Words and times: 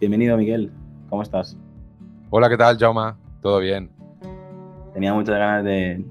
Bienvenido 0.00 0.38
Miguel, 0.38 0.72
¿cómo 1.10 1.22
estás? 1.22 1.58
Hola, 2.30 2.48
¿qué 2.48 2.56
tal, 2.56 2.78
Jauma? 2.78 3.18
¿Todo 3.42 3.58
bien? 3.58 3.90
Tenía 4.94 5.12
muchas 5.12 5.36
ganas 5.36 5.62
de, 5.62 6.02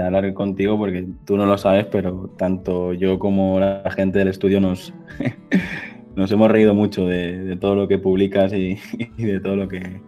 hablar 0.00 0.32
contigo 0.34 0.78
porque 0.78 1.04
tú 1.24 1.36
no 1.36 1.44
lo 1.44 1.58
sabes, 1.58 1.84
pero 1.86 2.30
tanto 2.38 2.92
yo 2.92 3.18
como 3.18 3.58
la 3.58 3.90
gente 3.90 4.20
del 4.20 4.28
estudio 4.28 4.60
nos, 4.60 4.94
nos 6.14 6.30
hemos 6.30 6.48
reído 6.48 6.74
mucho 6.74 7.06
de, 7.06 7.58
todo 7.60 7.74
lo 7.74 7.88
que 7.88 7.98
publicas 7.98 8.52
y, 8.52 8.78
de 9.18 9.40
todo 9.40 9.56
lo 9.56 9.66
que 9.66 10.00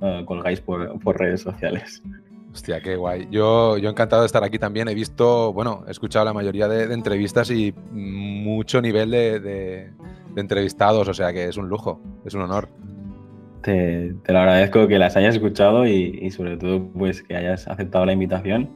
uh, 0.00 0.24
colgáis 0.24 0.60
por, 0.60 1.18
redes 1.18 1.40
sociales. 1.40 2.00
Hostia, 2.52 2.80
qué 2.80 2.94
guay. 2.94 3.26
Yo, 3.28 3.76
yo 3.78 3.90
encantado 3.90 4.22
de 4.22 4.26
estar 4.26 4.44
aquí 4.44 4.60
también. 4.60 4.86
He 4.86 4.94
visto, 4.94 5.52
bueno, 5.52 5.82
he 5.88 5.90
escuchado 5.90 6.24
la 6.24 6.32
mayoría 6.32 6.68
de, 6.68 6.94
entrevistas 6.94 7.50
y 7.50 7.74
mucho 7.90 8.80
nivel 8.80 9.10
de, 9.10 9.90
entrevistados, 10.40 11.08
o 11.08 11.14
sea 11.14 11.32
que 11.32 11.48
es 11.48 11.56
un 11.56 11.68
lujo, 11.68 12.00
es 12.24 12.34
un 12.34 12.42
honor. 12.42 12.68
Te, 13.62 14.14
lo 14.26 14.38
agradezco 14.38 14.86
que 14.86 14.98
las 14.98 15.16
hayas 15.16 15.34
escuchado 15.34 15.86
y, 15.86 16.30
sobre 16.30 16.56
todo 16.56 16.86
pues 16.92 17.22
que 17.22 17.36
hayas 17.36 17.66
aceptado 17.68 18.06
la 18.06 18.12
invitación. 18.12 18.70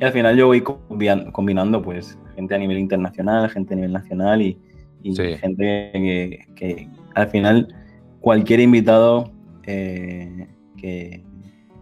Y 0.00 0.04
al 0.04 0.12
final 0.12 0.36
yo 0.36 0.46
voy 0.46 0.62
combinando 0.62 1.82
pues 1.82 2.18
gente 2.36 2.54
a 2.54 2.58
nivel 2.58 2.78
internacional, 2.78 3.50
gente 3.50 3.74
a 3.74 3.76
nivel 3.76 3.92
nacional 3.92 4.42
y, 4.42 4.60
y 5.02 5.14
gente 5.14 6.46
que, 6.54 6.88
al 7.14 7.28
final 7.28 7.74
cualquier 8.20 8.60
invitado 8.60 9.32
eh, 9.64 10.48
que, 10.76 11.24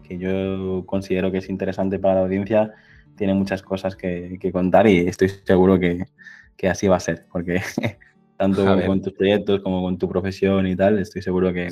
yo 0.08 0.84
considero 0.86 1.32
que 1.32 1.38
es 1.38 1.48
interesante 1.48 1.98
para 1.98 2.16
la 2.16 2.20
audiencia 2.22 2.72
tiene 3.16 3.34
muchas 3.34 3.62
cosas 3.62 3.96
que, 3.96 4.38
contar 4.52 4.86
y 4.86 4.98
estoy 4.98 5.28
seguro 5.28 5.78
que, 5.78 6.06
así 6.68 6.86
va 6.86 6.96
a 6.96 7.00
ser, 7.00 7.26
porque 7.32 7.60
tanto 8.36 8.64
con 8.86 9.02
tus 9.02 9.12
proyectos 9.12 9.60
como 9.60 9.82
con 9.82 9.98
tu 9.98 10.08
profesión 10.08 10.66
y 10.66 10.76
tal, 10.76 10.98
estoy 10.98 11.22
seguro 11.22 11.52
que, 11.52 11.68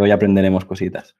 hoy 0.00 0.10
aprenderemos 0.10 0.64
cositas. 0.64 1.16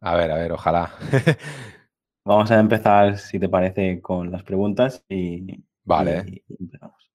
A 0.00 0.16
ver, 0.16 0.30
a 0.30 0.36
ver, 0.36 0.52
ojalá. 0.52 0.92
Vamos 2.24 2.50
a 2.50 2.60
empezar, 2.60 3.18
si 3.18 3.38
te 3.38 3.48
parece, 3.48 4.00
con 4.00 4.30
las 4.30 4.42
preguntas 4.42 5.04
y, 5.08 5.64
vale. 5.84 6.42
empezamos. 6.58 7.10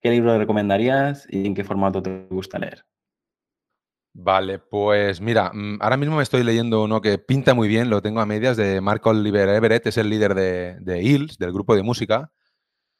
¿Qué 0.00 0.10
libro 0.10 0.38
recomendarías 0.38 1.26
y 1.30 1.46
en 1.46 1.54
qué 1.54 1.64
formato 1.64 2.02
te 2.02 2.26
gusta 2.30 2.58
leer? 2.58 2.84
Vale, 4.14 4.58
pues 4.58 5.20
mira, 5.20 5.52
mm, 5.52 5.78
ahora 5.80 5.96
mismo 5.96 6.16
me 6.16 6.22
estoy 6.24 6.42
leyendo 6.42 6.82
uno 6.82 7.00
que 7.00 7.18
pinta 7.18 7.54
muy 7.54 7.68
bien, 7.68 7.88
lo 7.88 8.02
tengo 8.02 8.20
a 8.20 8.26
medias, 8.26 8.56
de 8.56 8.80
Mark 8.80 9.06
Oliver 9.06 9.48
Everett, 9.48 9.86
es 9.86 9.96
el 9.96 10.10
líder 10.10 10.34
de, 10.34 10.76
de 10.80 11.02
Hills, 11.02 11.38
del 11.38 11.52
grupo 11.52 11.76
de 11.76 11.84
música, 11.84 12.32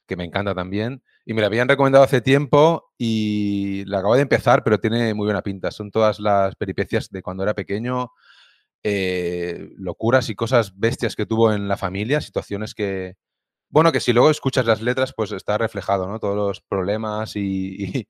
que 0.07 0.17
me 0.17 0.25
encanta 0.25 0.55
también. 0.55 1.03
Y 1.29 1.35
me 1.35 1.43
lo 1.43 1.49
habían 1.49 1.69
recomendado 1.69 2.05
hace 2.05 2.23
tiempo 2.23 2.91
y 2.97 3.85
la 3.85 3.99
acabo 3.99 4.15
de 4.15 4.23
empezar, 4.23 4.65
pero 4.65 4.81
tiene 4.81 5.13
muy 5.13 5.27
buena 5.27 5.43
pinta. 5.43 5.71
Son 5.71 5.91
todas 5.91 6.21
las 6.21 6.57
peripecias 6.57 7.11
de 7.11 7.21
cuando 7.21 7.43
era 7.43 7.53
pequeño, 7.53 8.13
eh, 8.83 9.69
locuras 9.77 10.31
y 10.31 10.35
cosas 10.35 10.79
bestias 10.79 11.17
que 11.17 11.27
tuvo 11.27 11.53
en 11.53 11.69
la 11.69 11.77
familia, 11.77 12.23
situaciones 12.23 12.75
que, 12.75 13.17
bueno, 13.69 13.93
que 13.93 14.01
si 14.01 14.15
luego 14.15 14.31
escuchas 14.31 14.65
las 14.65 14.81
letras, 14.81 15.13
pues 15.15 15.31
está 15.33 15.59
reflejado, 15.59 16.09
¿no? 16.09 16.19
Todos 16.19 16.35
los 16.35 16.63
problemas 16.63 17.37
y, 17.37 18.09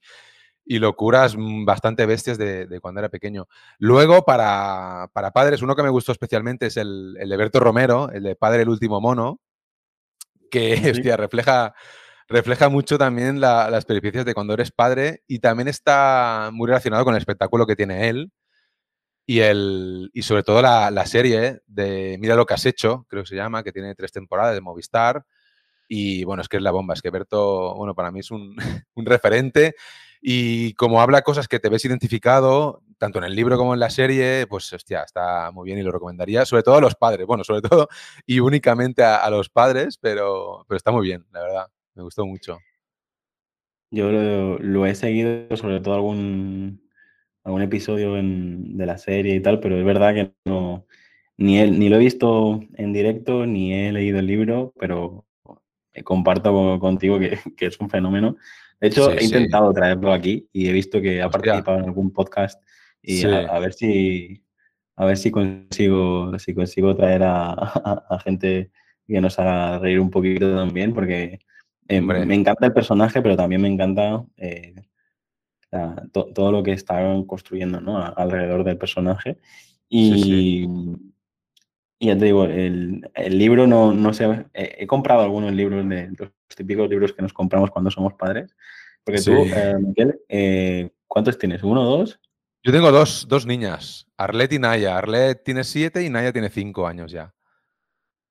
locuras 0.64 1.34
bastante 1.36 2.06
bestias 2.06 2.38
de, 2.38 2.78
cuando 2.80 3.00
era 3.00 3.08
pequeño. 3.08 3.48
Luego, 3.80 4.22
para, 4.22 5.10
padres, 5.34 5.60
uno 5.62 5.74
que 5.74 5.82
me 5.82 5.90
gustó 5.90 6.12
especialmente 6.12 6.66
es 6.66 6.76
el, 6.76 7.16
el, 7.18 7.28
de 7.28 7.36
Berto 7.36 7.58
Romero, 7.58 8.12
el 8.12 8.22
de 8.22 8.36
Padre 8.36 8.62
el 8.62 8.68
último 8.68 9.00
mono, 9.00 9.40
que, 10.52 10.74
hostia, 10.92 11.16
refleja, 11.16 11.74
refleja 12.28 12.68
mucho 12.68 12.98
también 12.98 13.40
las 13.40 13.84
peripecias 13.84 14.24
de 14.24 14.34
cuando 14.34 14.54
eres 14.54 14.70
padre 14.70 15.22
y 15.26 15.38
también 15.40 15.68
está 15.68 16.50
muy 16.52 16.66
relacionado 16.66 17.04
con 17.04 17.14
el 17.14 17.20
espectáculo 17.20 17.66
que 17.66 17.76
tiene 17.76 18.08
él. 18.08 18.30
Y, 19.26 19.40
el, 19.40 20.10
y 20.14 20.22
sobre 20.22 20.42
todo 20.42 20.62
la, 20.62 20.90
la 20.90 21.04
serie 21.04 21.60
de 21.66 22.16
Mira 22.18 22.34
lo 22.34 22.46
que 22.46 22.54
has 22.54 22.64
hecho, 22.64 23.04
creo 23.08 23.24
que 23.24 23.28
se 23.28 23.36
llama, 23.36 23.62
que 23.62 23.72
tiene 23.72 23.94
tres 23.94 24.10
temporadas 24.10 24.54
de 24.54 24.62
Movistar, 24.62 25.26
y 25.88 26.24
bueno, 26.24 26.42
es 26.42 26.48
que 26.48 26.58
es 26.58 26.62
la 26.62 26.70
bomba, 26.70 26.94
es 26.94 27.02
que 27.02 27.10
Berto, 27.10 27.74
bueno, 27.74 27.94
para 27.94 28.12
mí 28.12 28.20
es 28.20 28.30
un, 28.30 28.54
referente 28.96 29.74
y 30.20 30.74
como 30.74 31.00
habla 31.00 31.22
cosas 31.22 31.48
que 31.48 31.60
te 31.60 31.68
ves 31.68 31.84
identificado, 31.84 32.82
tanto 32.98 33.18
en 33.18 33.24
el 33.24 33.34
libro 33.34 33.56
como 33.56 33.74
en 33.74 33.80
la 33.80 33.90
serie, 33.90 34.46
pues 34.48 34.72
hostia, 34.72 35.02
está 35.02 35.50
muy 35.52 35.66
bien 35.66 35.78
y 35.78 35.82
lo 35.82 35.92
recomendaría, 35.92 36.44
sobre 36.44 36.62
todo 36.62 36.76
a 36.76 36.80
los 36.80 36.94
padres, 36.94 37.26
bueno, 37.26 37.44
sobre 37.44 37.62
todo 37.62 37.88
y 38.26 38.40
únicamente 38.40 39.02
a, 39.02 39.28
los 39.30 39.48
padres, 39.48 39.96
pero, 39.98 40.64
pero 40.68 40.76
está 40.76 40.90
muy 40.90 41.06
bien, 41.06 41.26
la 41.32 41.40
verdad, 41.40 41.66
me 41.98 42.04
gustó 42.04 42.24
mucho. 42.24 42.58
Yo 43.90 44.12
lo, 44.12 44.86
he 44.86 44.94
seguido, 44.94 45.56
sobre 45.56 45.80
todo 45.80 45.94
algún, 45.94 46.80
algún 47.42 47.62
episodio 47.62 48.14
de 48.14 48.86
la 48.86 48.98
serie 48.98 49.34
y 49.34 49.40
tal, 49.40 49.58
pero 49.60 49.76
es 49.76 49.84
verdad 49.84 50.14
que 50.14 50.32
no, 50.44 50.86
ni, 51.36 51.58
él, 51.58 51.78
ni 51.78 51.88
lo 51.88 51.96
he 51.96 52.00
visto 52.00 52.60
en 52.74 52.92
directo, 52.92 53.46
ni 53.46 53.74
he 53.74 53.92
leído 53.92 54.20
el 54.20 54.26
libro, 54.26 54.72
pero 54.78 55.26
comparto 56.04 56.78
contigo 56.78 57.18
que, 57.56 57.66
es 57.66 57.80
un 57.80 57.90
fenómeno. 57.90 58.36
De 58.80 58.88
hecho, 58.88 59.10
he 59.10 59.24
intentado 59.24 59.72
traerlo 59.72 60.12
aquí 60.12 60.48
y 60.52 60.68
he 60.68 60.72
visto 60.72 61.00
que 61.00 61.20
ha 61.20 61.28
participado 61.28 61.78
en 61.78 61.84
algún 61.84 62.12
podcast 62.12 62.62
y 63.02 63.24
a, 63.24 63.58
ver 63.58 63.72
si 63.72 64.44
a 64.94 65.04
ver 65.04 65.16
si 65.16 65.30
consigo 65.30 66.38
si 66.38 66.54
consigo 66.54 66.94
traer 66.94 67.22
a, 67.24 68.20
gente 68.24 68.70
que 69.06 69.20
nos 69.20 69.38
haga 69.38 69.78
reír 69.78 69.98
un 69.98 70.10
poquito 70.10 70.54
también, 70.54 70.94
porque 70.94 71.40
eh, 71.88 72.00
me 72.00 72.34
encanta 72.34 72.66
el 72.66 72.72
personaje, 72.72 73.20
pero 73.22 73.36
también 73.36 73.62
me 73.62 73.68
encanta 73.68 74.24
eh, 74.36 74.74
todo 76.12 76.52
lo 76.52 76.62
que 76.62 76.72
están 76.72 77.24
construyendo 77.24 77.80
¿no? 77.80 77.98
alrededor 77.98 78.64
del 78.64 78.78
personaje. 78.78 79.38
Y, 79.88 80.66
y 81.98 82.06
ya 82.06 82.16
te 82.16 82.26
digo, 82.26 82.44
el, 82.44 83.02
libro 83.30 83.66
no, 83.66 83.92
no 83.92 84.12
sé, 84.14 84.46
he, 84.54 84.86
comprado 84.86 85.22
algunos 85.22 85.52
libros 85.52 85.88
de 85.88 86.12
los 86.16 86.30
típicos 86.56 86.88
libros 86.88 87.12
que 87.12 87.22
nos 87.22 87.32
compramos 87.32 87.70
cuando 87.70 87.90
somos 87.90 88.14
padres. 88.14 88.54
Porque 89.02 89.20
tú, 89.20 89.32
eh, 89.32 89.74
Miguel, 89.80 90.20
eh, 90.28 90.90
¿cuántos 91.08 91.38
tienes? 91.38 91.62
¿Uno 91.62 91.84
dos? 91.84 92.20
Yo 92.62 92.72
tengo 92.72 92.92
dos, 92.92 93.26
dos 93.28 93.46
niñas, 93.46 94.06
Arlet 94.16 94.52
y 94.52 94.58
Naya. 94.58 94.96
Arlet 94.96 95.42
tiene 95.42 95.64
siete 95.64 96.04
y 96.04 96.10
Naya 96.10 96.32
tiene 96.32 96.50
cinco 96.50 96.86
años 96.86 97.10
ya. 97.10 97.34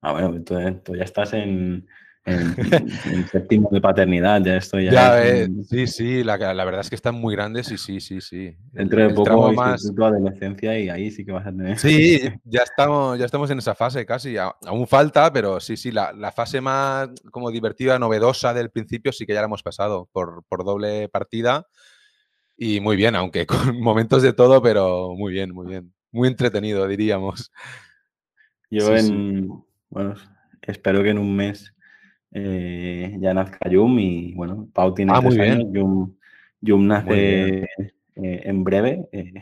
Ah, 0.02 0.14
bueno, 0.14 0.42
tú 0.44 0.96
ya 0.96 1.04
estás 1.04 1.34
en, 1.34 1.88
en, 2.28 3.28
séptimo 3.32 3.70
de 3.72 3.80
paternidad, 3.80 4.42
ya 4.44 4.58
estoy 4.58 4.92
ya. 4.92 5.48
sí, 5.64 5.88
sí, 5.88 6.24
la, 6.24 6.38
la, 6.38 6.66
verdad 6.66 6.82
es 6.82 6.90
que 6.90 6.96
están 6.96 7.16
muy 7.16 7.34
grandes 7.34 7.72
y 7.72 7.78
sí, 7.78 8.02
sí, 8.02 8.20
sí. 8.20 8.54
Dentro 8.74 9.08
de 9.08 9.14
poco 9.14 9.54
más 9.54 9.90
tu 9.96 10.04
adolescencia 10.04 10.78
y 10.78 10.90
ahí 10.90 11.10
sí 11.10 11.24
que 11.26 11.32
vas 11.32 11.48
a 11.48 11.52
tener. 11.52 11.80
Sí, 11.80 12.20
ya 12.44 12.64
estamos, 12.64 13.18
ya 13.18 13.26
estamos 13.26 13.50
en 13.50 13.60
esa 13.60 13.76
fase 13.76 14.06
casi. 14.06 14.36
Aún 14.38 14.88
falta, 14.88 15.32
pero 15.32 15.62
sí, 15.62 15.78
sí, 15.78 15.92
la, 15.92 16.12
la, 16.12 16.34
fase 16.34 16.60
más 16.60 17.10
como 17.32 17.50
divertida, 17.50 17.98
novedosa 17.98 18.54
del 18.54 18.72
principio 18.72 19.14
sí 19.14 19.26
que 19.26 19.34
ya 19.34 19.40
la 19.40 19.46
hemos 19.48 19.64
pasado 19.64 20.10
por, 20.12 20.44
por 20.50 20.66
doble 20.66 21.08
partida. 21.08 21.66
Y 22.58 22.82
muy 22.82 22.98
bien, 22.98 23.16
aunque 23.16 23.46
con 23.48 23.80
momentos 23.80 24.22
de 24.22 24.34
todo, 24.34 24.62
pero 24.62 25.14
muy 25.16 25.32
bien, 25.32 25.54
muy 25.54 25.68
bien. 25.68 25.94
Muy 26.12 26.28
entretenido, 26.28 26.88
diríamos. 26.88 27.52
Yo 28.70 28.94
en, 28.98 29.50
bueno, 29.90 30.16
espero 30.62 31.02
que 31.04 31.12
en 31.12 31.20
un 31.20 31.34
mes 31.34 31.74
eh, 32.32 33.16
ya 33.20 33.34
nazca 33.34 33.70
Yum 33.70 34.00
y 34.00 34.34
bueno, 34.34 34.68
Pau 34.74 34.94
tiene 34.94 35.14
ah, 35.16 35.22
tres 35.22 35.40
años, 35.40 35.68
Yum, 36.62 36.88
nace 36.88 37.62
eh, 37.64 37.68
en 38.16 38.64
breve. 38.64 39.08
Eh, 39.12 39.34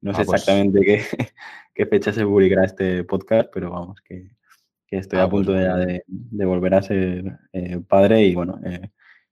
no 0.00 0.12
sé 0.14 0.22
ah, 0.22 0.24
pues 0.24 0.42
exactamente 0.42 0.80
qué, 0.80 1.02
qué, 1.74 1.86
fecha 1.86 2.12
se 2.12 2.24
publicará 2.24 2.64
este 2.64 3.04
podcast, 3.04 3.48
pero 3.52 3.70
vamos, 3.70 4.00
que, 4.02 4.30
estoy 4.90 5.18
a 5.18 5.24
ah, 5.24 5.30
pues 5.30 5.46
punto 5.46 5.52
de, 5.52 6.02
de, 6.06 6.44
volver 6.44 6.74
a 6.74 6.82
ser 6.82 7.38
padre 7.88 8.24
y 8.24 8.34
bueno, 8.34 8.60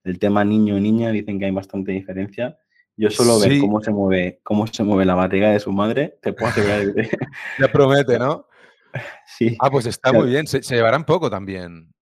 el 0.03 0.19
tema 0.19 0.43
niño 0.43 0.79
niña 0.79 1.11
dicen 1.11 1.39
que 1.39 1.45
hay 1.45 1.51
bastante 1.51 1.91
diferencia. 1.91 2.57
Yo 2.97 3.09
solo 3.09 3.39
ver 3.39 3.59
cómo 3.59 3.81
se 3.81 3.91
mueve, 3.91 4.39
cómo 4.43 4.67
se 4.67 4.83
mueve 4.83 5.03
la 5.03 5.15
barriga 5.15 5.51
de 5.51 5.59
su 5.59 5.71
madre, 5.73 6.17
te 6.21 6.31
puedo 6.31 6.51
asegurar 6.51 6.93
que... 6.93 7.09
Ya 7.59 7.71
promete, 7.71 8.17
¿no? 8.17 8.47
Sí. 9.25 9.57
Ah, 9.59 9.69
pues 9.69 9.85
está 9.87 10.13
muy 10.13 10.29
bien. 10.29 10.47
Se, 10.47 10.63
se 10.63 10.75
llevarán 10.75 11.03
poco 11.03 11.29
también. 11.29 11.93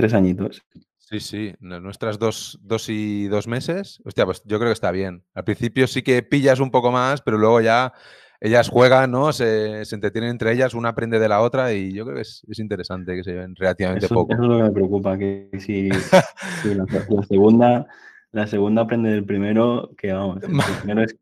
Tres 0.00 0.14
añitos. 0.14 0.62
Sí, 0.98 1.20
sí, 1.20 1.54
nu- 1.60 1.80
nuestras 1.80 2.18
dos, 2.18 2.58
dos 2.62 2.88
y 2.88 3.26
dos 3.28 3.46
meses. 3.48 4.00
Hostia, 4.04 4.24
pues 4.24 4.42
yo 4.44 4.58
creo 4.58 4.70
que 4.70 4.74
está 4.74 4.90
bien. 4.92 5.24
Al 5.34 5.44
principio 5.44 5.86
sí 5.86 6.02
que 6.02 6.22
pillas 6.22 6.60
un 6.60 6.70
poco 6.70 6.90
más, 6.92 7.20
pero 7.20 7.36
luego 7.36 7.60
ya 7.60 7.92
ellas 8.40 8.68
juegan, 8.70 9.10
¿no? 9.10 9.32
Se, 9.32 9.84
se 9.84 9.94
entretienen 9.94 10.30
entre 10.30 10.52
ellas, 10.52 10.72
una 10.72 10.90
aprende 10.90 11.18
de 11.18 11.28
la 11.28 11.40
otra 11.42 11.74
y 11.74 11.92
yo 11.92 12.04
creo 12.04 12.14
que 12.16 12.22
es, 12.22 12.42
es 12.48 12.58
interesante 12.60 13.14
que 13.14 13.24
se 13.24 13.32
lleven 13.32 13.54
relativamente 13.56 14.06
Eso, 14.06 14.14
poco. 14.14 14.32
eso 14.32 14.42
es 14.42 14.48
lo 14.48 14.56
que 14.56 14.62
me 14.62 14.70
preocupa, 14.70 15.18
que 15.18 15.50
si, 15.58 15.90
si 16.62 16.74
la, 16.74 16.86
la 17.08 17.22
segunda, 17.24 17.86
la 18.32 18.46
segunda 18.46 18.82
aprende 18.82 19.10
del 19.10 19.24
primero, 19.24 19.90
que 19.98 20.12
vamos, 20.12 20.38
el 20.42 20.48
primero 20.82 21.02
es 21.02 21.16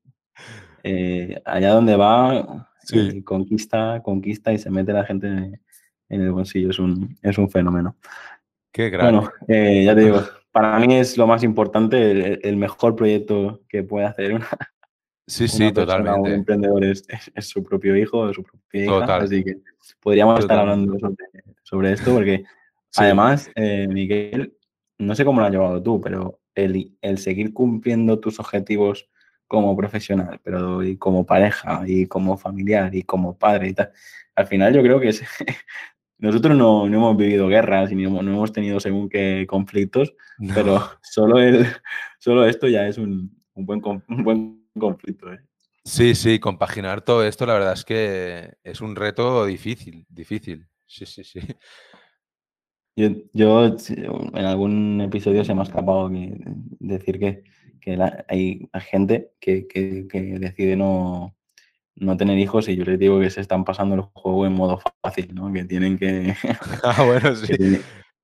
eh, 0.84 1.40
allá 1.44 1.70
donde 1.72 1.96
va, 1.96 2.66
Sí. 2.84 2.98
eh, 3.00 3.24
conquista, 3.24 4.00
conquista 4.02 4.52
y 4.52 4.58
se 4.58 4.70
mete 4.70 4.92
la 4.94 5.04
gente 5.04 5.26
en, 5.26 5.60
en 6.08 6.20
el 6.22 6.30
bolsillo, 6.32 6.70
es 6.70 6.78
un, 6.78 7.18
es 7.22 7.36
un 7.36 7.50
fenómeno. 7.50 7.96
Qué 8.72 8.90
crack. 8.90 9.02
Bueno, 9.02 9.30
eh, 9.48 9.84
ya 9.84 9.94
te 9.94 10.02
digo, 10.02 10.20
para 10.52 10.78
mí 10.78 10.94
es 10.96 11.16
lo 11.16 11.26
más 11.26 11.42
importante, 11.42 12.10
el, 12.10 12.40
el 12.42 12.56
mejor 12.56 12.94
proyecto 12.96 13.62
que 13.68 13.82
puede 13.82 14.06
hacer 14.06 14.34
una, 14.34 14.46
sí, 15.26 15.44
una 15.44 15.48
sí, 15.52 15.72
persona, 15.72 15.98
un 15.98 16.04
totalmente. 16.06 16.34
emprendedor 16.34 16.84
es, 16.84 17.04
es- 17.08 17.30
es 17.34 17.48
su 17.48 17.62
propio 17.62 17.96
hijo 17.96 18.32
su 18.32 18.42
propia 18.42 18.84
hija, 18.84 18.92
Total. 19.00 19.22
así 19.22 19.42
que 19.44 19.56
podríamos 20.00 20.38
estar 20.40 20.58
Totalmente. 20.58 20.90
hablando 20.96 20.98
sobre, 21.32 21.44
sobre 21.62 21.92
esto 21.92 22.12
porque 22.12 22.44
Sí. 22.90 23.02
además, 23.02 23.50
eh, 23.54 23.86
Miguel, 23.86 24.56
no 24.96 25.14
sé 25.14 25.24
cómo 25.24 25.40
lo 25.40 25.46
has 25.46 25.52
llevado 25.52 25.82
tú, 25.82 26.00
pero 26.00 26.40
el, 26.54 26.96
el 27.02 27.18
seguir 27.18 27.52
cumpliendo 27.52 28.18
tus 28.18 28.40
objetivos 28.40 29.08
como 29.46 29.76
profesional, 29.76 30.40
pero 30.42 30.82
y 30.82 30.96
como 30.96 31.24
pareja 31.26 31.82
y 31.86 32.06
como 32.06 32.36
familiar 32.38 32.94
y 32.94 33.02
como 33.02 33.36
padre 33.38 33.68
y 33.68 33.74
tal, 33.74 33.92
al 34.34 34.46
final 34.46 34.72
yo 34.74 34.82
creo 34.82 34.98
que 35.00 35.08
es- 35.10 35.22
nosotros 36.18 36.56
no, 36.56 36.88
no 36.88 36.96
hemos 36.96 37.16
vivido 37.16 37.48
guerras 37.48 37.90
y 37.92 37.94
hemos- 38.04 38.24
no 38.24 38.30
hemos 38.32 38.52
tenido 38.52 38.80
según 38.80 39.08
qué 39.08 39.46
conflictos, 39.48 40.14
No. 40.38 40.54
pero 40.54 40.82
solo, 41.02 41.38
el, 41.38 41.66
solo 42.18 42.44
esto 42.46 42.66
ya 42.68 42.86
es 42.88 42.98
un, 42.98 43.42
un 43.54 43.66
buen, 43.66 43.80
un 44.08 44.24
buen 44.24 44.64
conflicto. 44.78 45.32
¿eh? 45.32 45.38
Sí, 45.84 46.14
sí, 46.14 46.38
compaginar 46.38 47.00
todo 47.02 47.24
esto, 47.24 47.46
la 47.46 47.54
verdad 47.54 47.72
es 47.72 47.84
que 47.84 48.52
es 48.62 48.80
un 48.80 48.94
reto 48.96 49.46
difícil, 49.46 50.06
difícil. 50.08 50.66
Sí, 50.86 51.06
sí, 51.06 51.22
sí. 51.24 51.40
Yo, 52.96 53.10
yo, 53.32 53.76
en 54.34 54.44
algún 54.44 55.00
episodio 55.00 55.44
se 55.44 55.54
me 55.54 55.60
ha 55.60 55.64
escapado 55.64 56.10
que- 56.10 56.36
decir 56.80 57.18
que, 57.20 57.44
que 57.80 57.96
la- 57.96 58.24
hay, 58.28 58.68
hay 58.72 58.80
gente 58.80 59.30
que, 59.40 59.68
que- 59.68 60.06
que 60.10 60.20
decide 60.38 60.74
no, 60.76 61.36
no 62.00 62.16
tener 62.16 62.38
hijos 62.38 62.68
y 62.68 62.76
yo 62.76 62.84
les 62.84 62.98
digo 62.98 63.20
que 63.20 63.30
se 63.30 63.40
están 63.40 63.64
pasando 63.64 63.94
el 63.94 64.00
juego 64.02 64.46
en 64.46 64.52
modo 64.54 64.80
fácil, 65.02 65.34
¿no? 65.34 65.52
Que 65.52 65.64
tienen 65.64 65.98
que, 65.98 66.34
Ah, 66.84 67.04
bueno, 67.04 67.34
sí. 67.36 67.80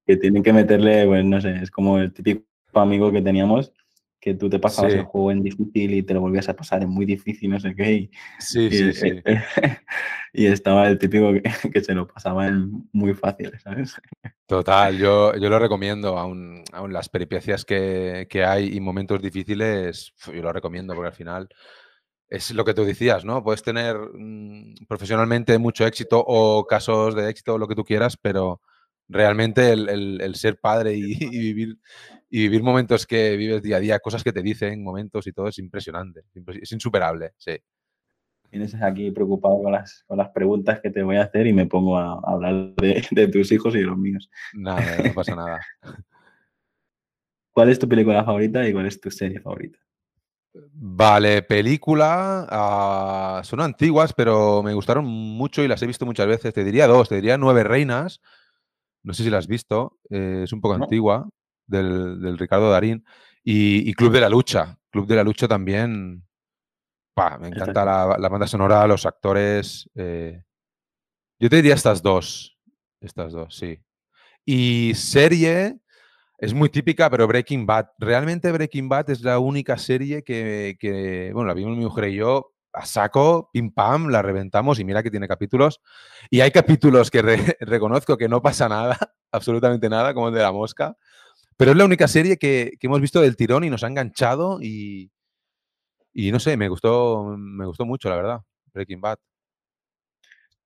que 0.07 0.17
tienen 0.17 0.43
que 0.43 0.53
meterle, 0.53 1.07
pues 1.07 1.25
no 1.25 1.41
sé, 1.41 1.57
es 1.63 1.71
como 1.71 1.99
el 1.99 2.13
típico 2.13 2.45
amigo 2.75 3.11
que 3.13 3.23
teníamos, 3.23 3.73
que 4.21 4.35
tú 4.35 4.49
te 4.49 4.59
pasabas 4.59 4.93
Sí. 4.93 4.99
el 4.99 5.05
juego 5.05 5.31
en 5.33 5.43
difícil 5.43 5.95
y 5.95 6.03
te 6.03 6.15
lo 6.15 6.21
volvías 6.21 6.49
a 6.49 6.57
pasar 6.57 6.83
en 6.83 6.89
muy 6.89 7.05
difícil, 7.05 7.51
no 7.51 7.61
sé 7.61 7.75
qué, 7.75 7.93
y, 7.93 8.11
Sí, 8.39 8.67
y, 8.67 8.71
sí, 8.71 8.93
sí. 8.93 9.23
y 10.33 10.47
estaba 10.47 10.89
el 10.89 10.99
típico 10.99 11.33
que, 11.33 11.43
que 11.71 11.81
se 11.83 11.95
lo 11.95 12.07
pasaba 12.07 12.47
en 12.47 12.89
muy 12.93 13.15
fácil, 13.15 13.53
¿sabes? 13.63 13.95
Total, 14.47 14.97
yo, 14.99 15.35
yo 15.37 15.49
lo 15.49 15.59
recomiendo, 15.59 16.19
aún, 16.19 16.63
aún 16.73 16.93
las 16.93 17.09
peripecias 17.09 17.65
que, 17.65 18.27
que 18.29 18.45
hay 18.45 18.75
y 18.75 18.81
momentos 18.81 19.21
difíciles, 19.23 20.13
yo 20.27 20.43
lo 20.43 20.53
recomiendo 20.53 20.95
porque 20.95 21.09
al 21.09 21.15
final 21.15 21.49
es 22.37 22.53
lo 22.55 22.65
que 22.65 22.75
tú 22.75 22.85
decías, 22.85 23.25
¿no? 23.25 23.43
Puedes 23.43 23.63
tener 23.63 23.97
mm, 24.15 24.87
profesionalmente 24.89 25.59
mucho 25.59 25.87
éxito 25.87 26.23
o 26.27 26.67
casos 26.67 27.15
de 27.15 27.29
éxito, 27.31 27.59
lo 27.59 27.69
que 27.69 27.75
tú 27.75 27.85
quieras, 27.85 28.17
pero 28.17 28.61
realmente 29.09 29.73
el, 29.73 29.89
el- 29.89 30.21
el 30.21 30.35
ser 30.37 30.59
padre 30.59 30.95
y, 30.97 31.13
y 31.21 31.39
vivir, 31.55 31.79
y 32.31 32.41
vivir 32.43 32.63
momentos 32.63 33.07
que 33.07 33.37
vives 33.37 33.63
día 33.63 33.77
a 33.77 33.81
día, 33.81 33.99
cosas 34.01 34.25
que 34.25 34.33
te 34.33 34.43
dicen, 34.43 34.83
momentos 34.83 35.27
y 35.27 35.33
todo, 35.33 35.49
es 35.49 35.59
impresionante, 35.59 36.23
impres- 36.35 36.61
es 36.63 36.73
insuperable, 36.73 37.33
sí. 37.37 37.57
Vienes 38.51 38.75
aquí 38.81 39.11
preocupado 39.11 39.61
con 39.63 39.73
las, 39.73 40.05
con 40.07 40.17
las 40.17 40.29
preguntas 40.31 40.81
que 40.81 40.91
te 40.91 41.03
voy 41.03 41.17
a 41.17 41.25
hacer 41.25 41.47
y 41.47 41.53
me 41.53 41.67
pongo 41.67 41.99
a, 41.99 42.13
a 42.15 42.21
hablar 42.33 42.75
de, 42.77 43.05
de 43.11 43.29
tus 43.29 43.51
hijos 43.53 43.75
y 43.75 43.79
de 43.81 43.85
los 43.87 43.99
míos. 43.99 44.31
Nada, 44.55 45.03
no 45.03 45.13
pasa 45.15 45.35
nada. 45.35 45.61
¿Cuál 47.53 47.71
es 47.71 47.79
tu 47.79 47.89
película 47.89 48.25
favorita 48.25 48.69
y 48.69 48.73
cuál 48.73 48.87
es 48.87 49.01
tu 49.01 49.11
serie 49.11 49.41
favorita? 49.41 49.79
Vale, 50.55 51.43
película. 51.43 52.47
ah, 52.49 53.43
son 53.45 53.61
antiguas, 53.61 54.13
pero 54.13 54.63
me 54.63 54.73
gustaron 54.75 55.05
mucho 55.05 55.63
y 55.63 55.69
las 55.69 55.83
he 55.83 55.87
visto 55.87 56.07
muchas 56.07 56.27
veces. 56.27 56.55
Te 56.55 56.63
diría 56.65 56.87
dos, 56.87 57.09
te 57.09 57.17
diría 57.17 57.37
Nueve 57.39 57.65
Reinas. 57.65 58.21
No 59.03 59.13
sé 59.15 59.25
si 59.25 59.31
la 59.31 59.39
has 59.39 59.47
visto, 59.49 59.99
eh, 60.11 60.43
es 60.45 60.53
un 60.53 60.61
poco 60.61 60.79
No. 60.79 60.85
antigua, 60.85 61.29
del, 61.67 62.21
del 62.21 62.39
Ricardo 62.39 62.71
Darín. 62.71 63.05
Y, 63.43 63.89
y 63.89 63.95
Club 63.95 64.13
de 64.13 64.21
la 64.21 64.29
Lucha. 64.31 64.79
Club 64.91 65.07
de 65.07 65.17
la 65.17 65.25
Lucha 65.25 65.47
también. 65.49 66.25
pa, 67.15 67.37
me 67.39 67.49
encanta 67.49 67.85
la, 67.85 68.17
la 68.19 68.29
banda 68.29 68.47
sonora, 68.47 68.87
los 68.87 69.05
actores. 69.07 69.91
eh, 69.95 70.43
yo 71.41 71.51
te 71.51 71.57
diría 71.57 71.75
estas 71.75 72.01
dos. 72.03 72.57
Estas 73.01 73.33
dos, 73.33 73.55
sí. 73.57 73.79
Y 74.47 74.93
serie. 74.95 75.79
Es 76.39 76.53
muy 76.53 76.69
típica, 76.69 77.09
pero 77.11 77.27
Breaking 77.27 77.65
Bad. 77.67 77.87
Realmente 77.99 78.51
Breaking 78.53 78.89
Bad 78.89 79.11
es 79.11 79.23
la 79.23 79.39
única 79.39 79.79
serie 79.79 80.23
que, 80.25 80.77
que, 80.79 81.31
bueno, 81.33 81.49
la 81.49 81.55
vimos 81.55 81.77
mi 81.77 81.85
mujer 81.85 82.09
y 82.09 82.17
yo 82.17 82.53
a 82.73 82.85
saco, 82.87 83.51
pim 83.53 83.71
pam, 83.73 84.09
la 84.09 84.21
reventamos 84.21 84.81
y 84.81 84.85
mira 84.85 85.03
que 85.03 85.11
tiene 85.11 85.29
capítulos. 85.29 85.81
Y 86.31 86.41
hay 86.41 86.51
capítulos 86.51 87.11
que 87.11 87.23
re- 87.23 87.57
reconozco 87.61 88.17
que 88.17 88.29
no 88.29 88.43
pasa 88.43 88.69
nada, 88.69 88.99
absolutamente 89.33 89.89
nada, 89.89 90.13
como 90.13 90.29
el 90.29 90.35
de 90.35 90.43
la 90.43 90.53
mosca. 90.53 90.97
Pero 91.57 91.73
es 91.73 91.77
la 91.77 91.85
única 91.85 92.09
serie 92.09 92.37
que, 92.39 92.73
que 92.81 92.87
hemos 92.89 93.01
visto 93.01 93.21
del 93.21 93.37
tirón 93.37 93.65
y 93.65 93.71
nos 93.71 93.85
ha 93.85 93.89
enganchado 93.89 94.59
y, 94.61 95.13
y 96.13 96.33
no 96.33 96.41
sé, 96.41 96.57
me 96.57 96.69
gustó, 96.69 97.25
me 97.37 97.67
gustó 97.67 97.85
mucho, 97.85 98.09
la 98.09 98.17
verdad, 98.17 98.41
Breaking 98.73 99.01
Bad. 99.01 99.19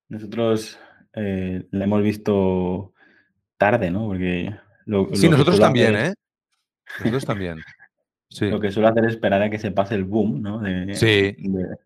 Nosotros 0.09 0.79
eh, 1.15 1.67
la 1.70 1.85
hemos 1.85 2.03
visto 2.03 2.94
tarde, 3.59 3.91
¿no? 3.91 4.06
Porque 4.06 4.55
lo, 4.88 5.08
Sí, 5.14 5.26
lo 5.26 5.32
nosotros 5.32 5.61
también, 5.61 5.94
hacer 5.94 6.11
¿eh? 6.11 6.14
Nosotros 6.99 7.25
también. 7.25 7.62
Sí, 8.29 8.46
Lo 8.50 8.58
que 8.61 8.70
suelo 8.73 8.88
hacer 8.88 9.05
es 9.05 9.12
esperar 9.12 9.40
a 9.43 9.50
que 9.50 9.58
se 9.58 9.70
pase 9.70 9.94
el 9.94 10.05
boom, 10.05 10.43
¿no? 10.43 10.58
De- 10.61 10.94
Sí. 10.94 11.35
de- 11.38 11.76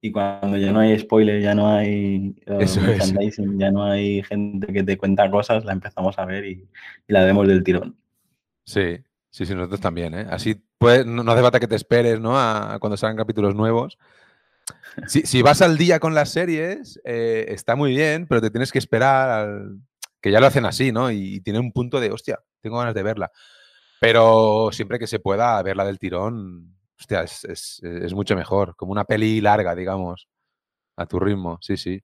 y 0.00 0.12
cuando 0.12 0.58
ya 0.58 0.70
no 0.70 0.80
hay 0.80 0.98
spoiler, 0.98 1.40
ya 1.40 1.54
no 1.54 1.66
hay 1.74 2.34
eh, 2.46 2.58
Eso 2.60 2.80
es. 2.82 3.14
ya 3.56 3.70
no 3.70 3.84
hay 3.84 4.22
gente 4.22 4.70
que 4.70 4.82
te 4.82 4.98
cuenta 4.98 5.30
cosas, 5.30 5.64
la 5.64 5.72
empezamos 5.72 6.18
a 6.18 6.26
ver 6.26 6.44
y, 6.44 6.50
y 7.08 7.12
la 7.12 7.24
vemos 7.24 7.48
del 7.48 7.64
tirón. 7.64 7.96
Sí, 8.64 8.98
sí, 9.30 9.46
sí, 9.46 9.54
nosotros 9.54 9.80
también, 9.80 10.12
¿eh? 10.14 10.26
Así 10.28 10.62
pues, 10.76 11.06
no, 11.06 11.22
no 11.24 11.32
hace 11.32 11.40
falta 11.42 11.58
que 11.60 11.68
te 11.68 11.76
esperes, 11.76 12.20
¿no? 12.20 12.36
A, 12.38 12.74
a 12.74 12.78
cuando 12.78 12.98
salgan 12.98 13.16
capítulos 13.16 13.54
nuevos. 13.54 13.96
Si, 15.06 15.22
si 15.22 15.40
vas 15.42 15.62
al 15.62 15.76
día 15.78 15.98
con 15.98 16.14
las 16.14 16.30
series, 16.30 17.00
eh, 17.04 17.46
está 17.48 17.74
muy 17.74 17.90
bien, 17.90 18.26
pero 18.26 18.40
te 18.40 18.50
tienes 18.50 18.72
que 18.72 18.78
esperar 18.78 19.30
al- 19.30 19.78
que 20.24 20.30
ya 20.32 20.40
lo 20.40 20.46
hacen 20.46 20.64
así, 20.66 20.90
¿no? 20.92 21.10
Y, 21.10 21.36
y 21.36 21.40
tiene 21.42 21.58
un 21.60 21.70
punto 21.72 22.00
de, 22.00 22.10
hostia, 22.10 22.40
tengo 22.62 22.78
ganas 22.78 22.94
de 22.94 23.02
verla. 23.02 23.30
Pero 24.00 24.70
siempre 24.72 24.98
que 24.98 25.06
se 25.06 25.20
pueda 25.20 25.62
verla 25.62 25.84
del 25.84 25.98
tirón, 25.98 26.76
hostia, 26.98 27.22
es, 27.24 27.44
es- 27.44 27.82
es 27.84 28.14
mucho 28.14 28.36
mejor, 28.36 28.76
como 28.76 28.92
una 28.92 29.04
peli 29.04 29.40
larga, 29.42 29.74
digamos, 29.74 30.28
a 30.96 31.06
tu 31.06 31.20
ritmo, 31.20 31.58
sí, 31.62 31.76
sí. 31.76 32.02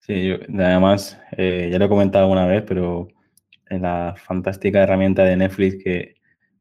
Sí, 0.00 0.26
yo- 0.28 0.36
además, 0.64 1.20
eh, 1.36 1.68
ya 1.70 1.78
lo 1.78 1.84
he 1.86 1.88
comentado 1.88 2.24
alguna 2.24 2.46
vez, 2.46 2.62
pero 2.66 3.08
en 3.68 3.82
la 3.82 4.14
fantástica 4.16 4.82
herramienta 4.82 5.24
de 5.24 5.36
Netflix 5.36 5.82
que 5.84 6.14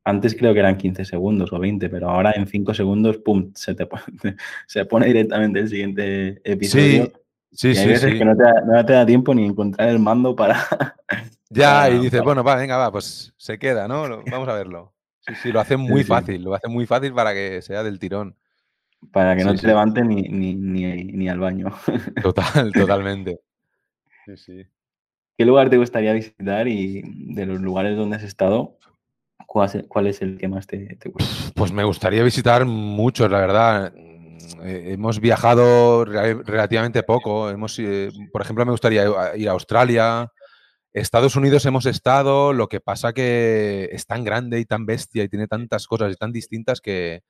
antes 0.03 0.35
creo 0.35 0.53
que 0.53 0.59
eran 0.59 0.77
15 0.77 1.05
segundos 1.05 1.53
o 1.53 1.59
20, 1.59 1.89
pero 1.89 2.09
ahora 2.09 2.31
en 2.35 2.47
5 2.47 2.73
segundos, 2.73 3.17
pum, 3.19 3.51
se 3.55 3.75
te 3.75 3.85
pone, 3.85 4.03
se 4.67 4.85
pone 4.85 5.07
directamente 5.07 5.59
el 5.61 5.69
siguiente 5.69 6.41
episodio. 6.43 7.11
Sí, 7.11 7.13
sí, 7.51 7.73
y 7.73 7.77
hay 7.77 7.87
sí, 7.87 7.89
veces 7.89 8.13
sí. 8.13 8.17
que 8.17 8.25
no 8.25 8.35
te, 8.35 8.43
da, 8.43 8.61
no 8.65 8.85
te 8.85 8.93
da 8.93 9.05
tiempo 9.05 9.33
ni 9.33 9.45
encontrar 9.45 9.89
el 9.89 9.99
mando 9.99 10.35
para... 10.35 10.57
Ya, 11.49 11.89
y 11.89 11.99
dices, 11.99 12.21
para- 12.21 12.23
bueno, 12.23 12.43
va, 12.43 12.55
venga, 12.55 12.77
va, 12.77 12.91
pues 12.91 13.33
se 13.37 13.57
queda, 13.57 13.87
¿no? 13.87 14.25
Vamos 14.25 14.49
a 14.49 14.53
verlo. 14.53 14.93
Sí, 15.19 15.35
sí, 15.35 15.51
lo 15.51 15.59
hacen 15.59 15.79
muy 15.79 16.03
sí, 16.03 16.03
fácil, 16.03 16.43
lo 16.43 16.53
hacen 16.55 16.71
muy 16.71 16.85
fácil 16.85 17.13
para 17.13 17.33
que 17.33 17.61
sea 17.61 17.83
del 17.83 17.99
tirón. 17.99 18.37
para 19.11 19.35
que 19.35 19.43
no 19.43 19.55
te 19.55 19.61
sí. 19.61 19.67
levantes 19.67 20.05
ni, 20.05 20.23
ni, 20.23 20.55
ni, 20.55 21.03
ni 21.03 21.29
al 21.29 21.39
baño. 21.39 21.67
Total, 22.21 22.73
totalmente. 22.75 23.39
Sí, 24.25 24.37
sí. 24.37 24.67
¿Qué 25.37 25.45
lugar 25.45 25.69
te 25.69 25.77
gustaría 25.77 26.13
visitar 26.13 26.67
y 26.67 27.01
de 27.05 27.45
los 27.45 27.61
lugares 27.61 27.95
donde 27.97 28.17
has 28.17 28.23
estado, 28.23 28.77
cuál 29.47 29.69
es, 29.73 29.85
cuál 29.87 30.07
es 30.07 30.21
el 30.21 30.37
que 30.37 30.47
más 30.47 30.67
te, 30.67 30.95
te 30.97 31.09
gusta? 31.09 31.41
Pues 31.55 31.71
me 31.71 31.83
gustaría 31.83 32.23
visitar 32.23 32.65
muchos, 32.65 33.29
la 33.31 33.39
verdad. 33.39 33.93
Eh, 34.63 34.93
hemos 34.93 35.19
viajado 35.19 36.05
re- 36.05 36.35
relativamente 36.43 37.03
poco. 37.03 37.49
Hemos, 37.49 37.77
eh, 37.79 38.09
por 38.31 38.41
ejemplo, 38.41 38.65
me 38.65 38.71
gustaría 38.71 39.05
ir 39.35 39.49
a 39.49 39.51
Australia. 39.53 40.31
Estados 40.93 41.35
Unidos 41.35 41.65
hemos 41.65 41.85
estado, 41.85 42.53
lo 42.53 42.67
que 42.69 42.79
pasa 42.79 43.13
que 43.13 43.89
es 43.91 44.05
tan 44.05 44.23
grande 44.23 44.59
y 44.59 44.65
tan 44.65 44.85
bestia 44.85 45.23
y 45.23 45.29
tiene 45.29 45.47
tantas 45.47 45.85
cosas 45.87 46.11
y 46.13 46.15
tan 46.15 46.31
distintas 46.31 46.81
que 46.81 47.21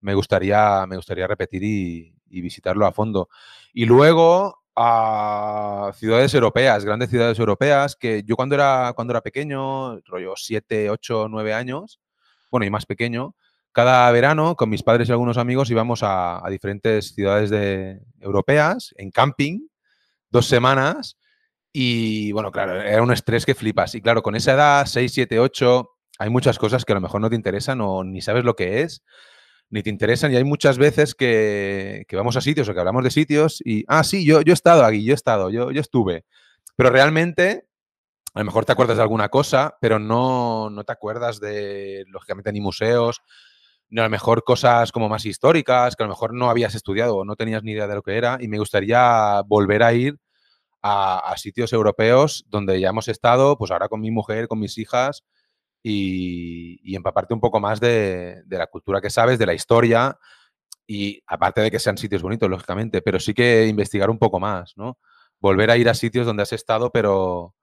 me 0.00 0.14
gustaría, 0.14 0.86
me 0.86 0.96
gustaría 0.96 1.26
repetir 1.26 1.62
y, 1.62 2.14
y 2.30 2.40
visitarlo 2.40 2.86
a 2.86 2.92
fondo. 2.92 3.28
Y 3.74 3.84
luego, 3.86 4.58
a 4.74 5.92
ciudades 5.94 6.32
europeas, 6.34 6.84
grandes 6.84 7.10
ciudades 7.10 7.38
europeas, 7.38 7.96
que 7.96 8.22
yo 8.24 8.36
cuando 8.36 8.54
era, 8.54 8.92
cuando 8.96 9.12
era 9.12 9.20
pequeño, 9.20 10.00
rollo 10.06 10.32
7, 10.36 10.88
8, 10.90 11.28
9 11.28 11.52
años, 11.54 12.00
bueno, 12.50 12.64
y 12.66 12.70
más 12.70 12.86
pequeño, 12.86 13.34
cada 13.72 14.10
verano 14.12 14.56
con 14.56 14.70
mis 14.70 14.82
padres 14.82 15.08
y 15.08 15.12
algunos 15.12 15.38
amigos 15.38 15.70
íbamos 15.70 16.02
a, 16.02 16.44
a 16.44 16.50
diferentes 16.50 17.14
ciudades 17.14 17.50
de, 17.50 18.00
europeas 18.20 18.94
en 18.96 19.10
camping, 19.10 19.66
dos 20.30 20.46
semanas, 20.46 21.16
y 21.72 22.32
bueno, 22.32 22.52
claro, 22.52 22.80
era 22.82 23.02
un 23.02 23.12
estrés 23.12 23.46
que 23.46 23.54
flipas. 23.54 23.94
Y 23.94 24.02
claro, 24.02 24.22
con 24.22 24.36
esa 24.36 24.52
edad, 24.52 24.86
6, 24.86 25.10
7, 25.12 25.38
8, 25.38 25.90
hay 26.18 26.30
muchas 26.30 26.58
cosas 26.58 26.84
que 26.84 26.92
a 26.92 26.96
lo 26.96 27.00
mejor 27.00 27.20
no 27.20 27.30
te 27.30 27.36
interesan 27.36 27.80
o 27.80 28.04
ni 28.04 28.20
sabes 28.20 28.44
lo 28.44 28.54
que 28.54 28.82
es 28.82 29.02
ni 29.70 29.82
te 29.82 29.90
interesan. 29.90 30.32
Y 30.32 30.36
hay 30.36 30.44
muchas 30.44 30.78
veces 30.78 31.14
que, 31.14 32.06
vamos 32.12 32.36
a 32.36 32.42
sitios 32.42 32.68
o 32.68 32.74
que 32.74 32.80
hablamos 32.80 33.02
de 33.04 33.10
sitios 33.10 33.62
y, 33.64 33.84
ah, 33.88 34.04
sí, 34.04 34.24
yo, 34.24 34.42
yo 34.42 34.52
he 34.52 34.54
estado 34.54 34.84
aquí, 34.84 35.02
yo 35.04 35.12
he 35.12 35.14
estado, 35.14 35.50
yo, 35.50 35.70
yo 35.70 35.80
estuve. 35.80 36.26
Pero 36.76 36.90
realmente, 36.90 37.66
a 38.34 38.40
lo 38.40 38.44
mejor 38.44 38.66
te 38.66 38.72
acuerdas 38.72 38.98
de 38.98 39.02
alguna 39.02 39.30
cosa, 39.30 39.76
pero 39.80 39.98
no, 39.98 40.68
no 40.68 40.84
te 40.84 40.92
acuerdas 40.92 41.40
de, 41.40 42.04
lógicamente, 42.08 42.52
ni 42.52 42.60
museos, 42.60 43.22
a 43.96 44.02
lo 44.02 44.10
mejor 44.10 44.44
cosas 44.44 44.92
como 44.92 45.08
más 45.08 45.24
históricas, 45.26 45.96
que 45.96 46.02
a 46.02 46.06
lo 46.06 46.12
mejor 46.12 46.34
no 46.34 46.50
habías 46.50 46.74
estudiado 46.74 47.16
o 47.16 47.24
no 47.24 47.36
tenías 47.36 47.62
ni 47.62 47.72
idea 47.72 47.86
de 47.86 47.94
lo 47.94 48.02
que 48.02 48.16
era. 48.16 48.38
Y 48.40 48.48
me 48.48 48.58
gustaría 48.58 49.42
volver 49.46 49.82
a 49.82 49.92
ir 49.92 50.18
a, 50.82 51.18
a 51.18 51.36
sitios 51.36 51.72
europeos 51.72 52.44
donde 52.48 52.80
ya 52.80 52.90
hemos 52.90 53.08
estado, 53.08 53.56
pues 53.58 53.70
ahora 53.70 53.88
con 53.88 54.00
mi 54.00 54.10
mujer, 54.10 54.48
con 54.48 54.58
mis 54.58 54.78
hijas, 54.78 55.24
y, 55.82 56.94
empaparte 56.96 57.34
un 57.34 57.40
poco 57.40 57.60
más 57.60 57.80
de, 57.80 58.42
la 58.48 58.66
cultura 58.66 59.00
que 59.00 59.10
sabes, 59.10 59.38
de 59.38 59.46
la 59.46 59.54
historia 59.54 60.18
y 60.86 61.22
aparte 61.26 61.60
de 61.60 61.70
que 61.70 61.78
sean 61.78 61.98
sitios 61.98 62.22
bonitos, 62.22 62.50
lógicamente, 62.50 63.02
pero 63.02 63.20
sí 63.20 63.34
que 63.34 63.66
investigar 63.66 64.10
un 64.10 64.18
poco 64.18 64.40
más, 64.40 64.74
¿no? 64.76 64.98
Volver 65.40 65.70
a 65.70 65.76
ir 65.76 65.88
a 65.88 65.94
sitios 65.94 66.26
donde 66.26 66.42
has 66.42 66.52
estado, 66.52 66.90
pero, 66.92 67.54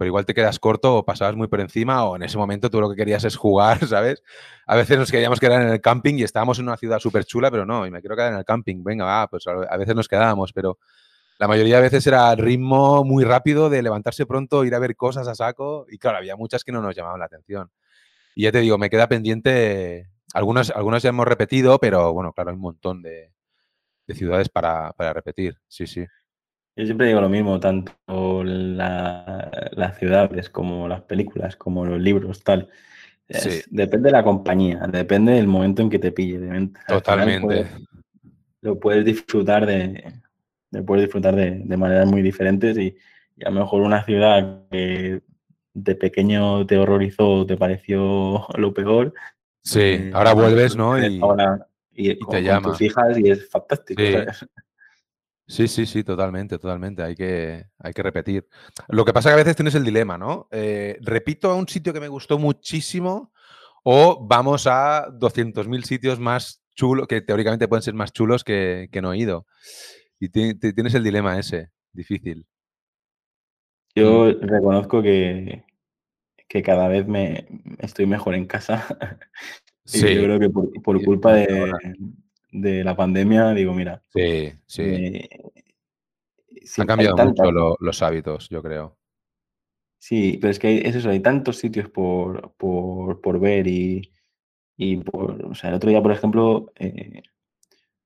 pero 0.00 0.08
igual 0.08 0.24
te 0.24 0.32
quedas 0.32 0.58
corto 0.58 0.96
o 0.96 1.04
pasabas 1.04 1.36
muy 1.36 1.46
por 1.46 1.60
encima 1.60 2.04
o 2.04 2.16
en 2.16 2.22
ese 2.22 2.38
momento 2.38 2.70
tú 2.70 2.80
lo 2.80 2.88
que 2.88 2.96
querías 2.96 3.22
es 3.24 3.36
jugar, 3.36 3.78
¿sabes? 3.86 4.22
A 4.66 4.74
veces 4.74 4.96
nos 4.96 5.10
queríamos 5.10 5.38
quedar 5.38 5.60
en 5.60 5.68
el 5.68 5.82
camping 5.82 6.14
y 6.14 6.22
estábamos 6.22 6.58
en 6.58 6.64
una 6.68 6.78
ciudad 6.78 6.98
súper 7.00 7.26
chula, 7.26 7.50
pero 7.50 7.66
no, 7.66 7.86
y 7.86 7.90
me 7.90 8.00
quiero 8.00 8.16
quedar 8.16 8.32
en 8.32 8.38
el 8.38 8.46
camping, 8.46 8.82
venga, 8.82 9.04
va, 9.04 9.28
pues 9.28 9.46
a 9.46 9.76
veces 9.76 9.94
nos 9.94 10.08
quedábamos, 10.08 10.54
pero 10.54 10.78
la 11.38 11.46
mayoría 11.48 11.76
de 11.76 11.82
veces 11.82 12.06
era 12.06 12.34
ritmo 12.34 13.04
muy 13.04 13.24
rápido 13.24 13.68
de 13.68 13.82
levantarse 13.82 14.24
pronto, 14.24 14.64
ir 14.64 14.74
a 14.74 14.78
ver 14.78 14.96
cosas 14.96 15.28
a 15.28 15.34
saco 15.34 15.84
y 15.90 15.98
claro, 15.98 16.16
había 16.16 16.34
muchas 16.34 16.64
que 16.64 16.72
no 16.72 16.80
nos 16.80 16.96
llamaban 16.96 17.20
la 17.20 17.26
atención. 17.26 17.70
Y 18.34 18.44
ya 18.44 18.52
te 18.52 18.60
digo, 18.60 18.78
me 18.78 18.88
queda 18.88 19.06
pendiente, 19.06 20.08
algunas, 20.32 20.70
algunas 20.70 21.02
ya 21.02 21.10
hemos 21.10 21.28
repetido, 21.28 21.78
pero 21.78 22.14
bueno, 22.14 22.32
claro, 22.32 22.48
hay 22.48 22.56
un 22.56 22.62
montón 22.62 23.02
de, 23.02 23.34
ciudades 24.14 24.48
para, 24.48 24.94
repetir, 25.12 25.58
sí, 25.68 25.86
sí. 25.86 26.06
Yo 26.80 26.86
siempre 26.86 27.08
digo 27.08 27.20
lo 27.20 27.28
mismo, 27.28 27.60
tanto 27.60 28.42
las 28.42 29.98
ciudades 29.98 30.48
como 30.48 30.88
las 30.88 31.02
películas, 31.02 31.54
como 31.54 31.84
los 31.84 32.00
libros, 32.00 32.42
tal. 32.42 32.70
depende 33.68 34.08
de 34.08 34.12
la 34.12 34.24
compañía, 34.24 34.86
depende 34.90 35.32
del 35.32 35.46
momento 35.46 35.82
en 35.82 35.90
que 35.90 35.98
te 35.98 36.10
pille. 36.10 36.70
Totalmente. 36.88 37.66
lo 38.62 38.80
puedes 38.80 39.04
disfrutar 39.04 39.66
de, 39.66 40.10
de 40.70 40.82
poder 40.82 41.02
disfrutar 41.02 41.36
de, 41.36 41.60
de 41.62 41.76
maneras 41.76 42.06
muy 42.06 42.22
diferentes 42.22 42.78
y, 42.78 42.96
a 43.44 43.50
lo 43.50 43.60
mejor 43.60 43.82
una 43.82 44.02
ciudad 44.04 44.62
que 44.70 45.20
de 45.74 45.94
pequeño 45.94 46.66
te 46.66 46.78
horrorizó, 46.78 47.44
te 47.44 47.58
pareció 47.58 48.46
lo 48.56 48.72
peor. 48.72 49.12
Sí, 49.62 49.80
eh, 49.80 50.10
ahora 50.14 50.32
vuelves, 50.32 50.76
¿no? 50.76 50.98
Y, 50.98 51.20
ahora, 51.20 51.66
y, 51.92 52.18
te 52.26 52.42
llama. 52.42 52.70
tus 52.70 52.80
hijas 52.80 53.18
y 53.18 53.30
es 53.30 53.50
fantástico. 53.50 54.00
Sí. 54.02 54.46
Sí, 55.50 55.66
sí, 55.66 56.04
totalmente, 56.04 56.58
totalmente. 56.60 57.02
Hay 57.02 57.16
que, 57.16 57.66
hay 57.80 57.92
que 57.92 58.02
repetir. 58.04 58.46
Lo 58.88 59.04
que 59.04 59.12
pasa 59.12 59.28
es 59.28 59.32
que 59.32 59.40
a 59.40 59.44
veces 59.44 59.56
tienes 59.56 59.74
el 59.74 59.84
dilema, 59.84 60.16
¿no? 60.16 60.46
Eh, 60.52 60.96
repito 61.00 61.50
a 61.50 61.56
un 61.56 61.66
sitio 61.66 61.92
que 61.92 61.98
me 61.98 62.06
gustó 62.06 62.38
muchísimo 62.38 63.32
o 63.82 64.24
vamos 64.24 64.68
a 64.68 65.08
200.000 65.08 65.82
sitios 65.82 66.20
más 66.20 66.62
chulos, 66.76 67.08
que 67.08 67.20
teóricamente 67.20 67.66
pueden 67.66 67.82
ser 67.82 67.94
más 67.94 68.12
chulos 68.12 68.44
que, 68.44 68.88
que 68.92 69.02
no 69.02 69.12
he 69.12 69.18
ido. 69.18 69.46
Y 70.20 70.28
tienes 70.28 70.94
el 70.94 71.02
dilema 71.02 71.36
ese, 71.36 71.70
difícil. 71.92 72.46
Yo 73.96 74.30
reconozco 74.32 75.02
que, 75.02 75.64
que 76.46 76.62
cada 76.62 76.86
vez 76.86 77.08
me 77.08 77.48
estoy 77.78 78.06
mejor 78.06 78.36
en 78.36 78.46
casa. 78.46 78.86
Sí. 79.84 80.06
y 80.06 80.14
yo 80.14 80.22
creo 80.22 80.38
que 80.38 80.48
por, 80.48 81.04
culpa 81.04 81.34
de, 81.34 81.74
de, 82.52 82.84
la 82.84 82.96
pandemia, 82.96 83.52
digo, 83.52 83.72
mira. 83.72 84.02
Sí, 84.08 84.52
sí. 84.66 84.82
Eh, 84.82 85.28
Han 86.78 86.86
cambiado 86.86 87.16
mucho 87.16 87.76
los 87.78 88.02
hábitos, 88.02 88.48
yo 88.48 88.62
creo. 88.62 88.96
Sí, 89.98 90.38
pero 90.40 90.50
es 90.50 90.58
que 90.58 90.78
es 90.78 90.96
eso, 90.96 91.10
hay 91.10 91.20
tantos 91.20 91.58
sitios 91.58 91.90
por, 91.90 92.54
por, 92.56 93.20
por 93.20 93.38
ver 93.38 93.66
y, 93.66 94.10
y 94.76 94.96
por, 94.96 95.44
o 95.44 95.54
sea, 95.54 95.68
el 95.68 95.76
otro 95.76 95.90
día, 95.90 96.00
por 96.00 96.12
ejemplo, 96.12 96.72
eh, 96.76 97.22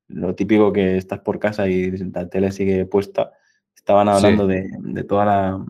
lo 0.09 0.35
típico 0.35 0.73
que 0.73 0.97
estás 0.97 1.21
por 1.21 1.39
casa 1.39 1.69
y 1.69 1.93
la 1.93 2.29
tele 2.29 2.51
sigue 2.51 2.85
puesta, 2.87 3.33
estaban 3.77 4.09
hablando 4.09 4.49
de, 4.49 4.69
toda 5.09 5.25
la, 5.25 5.65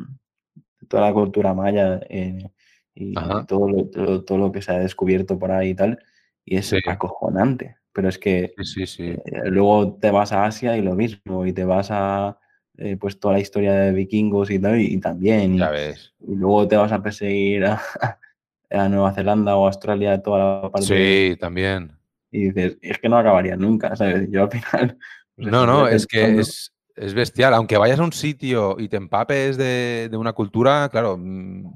toda 0.89 1.09
la 1.09 1.13
cultura 1.13 1.53
maya 1.53 2.01
eh, 2.09 2.51
y 2.95 3.13
todo 3.47 3.69
lo, 3.69 4.23
todo, 4.25 4.39
lo 4.39 4.51
que 4.51 4.63
se 4.63 4.73
ha 4.73 4.79
descubierto 4.79 5.39
por 5.39 5.53
ahí 5.53 5.71
y 5.71 5.75
tal, 5.75 5.99
y 6.43 6.57
es 6.57 6.73
acojonante. 6.87 7.77
Pero 7.95 8.09
es 8.09 8.19
que 8.19 8.55
eh, 8.99 9.19
luego 9.47 9.97
te 10.01 10.11
vas 10.11 10.33
a 10.33 10.45
Asia 10.45 10.77
y 10.77 10.83
lo 10.83 10.95
mismo, 10.95 11.47
y 11.47 11.53
te 11.53 11.65
vas 11.65 11.89
a 11.91 12.39
eh, 12.77 12.97
pues 12.99 13.19
toda 13.19 13.35
la 13.35 13.41
historia 13.41 13.73
de 13.73 13.93
vikingos 13.93 14.51
y 14.51 14.59
tal, 14.59 14.79
y, 14.81 14.99
también. 14.99 15.55
Y, 15.55 16.35
luego 16.35 16.69
te 16.69 16.77
vas 16.77 16.93
a 16.93 17.03
perseguir 17.03 17.65
a, 17.65 17.81
a 18.71 18.89
Nueva 18.89 19.13
Zelanda 19.15 19.57
o 19.57 19.67
Australia, 19.67 20.21
toda 20.21 20.63
la 20.63 20.71
parte. 20.71 20.87
Sí, 20.87 21.37
también 21.39 21.93
y 22.35 22.51
dices, 22.51 22.77
es 22.83 22.99
que 22.99 23.09
no 23.09 23.17
acabaría 23.17 23.57
nunca, 23.57 23.95
¿sabes? 23.95 24.29
Yo 24.31 24.43
al 24.43 24.51
final... 24.51 24.99
Pues 25.37 25.49
no, 25.49 25.67
no, 25.67 25.89
es 25.89 26.07
que 26.07 26.39
es, 26.39 26.71
bestial. 27.13 27.55
Aunque 27.55 27.77
vayas 27.77 27.99
a 27.99 28.05
un 28.05 28.13
sitio 28.13 28.77
y 28.79 28.89
te 28.89 28.97
empapes 28.97 29.57
de, 29.57 30.09
una 30.13 30.33
cultura, 30.33 30.89
claro, 30.93 31.19
mm, 31.19 31.75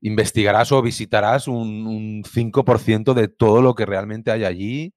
investigarás 0.00 0.72
o 0.72 0.80
visitarás 0.80 1.46
un, 1.46 2.22
5% 2.24 3.12
de 3.12 3.28
todo 3.28 3.60
lo 3.60 3.74
que 3.74 3.84
realmente 3.84 4.30
hay 4.30 4.44
allí 4.44 4.94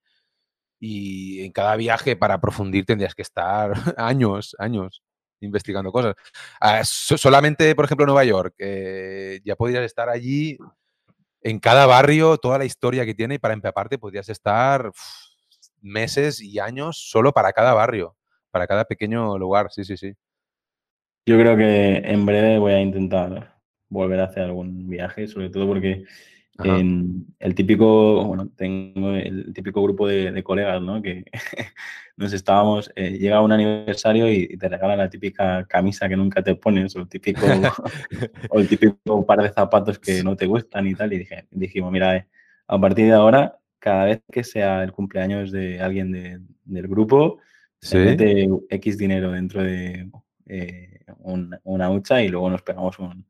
y 0.80 1.44
en 1.44 1.52
cada 1.52 1.76
viaje 1.76 2.16
para 2.16 2.40
profundir 2.40 2.86
tendrías 2.86 3.16
que 3.16 3.22
estar 3.22 3.72
años, 3.98 4.56
años 4.60 5.04
investigando 5.40 5.92
cosas. 5.92 6.16
Ah, 6.60 6.84
solamente, 6.84 7.76
por 7.76 7.86
ejemplo, 7.86 8.06
Nueva 8.06 8.24
York, 8.24 8.56
eh, 8.58 9.40
ya 9.44 9.56
podrías 9.56 9.86
estar 9.86 10.10
allí 10.10 10.58
en 11.42 11.60
cada 11.60 11.86
barrio 11.86 12.38
toda 12.38 12.58
la 12.58 12.66
historia 12.66 13.06
que 13.06 13.14
tiene 13.14 13.36
y 13.36 13.40
para 13.40 13.54
empaparte 13.54 13.98
podrías 13.98 14.30
estar 14.30 14.92
meses 15.82 16.42
y 16.42 16.60
años 16.60 16.98
solo 16.98 17.32
para 17.32 17.54
cada 17.54 17.74
barrio, 17.74 18.16
para 18.52 18.68
cada 18.68 18.86
pequeño 18.86 19.38
lugar, 19.38 19.72
sí, 19.72 19.86
sí, 19.86 19.98
sí. 19.98 20.14
Yo 21.26 21.38
creo 21.38 21.58
que 21.58 21.98
en 21.98 22.26
breve 22.26 22.58
voy 22.58 22.74
a 22.74 22.82
intentar 22.82 23.58
volver 23.90 24.20
a 24.22 24.26
hacer 24.26 24.44
algún 24.44 24.90
viaje, 24.90 25.28
sobre 25.28 25.50
todo 25.50 25.68
porque 25.68 26.06
el 26.64 27.56
típico, 27.56 28.26
bueno, 28.26 28.50
tengo 28.56 29.12
el 29.12 29.54
típico 29.54 29.82
grupo 29.84 30.08
de, 30.08 30.44
colegas, 30.44 30.82
¿no? 30.82 31.02
Que 31.02 31.24
nos 32.18 32.34
estábamos, 32.34 32.92
eh, 32.96 33.18
llega 33.18 33.42
un 33.42 33.52
aniversario 33.52 34.32
y, 34.32 34.58
te 34.58 34.68
regalan 34.68 34.98
la 34.98 35.10
típica 35.10 35.66
camisa 35.66 36.10
que 36.10 36.18
nunca 36.18 36.42
te 36.42 36.56
pones, 36.56 36.96
o 36.96 37.02
el 37.02 37.08
típico, 37.08 37.42
o 38.50 38.60
el 38.60 38.68
típico 38.68 39.26
par 39.26 39.42
de 39.42 39.50
zapatos 39.50 40.00
que 40.00 40.24
no 40.24 40.36
te 40.36 40.48
gustan 40.48 40.88
y 40.88 40.96
tal. 40.96 41.14
Y 41.14 41.20
dije, 41.20 41.48
dijimos, 41.52 41.92
mira, 41.92 42.16
eh, 42.16 42.28
a 42.68 42.80
partir 42.80 43.06
de 43.06 43.14
ahora, 43.14 43.60
cada 43.80 44.06
vez 44.06 44.22
que 44.32 44.44
sea 44.44 44.84
el 44.84 44.92
cumpleaños 44.92 45.52
de 45.52 45.80
alguien 45.80 46.12
del 46.66 46.88
grupo, 46.88 47.40
se 47.80 48.00
mete 48.00 48.50
X 48.70 48.98
dinero 48.98 49.32
dentro 49.32 49.64
de 49.64 50.10
eh, 50.48 51.02
una 51.24 51.92
hucha 51.92 52.22
y 52.24 52.30
luego 52.30 52.50
nos 52.50 52.64
pegamos 52.64 52.98
un, 52.98 53.26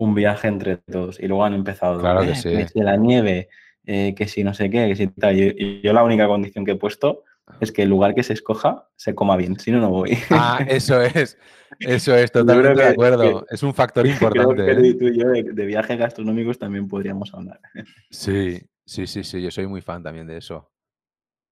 un 0.00 0.14
viaje 0.14 0.48
entre 0.48 0.78
todos. 0.78 1.20
Y 1.20 1.28
luego 1.28 1.44
han 1.44 1.54
empezado, 1.54 2.00
claro 2.00 2.22
que, 2.22 2.30
eh, 2.30 2.34
sí. 2.34 2.80
la 2.80 2.96
nieve, 2.96 3.48
eh, 3.84 4.14
que 4.16 4.26
si 4.26 4.42
no 4.42 4.54
sé 4.54 4.70
qué, 4.70 4.88
que 4.88 4.96
si 4.96 5.06
tal. 5.08 5.38
Y, 5.38 5.82
yo 5.82 5.92
la 5.92 6.02
única 6.02 6.26
condición 6.26 6.64
que 6.64 6.72
he 6.72 6.76
puesto 6.76 7.24
es 7.60 7.70
que 7.70 7.82
el 7.82 7.90
lugar 7.90 8.14
que 8.14 8.22
se 8.22 8.32
escoja 8.32 8.88
se 8.96 9.14
coma 9.14 9.36
bien, 9.36 9.58
si 9.58 9.70
no, 9.70 9.78
no 9.78 9.90
voy. 9.90 10.16
Ah, 10.30 10.64
eso 10.66 11.02
es, 11.02 11.36
eso 11.78 12.16
es, 12.16 12.32
totalmente 12.32 12.82
de 12.82 12.88
acuerdo. 12.88 13.44
es 13.50 13.62
un 13.62 13.74
factor 13.74 14.06
importante. 14.06 14.64
Creo 14.64 14.80
que 14.80 14.88
¿eh? 14.88 14.94
tú 14.94 15.04
y 15.04 15.18
yo 15.18 15.28
de, 15.28 15.66
viajes 15.66 15.98
gastronómicos 15.98 16.58
también 16.58 16.88
podríamos 16.88 17.34
hablar. 17.34 17.60
Sí, 18.08 18.58
sí, 18.86 19.06
sí, 19.06 19.22
sí, 19.22 19.42
yo 19.42 19.50
soy 19.50 19.66
muy 19.66 19.82
fan 19.82 20.02
también 20.02 20.26
de 20.26 20.38
eso. 20.38 20.70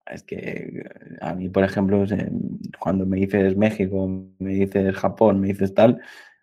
Es 0.07 0.23
que 0.23 0.85
a 1.21 1.35
mí, 1.35 1.51
por 1.51 1.65
ejemplo, 1.65 2.03
cuando 2.81 3.05
me 3.05 3.19
dices 3.19 3.55
México, 3.59 4.09
me 4.39 4.55
dices 4.55 4.97
Japón, 4.97 5.39
me 5.39 5.49
dices 5.49 5.75
tal, 5.75 6.01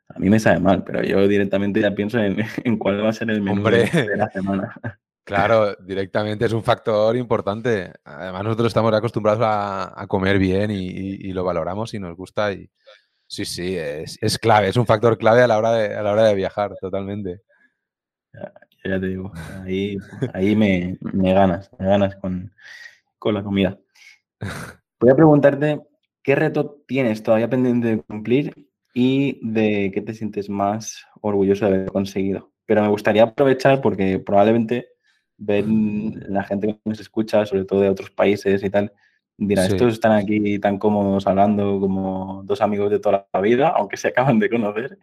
a 0.07 0.19
mí 0.19 0.29
me 0.29 0.39
sabe 0.39 0.59
mal, 0.59 0.83
pero 0.83 1.03
yo 1.03 1.27
directamente 1.27 1.81
ya 1.81 1.91
pienso 1.91 2.19
en, 2.19 2.37
cuál 2.79 3.03
va 3.03 3.09
a 3.09 3.13
ser 3.13 3.29
el 3.31 3.41
menú 3.41 3.63
de 3.63 4.17
la 4.17 4.29
semana. 4.29 4.75
Claro, 5.27 5.75
directamente 5.77 6.45
es 6.45 6.53
un 6.53 6.63
factor 6.63 7.17
importante. 7.17 7.91
Además, 8.03 8.43
nosotros 8.43 8.67
estamos 8.67 8.93
acostumbrados 8.93 9.41
a, 9.43 10.05
comer 10.07 10.37
bien 10.37 10.69
y, 10.69 11.33
lo 11.33 11.43
valoramos 11.43 11.95
y 11.95 11.99
nos 11.99 12.15
gusta. 12.15 12.53
Y, 12.53 12.69
Sí, 13.27 13.43
sí, 13.43 13.75
es, 13.75 14.19
es, 14.21 14.37
clave, 14.37 14.67
es 14.67 14.77
un 14.77 14.85
factor 14.85 15.17
clave 15.17 15.41
a 15.41 15.47
la 15.47 15.57
hora 15.57 15.71
de, 15.73 15.95
a 15.95 16.03
la 16.03 16.11
hora 16.11 16.25
de 16.25 16.35
viajar, 16.35 16.75
totalmente. 16.79 17.41
Ya, 18.31 18.53
ya 18.83 18.99
te 18.99 19.07
digo, 19.07 19.31
ahí, 19.63 19.97
ahí 20.33 20.55
me, 20.55 20.97
me, 21.01 21.33
ganas, 21.33 21.71
me 21.79 21.87
ganas 21.87 22.15
con, 22.17 22.53
con 23.17 23.33
la 23.33 23.43
comida. 23.43 23.79
Voy 24.99 25.09
a 25.09 25.15
preguntarte, 25.15 25.81
¿qué 26.21 26.35
reto 26.35 26.83
tienes 26.87 27.23
todavía 27.23 27.49
pendiente 27.49 27.87
de 27.87 28.01
cumplir 28.03 28.67
y 28.95 29.39
de 29.43 29.91
qué 29.93 30.01
te 30.01 30.13
sientes 30.13 30.49
más 30.49 31.05
orgulloso 31.21 31.65
de 31.65 31.75
haber 31.75 31.91
conseguido? 31.91 32.53
Pero 32.65 32.81
me 32.81 32.87
gustaría 32.87 33.23
aprovechar 33.23 33.81
porque 33.81 34.19
probablemente 34.19 34.87
ven 35.37 36.23
la 36.29 36.43
gente 36.45 36.67
que 36.67 36.79
nos 36.85 37.01
escucha, 37.01 37.45
sobre 37.45 37.65
todo 37.65 37.81
de 37.81 37.89
otros 37.89 38.09
países 38.09 38.63
y 38.63 38.69
tal, 38.69 38.93
dirá, 39.37 39.65
estos 39.65 39.93
están 39.93 40.13
aquí 40.13 40.59
tan 40.59 40.79
cómodos 40.79 41.27
hablando 41.27 41.77
como 41.77 42.41
dos 42.45 42.61
amigos 42.61 42.89
de 42.89 42.99
toda 42.99 43.27
la 43.33 43.41
vida, 43.41 43.67
aunque 43.75 43.97
se 43.97 44.07
acaban 44.07 44.39
de 44.39 44.49
conocer. 44.49 44.97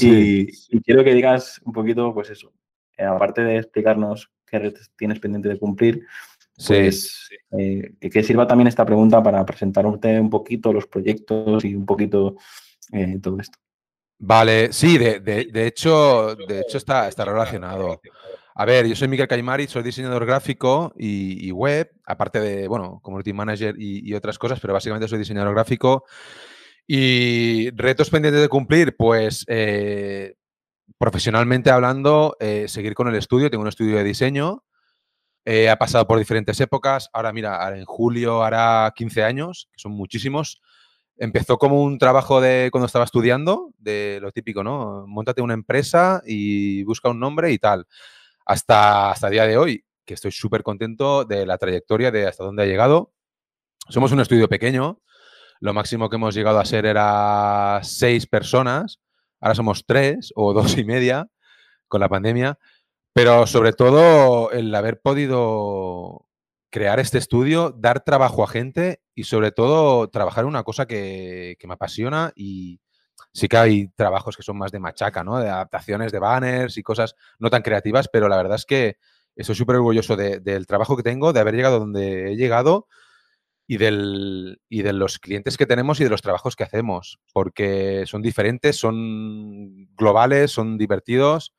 Y, 0.00 0.46
quiero 0.82 1.02
que 1.02 1.14
digas 1.14 1.60
un 1.64 1.72
poquito, 1.72 2.12
pues 2.12 2.28
eso, 2.28 2.52
eh, 2.98 3.04
aparte 3.04 3.42
de 3.42 3.56
explicarnos 3.56 4.30
qué 4.44 4.74
tienes 4.94 5.20
pendiente 5.20 5.48
de 5.48 5.58
cumplir, 5.58 6.06
pues 6.66 7.30
eh, 7.52 7.94
que 7.98 8.22
sirva 8.22 8.46
también 8.46 8.68
esta 8.68 8.84
pregunta 8.84 9.22
para 9.22 9.46
presentarte 9.46 10.20
un 10.20 10.28
poquito 10.28 10.70
los 10.70 10.86
proyectos 10.86 11.64
y 11.64 11.74
un 11.74 11.86
poquito 11.86 12.36
eh, 12.92 13.18
todo 13.22 13.38
esto. 13.40 13.58
Vale, 14.20 14.72
sí, 14.72 14.98
de, 14.98 15.20
de, 15.20 15.66
hecho, 15.66 16.34
de 16.34 16.60
hecho 16.60 16.78
está, 16.78 17.06
está 17.06 17.24
relacionado. 17.24 18.00
A 18.60 18.64
ver, 18.64 18.88
yo 18.88 18.96
soy 18.96 19.06
Miguel 19.06 19.28
Caimari, 19.28 19.68
soy 19.68 19.84
diseñador 19.84 20.26
gráfico 20.26 20.92
y, 20.98 21.52
web, 21.52 21.92
aparte 22.04 22.40
de, 22.40 22.66
bueno, 22.66 22.98
community 23.00 23.32
manager 23.32 23.76
y, 23.78 24.12
otras 24.14 24.36
cosas, 24.36 24.58
pero 24.58 24.72
básicamente 24.74 25.06
soy 25.06 25.20
diseñador 25.20 25.54
gráfico. 25.54 26.04
Y 26.84 27.70
retos 27.76 28.10
pendientes 28.10 28.42
de 28.42 28.48
cumplir, 28.48 28.96
pues 28.96 29.44
eh, 29.46 30.34
profesionalmente 30.98 31.70
hablando, 31.70 32.36
eh, 32.40 32.66
seguir 32.66 32.94
con 32.94 33.06
el 33.06 33.14
estudio. 33.14 33.48
Tengo 33.48 33.62
un 33.62 33.68
estudio 33.68 33.96
de 33.96 34.02
diseño. 34.02 34.64
Eh, 35.44 35.70
ha 35.70 35.76
pasado 35.76 36.08
por 36.08 36.18
diferentes 36.18 36.60
épocas. 36.60 37.10
Ahora, 37.12 37.32
mira, 37.32 37.78
en 37.78 37.84
julio 37.84 38.42
hará 38.42 38.92
15 38.96 39.22
años, 39.22 39.68
que 39.70 39.78
son 39.78 39.92
muchísimos. 39.92 40.60
Empezó 41.18 41.58
como 41.58 41.82
un 41.82 41.98
trabajo 41.98 42.40
de 42.40 42.68
cuando 42.70 42.86
estaba 42.86 43.04
estudiando, 43.04 43.72
de 43.78 44.18
lo 44.22 44.32
típico, 44.32 44.62
¿no? 44.62 45.04
Móntate 45.06 45.42
una 45.42 45.54
empresa 45.54 46.22
y 46.24 46.84
busca 46.84 47.10
un 47.10 47.20
nombre 47.20 47.52
y 47.52 47.58
tal 47.58 47.86
hasta, 48.48 49.10
hasta 49.10 49.28
día 49.28 49.46
de 49.46 49.58
hoy, 49.58 49.84
que 50.06 50.14
estoy 50.14 50.32
súper 50.32 50.62
contento 50.62 51.26
de 51.26 51.44
la 51.44 51.58
trayectoria, 51.58 52.10
de 52.10 52.26
hasta 52.26 52.44
dónde 52.44 52.62
ha 52.62 52.66
llegado. 52.66 53.12
Somos 53.90 54.10
un 54.10 54.20
estudio 54.20 54.48
pequeño, 54.48 55.02
lo 55.60 55.74
máximo 55.74 56.08
que 56.08 56.16
hemos 56.16 56.34
llegado 56.34 56.58
a 56.58 56.64
ser 56.64 56.86
era 56.86 57.80
seis 57.82 58.26
personas, 58.26 59.00
ahora 59.38 59.54
somos 59.54 59.84
tres 59.84 60.32
o 60.34 60.54
dos 60.54 60.78
y 60.78 60.84
media 60.84 61.28
con 61.88 62.00
la 62.00 62.08
pandemia, 62.08 62.58
pero 63.12 63.46
sobre 63.46 63.74
todo 63.74 64.50
el 64.50 64.74
haber 64.74 64.98
podido 65.00 66.27
crear 66.70 67.00
este 67.00 67.18
estudio, 67.18 67.74
dar 67.76 68.04
trabajo 68.04 68.44
a 68.44 68.48
gente 68.48 69.00
y 69.14 69.24
sobre 69.24 69.52
todo 69.52 70.08
trabajar 70.08 70.44
una 70.44 70.62
cosa 70.62 70.86
que, 70.86 71.56
me 71.64 71.74
apasiona 71.74 72.32
y, 72.34 72.80
sí 73.32 73.48
que 73.48 73.56
hay 73.56 73.88
trabajos 73.88 74.36
que 74.36 74.42
son 74.42 74.58
más 74.58 74.72
de 74.72 74.80
machaca, 74.80 75.24
¿no? 75.24 75.38
De 75.38 75.48
adaptaciones 75.48 76.12
de 76.12 76.18
banners 76.18 76.76
y 76.76 76.82
cosas 76.82 77.14
no 77.38 77.50
tan 77.50 77.62
creativas, 77.62 78.08
pero 78.12 78.28
la 78.28 78.36
verdad 78.36 78.56
es 78.56 78.66
que 78.66 78.96
estoy 79.36 79.54
súper 79.54 79.76
orgulloso 79.76 80.16
del 80.16 80.66
trabajo 80.66 80.96
que 80.96 81.02
tengo, 81.02 81.32
de 81.32 81.40
haber 81.40 81.54
llegado 81.54 81.78
donde 81.78 82.32
he 82.32 82.36
llegado 82.36 82.88
y, 83.66 83.76
del, 83.76 84.60
y 84.68 84.82
de 84.82 84.92
los 84.92 85.18
clientes 85.18 85.56
que 85.56 85.66
tenemos 85.66 86.00
y 86.00 86.04
de 86.04 86.10
los 86.10 86.22
trabajos 86.22 86.56
que 86.56 86.64
hacemos, 86.64 87.20
porque 87.32 88.04
son 88.06 88.22
diferentes, 88.22 88.76
son 88.76 89.88
globales, 89.94 90.50
son 90.50 90.76
divertidos 90.76 91.54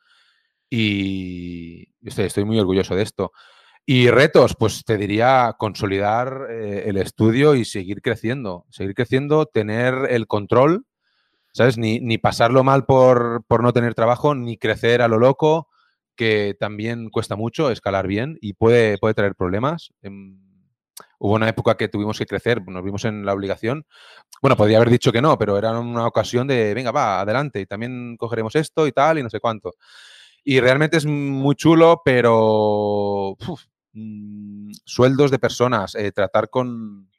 y 0.69 1.93
estoy, 2.03 2.25
estoy 2.25 2.45
muy 2.45 2.59
orgulloso 2.59 2.95
de 2.95 3.03
esto. 3.03 3.31
Y 3.91 4.11
retos, 4.11 4.55
pues 4.55 4.85
te 4.85 4.97
diría 4.97 5.55
consolidar 5.57 6.45
eh, 6.51 6.83
el 6.85 6.97
estudio 6.97 7.55
y 7.55 7.65
seguir 7.65 8.03
creciendo, 8.03 8.67
seguir 8.69 8.93
creciendo, 8.93 9.47
tener 9.47 9.95
el 10.11 10.27
control 10.27 10.85
¿sabes? 11.53 11.79
Ni, 11.79 12.17
pasarlo 12.19 12.63
mal 12.63 12.85
por, 12.85 13.43
no 13.49 13.73
tener 13.73 13.95
trabajo, 13.95 14.35
ni 14.35 14.57
crecer 14.57 15.01
a 15.01 15.07
lo 15.07 15.17
loco, 15.17 15.69
que 16.15 16.55
también 16.59 17.09
cuesta 17.09 17.35
mucho 17.35 17.71
escalar 17.71 18.05
bien 18.05 18.37
y 18.41 18.53
puede, 18.53 18.99
puede 18.99 19.15
traer 19.15 19.33
problemas. 19.33 19.91
Em, 20.03 20.39
hubo 21.17 21.33
una 21.33 21.49
época 21.49 21.75
que 21.75 21.87
tuvimos 21.87 22.19
que 22.19 22.27
crecer, 22.27 22.61
nos 22.67 22.83
vimos 22.83 23.05
en 23.05 23.25
la 23.25 23.33
obligación. 23.33 23.87
Bueno, 24.39 24.55
podría 24.55 24.77
haber 24.77 24.91
dicho 24.91 25.11
que 25.11 25.23
no, 25.23 25.35
pero 25.39 25.57
era 25.57 25.79
una 25.79 26.05
ocasión 26.05 26.45
de, 26.45 26.75
venga, 26.75 26.91
va, 26.91 27.21
adelante, 27.21 27.59
y 27.59 27.65
también 27.65 28.17
cogeremos 28.17 28.55
esto 28.55 28.85
y 28.85 28.91
tal, 28.91 29.17
y 29.17 29.23
no 29.23 29.31
sé 29.31 29.39
cuánto. 29.39 29.73
Y 30.43 30.59
realmente 30.59 30.97
es 30.97 31.05
muy 31.07 31.55
chulo, 31.55 32.01
pero 32.05 33.35
mm, 33.99 34.71
sueldos 34.85 35.31
de 35.31 35.39
personas, 35.39 35.95
eh, 35.95 36.11
tratar 36.11 36.49
con, 36.49 37.09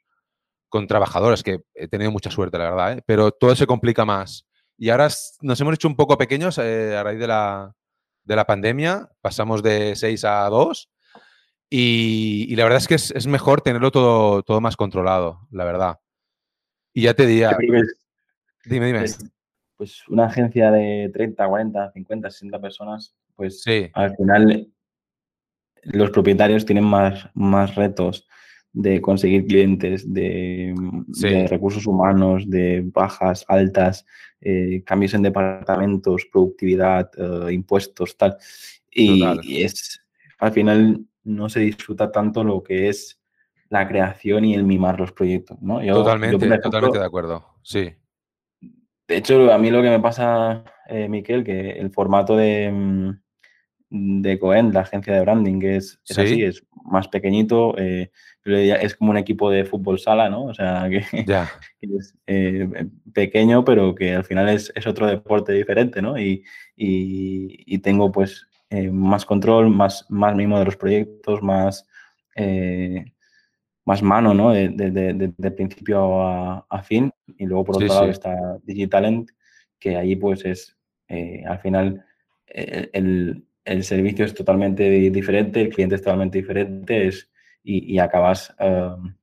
con 0.69 0.87
trabajadores, 0.87 1.43
que 1.43 1.61
he 1.75 1.87
tenido 1.87 2.11
mucha 2.11 2.31
suerte, 2.31 2.57
la 2.57 2.71
verdad, 2.71 2.97
¿eh? 2.97 3.03
pero 3.05 3.31
todo 3.31 3.55
se 3.55 3.67
complica 3.67 4.05
más. 4.05 4.47
Y 4.77 4.89
ahora 4.89 5.09
nos 5.41 5.61
hemos 5.61 5.73
hecho 5.75 5.87
un 5.87 5.95
poco 5.95 6.17
pequeños 6.17 6.57
eh, 6.57 6.95
a 6.95 7.03
raíz 7.03 7.19
de 7.19 7.27
la, 7.27 7.75
de 8.23 8.35
la, 8.35 8.45
pandemia, 8.45 9.09
pasamos 9.21 9.61
de 9.61 9.95
6 9.95 10.25
a 10.25 10.49
2 10.49 10.89
y, 11.69 12.55
la 12.55 12.63
verdad 12.63 12.79
es 12.79 12.87
que 12.87 12.95
es, 12.95 13.27
mejor 13.27 13.61
tenerlo 13.61 13.91
todo, 13.91 14.43
todo 14.43 14.59
más 14.59 14.75
controlado, 14.75 15.47
la 15.51 15.65
verdad. 15.65 15.99
Y 16.93 17.03
ya 17.03 17.13
te 17.13 17.25
diría... 17.25 17.55
Dime, 18.65 18.87
dime. 18.87 19.05
Pues 19.77 20.07
una 20.09 20.25
agencia 20.25 20.69
de 20.69 21.09
30, 21.13 21.47
40, 21.47 21.91
50, 21.91 22.29
60 22.29 22.61
personas, 22.61 23.15
pues 23.35 23.63
al 23.93 24.15
final 24.15 24.71
los 25.83 26.11
propietarios 26.11 26.65
tienen 26.65 26.85
más, 26.85 27.29
más 27.33 27.75
retos 27.75 28.27
de 28.73 29.01
conseguir 29.01 29.45
clientes, 29.45 30.11
de, 30.11 30.73
recursos 31.49 31.85
humanos, 31.85 32.49
de 32.49 32.81
bajas, 32.85 33.43
altas, 33.47 34.05
eh, 34.39 34.81
cambios 34.85 35.13
en 35.13 35.23
departamentos, 35.23 36.25
productividad, 36.31 37.09
eh, 37.17 37.53
impuestos, 37.53 38.15
tal. 38.15 38.37
Y, 38.89 39.61
es, 39.61 40.01
al 40.39 40.51
final 40.51 41.05
no 41.23 41.49
se 41.49 41.59
disfruta 41.59 42.11
tanto 42.11 42.43
lo 42.43 42.63
que 42.63 42.89
es 42.89 43.19
la 43.69 43.87
creación 43.87 44.45
y 44.45 44.53
el 44.53 44.63
mimar 44.63 44.99
los 44.99 45.11
proyectos, 45.11 45.61
¿no? 45.61 45.79
totalmente, 45.81 46.57
totalmente 46.59 46.99
de 46.99 47.05
acuerdo, 47.05 47.45
sí. 47.61 47.93
De 49.07 49.17
hecho, 49.17 49.51
a 49.51 49.57
mí 49.57 49.69
lo 49.69 49.81
que 49.81 49.89
me 49.89 49.99
pasa, 49.99 50.63
eh, 50.87 51.07
Miquel, 51.09 51.43
que 51.43 51.71
el 51.71 51.91
formato 51.91 52.35
de, 52.35 52.71
mm, 52.71 53.21
de 53.91 54.39
Cohen, 54.39 54.73
la 54.73 54.81
agencia 54.81 55.13
de 55.13 55.21
branding, 55.21 55.59
que 55.59 55.75
es, 55.75 55.99
así, 56.09 56.43
es 56.43 56.65
más 56.85 57.09
pequeñito, 57.09 57.77
eh, 57.77 58.09
es 58.45 58.95
como 58.95 59.11
un 59.11 59.17
equipo 59.17 59.51
de 59.51 59.65
fútbol 59.65 59.99
sala, 59.99 60.29
¿no? 60.29 60.45
O 60.45 60.53
sea, 60.53 60.89
que, 60.89 61.03
es 61.81 62.15
eh, 62.25 62.87
pequeño, 63.13 63.65
pero 63.65 63.93
que 63.93 64.15
al 64.15 64.23
final 64.23 64.47
es, 64.47 64.71
otro 64.87 65.07
deporte 65.07 65.51
diferente, 65.51 66.01
¿no? 66.01 66.17
Y, 66.17 66.43
tengo 67.83 68.11
pues 68.11 68.47
eh, 68.69 68.89
más 68.89 69.25
control, 69.25 69.69
más, 69.69 70.05
más 70.09 70.35
mimo 70.35 70.57
de 70.57 70.65
los 70.65 70.77
proyectos, 70.77 71.43
más, 71.43 71.85
más 73.83 74.01
mano, 74.01 74.33
¿no? 74.33 74.51
De, 74.51 75.51
principio 75.55 76.23
a, 76.23 76.83
fin. 76.83 77.11
Y 77.37 77.45
luego 77.45 77.65
por 77.65 77.75
otro 77.75 77.87
lado 77.87 78.09
está 78.09 78.57
Digitalent, 78.63 79.31
que 79.79 79.97
ahí 79.97 80.15
pues 80.15 80.45
es 80.45 80.77
al 81.45 81.59
final 81.59 82.05
el 82.47 82.89
el 82.93 83.43
servicio 83.83 84.25
es 84.25 84.33
totalmente 84.33 84.89
diferente, 85.09 85.61
el 85.61 85.69
cliente 85.69 85.95
es 85.95 86.01
totalmente 86.01 86.37
diferente 86.37 87.07
es, 87.07 87.29
y, 87.63 87.99
acabas, 87.99 88.55
um, 88.59 89.13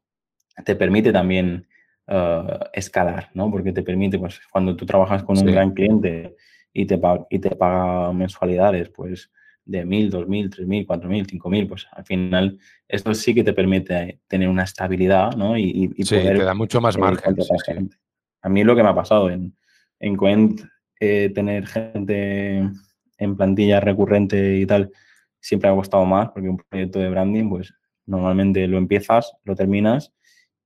te 0.65 0.77
permite 0.77 1.13
también 1.13 1.67
uh, 2.07 2.65
escalar, 2.73 3.31
¿no? 3.35 3.51
Porque 3.51 3.73
te 3.73 3.83
permite, 3.83 4.19
pues 4.19 4.41
cuando 4.51 4.77
tú 4.77 4.87
trabajas 4.87 5.25
con 5.25 5.39
un 5.39 5.47
gran 5.47 5.73
cliente 5.73 6.37
y 6.73 6.87
te, 6.87 7.01
y 7.31 7.39
te 7.41 7.57
paga 7.57 8.13
mensualidades, 8.13 8.91
pues 8.91 9.31
de 9.65 9.85
mil, 9.85 10.09
dos 10.09 10.27
mil, 10.27 10.49
tres 10.49 10.67
mil, 10.67 10.87
cuatro 10.87 11.11
mil, 11.11 11.27
cinco 11.27 11.51
mil, 11.51 11.67
pues 11.67 11.87
al 11.93 12.05
final 12.05 12.59
esto 12.87 13.13
sí 13.13 13.35
que 13.35 13.45
te 13.45 13.53
permite 13.53 14.21
tener 14.27 14.49
una 14.49 14.63
estabilidad, 14.63 15.37
¿no? 15.37 15.59
Y, 15.59 15.93
sí, 15.99 16.17
te 16.17 16.43
da 16.43 16.55
mucho 16.55 16.81
más 16.81 16.97
margen. 16.97 17.37
A 18.41 18.49
mí 18.49 18.65
lo 18.65 18.75
que 18.75 18.83
me 18.83 18.89
ha 18.89 18.95
pasado 18.95 19.31
en, 19.31 19.55
en 20.01 20.17
Coent, 20.17 20.63
eh, 21.01 21.31
tener 21.35 21.67
gente 21.67 22.71
en 23.19 23.37
plantilla 23.37 23.81
recurrente 23.81 24.57
y 24.57 24.67
tal, 24.67 24.91
siempre 25.41 25.69
ha 25.69 25.75
costado 25.75 26.05
más, 26.05 26.31
porque 26.31 26.49
un 26.49 26.57
proyecto 26.57 26.99
de 26.99 27.11
branding, 27.11 27.49
pues 27.49 27.75
normalmente 28.07 28.67
lo 28.67 28.79
empiezas, 28.79 29.33
lo 29.45 29.55
terminas 29.55 30.13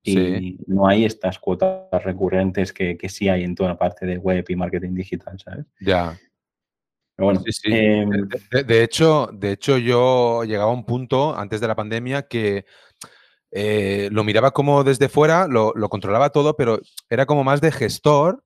y 0.05 0.59
no 0.67 0.89
hay 0.89 1.05
estas 1.05 1.39
cuotas 1.39 2.03
recurrentes 2.05 2.73
que, 2.73 2.97
que, 2.97 3.09
sí 3.09 3.29
hay 3.29 3.45
en 3.45 3.55
toda 3.55 3.71
la 3.71 3.79
parte 3.79 4.05
de 4.05 4.19
web 4.19 4.45
y 4.49 4.57
marketing 4.57 4.95
digital, 4.95 5.39
¿sabes? 5.39 5.67
Ya. 5.81 6.19
bueno, 7.17 7.41
em, 7.65 8.29
de, 8.67 8.83
hecho, 8.83 9.31
de 9.33 9.53
hecho, 9.53 9.79
yo 9.79 10.43
llegaba 10.45 10.73
a 10.73 10.75
un 10.75 10.85
punto 10.85 11.37
antes 11.37 11.61
de 11.61 11.69
la 11.69 11.77
pandemia 11.77 12.23
que 12.23 12.65
eh, 13.53 14.09
lo 14.11 14.25
miraba 14.25 14.51
como 14.51 14.83
desde 14.83 15.09
fuera, 15.09 15.47
lo, 15.47 15.73
lo, 15.77 15.89
controlaba 15.89 16.31
todo, 16.31 16.57
pero 16.57 16.81
era 17.09 17.25
como 17.27 17.45
más 17.45 17.61
de 17.61 17.71
gestor 17.71 18.43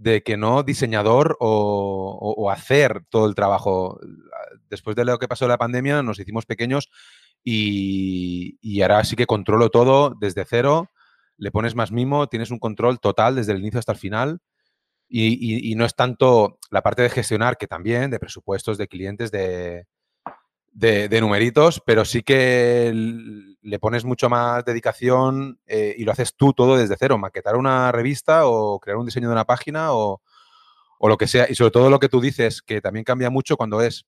de 0.00 0.22
que 0.22 0.38
no 0.38 0.62
diseñador 0.62 1.36
o, 1.40 2.50
hacer 2.50 3.04
todo 3.10 3.26
el 3.26 3.34
trabajo. 3.34 4.00
Después 4.70 4.96
de 4.96 5.04
lo 5.04 5.18
que 5.18 5.28
pasó 5.28 5.46
la 5.46 5.58
pandemia, 5.58 6.02
nos 6.02 6.18
hicimos 6.18 6.46
pequeños 6.46 6.88
y, 7.44 8.56
y, 8.62 8.80
ahora 8.80 9.04
sí 9.04 9.14
que 9.14 9.26
controlo 9.26 9.68
todo 9.68 10.14
desde 10.18 10.46
cero. 10.46 10.90
Le 11.36 11.50
pones 11.50 11.74
más 11.74 11.92
mimo, 11.92 12.28
tienes 12.28 12.50
un 12.50 12.58
control 12.58 12.98
total 12.98 13.36
desde 13.36 13.52
el 13.52 13.58
inicio 13.58 13.78
hasta 13.78 13.92
el 13.92 13.98
final. 13.98 14.40
Y 15.06 15.74
no 15.76 15.84
es 15.84 15.94
tanto 15.94 16.58
la 16.70 16.82
parte 16.82 17.02
de 17.02 17.10
gestionar, 17.10 17.58
que 17.58 17.66
también, 17.66 18.10
de 18.10 18.20
presupuestos, 18.20 18.78
de 18.78 18.88
clientes, 18.88 19.30
de, 19.30 19.86
de, 20.72 21.20
numeritos, 21.20 21.82
pero 21.84 22.04
sí 22.04 22.22
que 22.22 22.92
le 23.62 23.78
pones 23.78 24.04
mucho 24.04 24.28
más 24.28 24.64
dedicación 24.64 25.60
eh, 25.66 25.94
y 25.98 26.04
lo 26.04 26.12
haces 26.12 26.34
tú 26.36 26.52
todo 26.52 26.76
desde 26.76 26.96
cero, 26.98 27.18
maquetar 27.18 27.56
una 27.56 27.92
revista 27.92 28.46
o 28.46 28.78
crear 28.78 28.96
un 28.96 29.06
diseño 29.06 29.28
de 29.28 29.34
una 29.34 29.44
página 29.44 29.92
o, 29.92 30.22
lo 31.00 31.16
que 31.16 31.26
sea. 31.26 31.46
Y 31.48 31.54
sobre 31.54 31.70
todo 31.70 31.90
lo 31.90 31.98
que 31.98 32.08
tú 32.08 32.20
dices, 32.20 32.62
que 32.62 32.80
también 32.80 33.04
cambia 33.04 33.30
mucho 33.30 33.56
cuando 33.56 33.80
es 33.80 34.06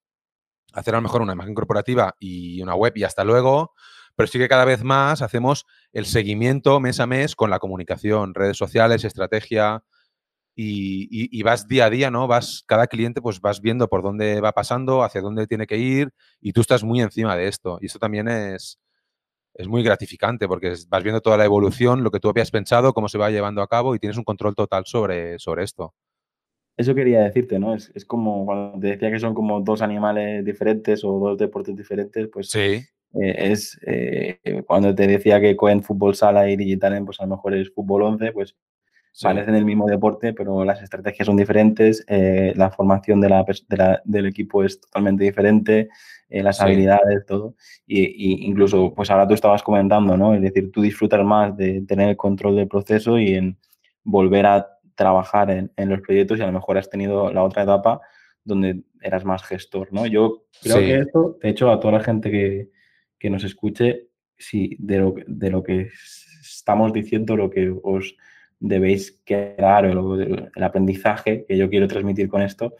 hacer 0.72 0.94
a 0.94 0.98
lo 0.98 1.02
mejor 1.02 1.22
una 1.22 1.32
imagen 1.32 1.54
corporativa 1.54 2.14
y 2.18 2.60
una 2.62 2.74
web 2.74 2.92
y 2.96 3.04
hasta 3.04 3.24
luego, 3.24 3.72
pero 4.14 4.26
sí 4.26 4.38
que 4.38 4.48
cada 4.48 4.64
vez 4.64 4.84
más 4.84 5.22
hacemos 5.22 5.66
el 5.92 6.06
seguimiento 6.06 6.80
mes 6.80 7.00
a 7.00 7.06
mes 7.06 7.34
con 7.34 7.50
la 7.50 7.58
comunicación, 7.58 8.34
redes 8.34 8.56
sociales, 8.56 9.04
estrategia, 9.04 9.84
y, 10.54 11.42
vas 11.42 11.66
día 11.66 11.86
a 11.86 11.90
día, 11.90 12.10
¿no? 12.10 12.26
Vas, 12.26 12.64
cada 12.66 12.86
cliente, 12.86 13.20
pues 13.20 13.40
vas 13.40 13.60
viendo 13.60 13.88
por 13.88 14.02
dónde 14.02 14.40
va 14.40 14.52
pasando, 14.52 15.02
hacia 15.02 15.20
dónde 15.20 15.46
tiene 15.46 15.66
que 15.66 15.78
ir 15.78 16.10
y 16.40 16.52
tú 16.52 16.60
estás 16.60 16.84
muy 16.84 17.00
encima 17.00 17.36
de 17.36 17.48
esto. 17.48 17.78
Y 17.80 17.86
esto 17.86 17.98
también 17.98 18.28
es, 18.28 18.78
es 19.54 19.68
muy 19.68 19.82
gratificante 19.82 20.48
porque 20.48 20.74
vas 20.88 21.02
viendo 21.02 21.20
toda 21.20 21.36
la 21.36 21.44
evolución, 21.44 22.02
lo 22.02 22.10
que 22.10 22.20
tú 22.20 22.28
habías 22.28 22.50
pensado, 22.50 22.92
cómo 22.92 23.08
se 23.08 23.18
va 23.18 23.30
llevando 23.30 23.62
a 23.62 23.68
cabo 23.68 23.94
y 23.94 23.98
tienes 23.98 24.18
un 24.18 24.24
control 24.24 24.54
total 24.54 24.84
sobre, 24.86 25.38
sobre 25.38 25.64
esto. 25.64 25.94
Eso 26.76 26.94
quería 26.94 27.20
decirte, 27.20 27.58
¿no? 27.58 27.74
Es, 27.74 27.92
es 27.94 28.04
como 28.04 28.46
cuando 28.46 28.80
te 28.80 28.88
decía 28.88 29.10
que 29.10 29.20
son 29.20 29.34
como 29.34 29.60
dos 29.60 29.82
animales 29.82 30.44
diferentes 30.44 31.04
o 31.04 31.18
dos 31.18 31.38
deportes 31.38 31.76
diferentes, 31.76 32.28
pues 32.32 32.48
sí. 32.48 32.82
Eh, 33.14 33.52
es 33.52 33.78
eh, 33.86 34.38
cuando 34.66 34.94
te 34.94 35.06
decía 35.06 35.38
que 35.38 35.54
Cohen 35.54 35.82
Fútbol 35.82 36.14
Sala 36.14 36.48
y 36.48 36.56
Digital, 36.56 37.04
pues 37.04 37.20
a 37.20 37.24
lo 37.24 37.36
mejor 37.36 37.54
es 37.54 37.70
Fútbol 37.74 38.02
11, 38.02 38.32
pues 38.32 38.56
parecen 39.20 39.54
el 39.54 39.64
mismo 39.64 39.86
deporte, 39.86 40.32
pero 40.32 40.64
las 40.64 40.82
estrategias 40.82 41.26
son 41.26 41.36
diferentes, 41.36 42.04
eh, 42.08 42.52
la 42.56 42.70
formación 42.70 43.20
de 43.20 43.28
la, 43.28 43.44
del 44.04 44.26
equipo 44.26 44.64
es 44.64 44.80
totalmente 44.80 45.24
diferente, 45.24 45.88
eh, 46.28 46.42
las 46.42 46.60
habilidades, 46.60 47.26
todo. 47.26 47.56
Y, 47.86 48.46
incluso, 48.46 48.94
pues 48.94 49.10
ahora 49.10 49.28
tú 49.28 49.34
estabas 49.34 49.62
comentando, 49.62 50.16
¿no? 50.16 50.34
Es 50.34 50.40
decir, 50.40 50.70
tú 50.72 50.80
disfrutas 50.80 51.22
más 51.24 51.56
de 51.56 51.82
tener 51.82 52.08
el 52.08 52.16
control 52.16 52.56
del 52.56 52.68
proceso 52.68 53.18
y 53.18 53.34
en 53.34 53.58
volver 54.02 54.46
a 54.46 54.68
trabajar 54.94 55.50
en, 55.50 55.88
los 55.88 56.00
proyectos 56.00 56.38
y 56.38 56.42
a 56.42 56.46
lo 56.46 56.52
mejor 56.52 56.78
has 56.78 56.88
tenido 56.88 57.32
la 57.32 57.42
otra 57.42 57.64
etapa 57.64 58.00
donde 58.44 58.82
eras 59.00 59.24
más 59.24 59.42
gestor, 59.44 59.92
¿no? 59.92 60.06
Yo 60.06 60.44
creo 60.62 60.78
que 60.78 60.98
esto, 60.98 61.38
de 61.40 61.48
hecho, 61.50 61.70
a 61.70 61.78
toda 61.78 61.98
la 61.98 62.04
gente 62.04 62.30
que, 62.30 62.70
que 63.18 63.30
nos 63.30 63.44
escuche, 63.44 64.08
si 64.36 64.76
de 64.78 64.98
lo, 64.98 65.14
de 65.26 65.50
lo 65.50 65.62
que 65.62 65.90
estamos 66.40 66.92
diciendo, 66.92 67.36
lo 67.36 67.50
que 67.50 67.72
os 67.82 68.16
debéis 68.62 69.20
quedar, 69.24 69.84
o 69.86 70.14
el, 70.14 70.50
aprendizaje 70.62 71.44
que 71.46 71.56
yo 71.56 71.68
quiero 71.68 71.88
transmitir 71.88 72.28
con 72.28 72.42
esto, 72.42 72.74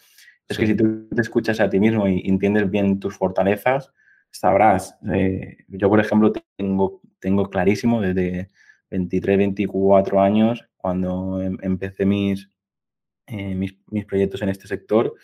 es 0.49 0.57
que 0.57 0.67
si 0.67 0.75
tú 0.75 1.09
te 1.09 1.21
escuchas 1.21 1.61
a 1.61 1.69
ti 1.69 1.81
mismo 1.81 2.07
y 2.07 2.23
entiendes 2.29 2.71
bien 2.71 3.01
tus 3.01 3.17
fortalezas, 3.17 3.93
sabrás. 4.31 4.97
Eh, 5.13 5.59
yo, 5.69 5.89
por 5.89 5.99
ejemplo, 6.01 6.33
tengo, 6.57 7.01
tengo 7.19 7.49
clarísimo 7.51 8.01
desde 8.01 8.49
23, 8.91 9.39
24 9.39 10.21
años, 10.21 10.69
cuando 10.77 11.43
em, 11.43 11.57
empecé 11.63 12.07
mis, 12.07 12.51
eh, 13.27 13.55
mis, 13.55 13.77
mis, 13.91 14.05
proyectos 14.05 14.43
en 14.43 14.51
este 14.51 14.69
sector, 14.69 15.15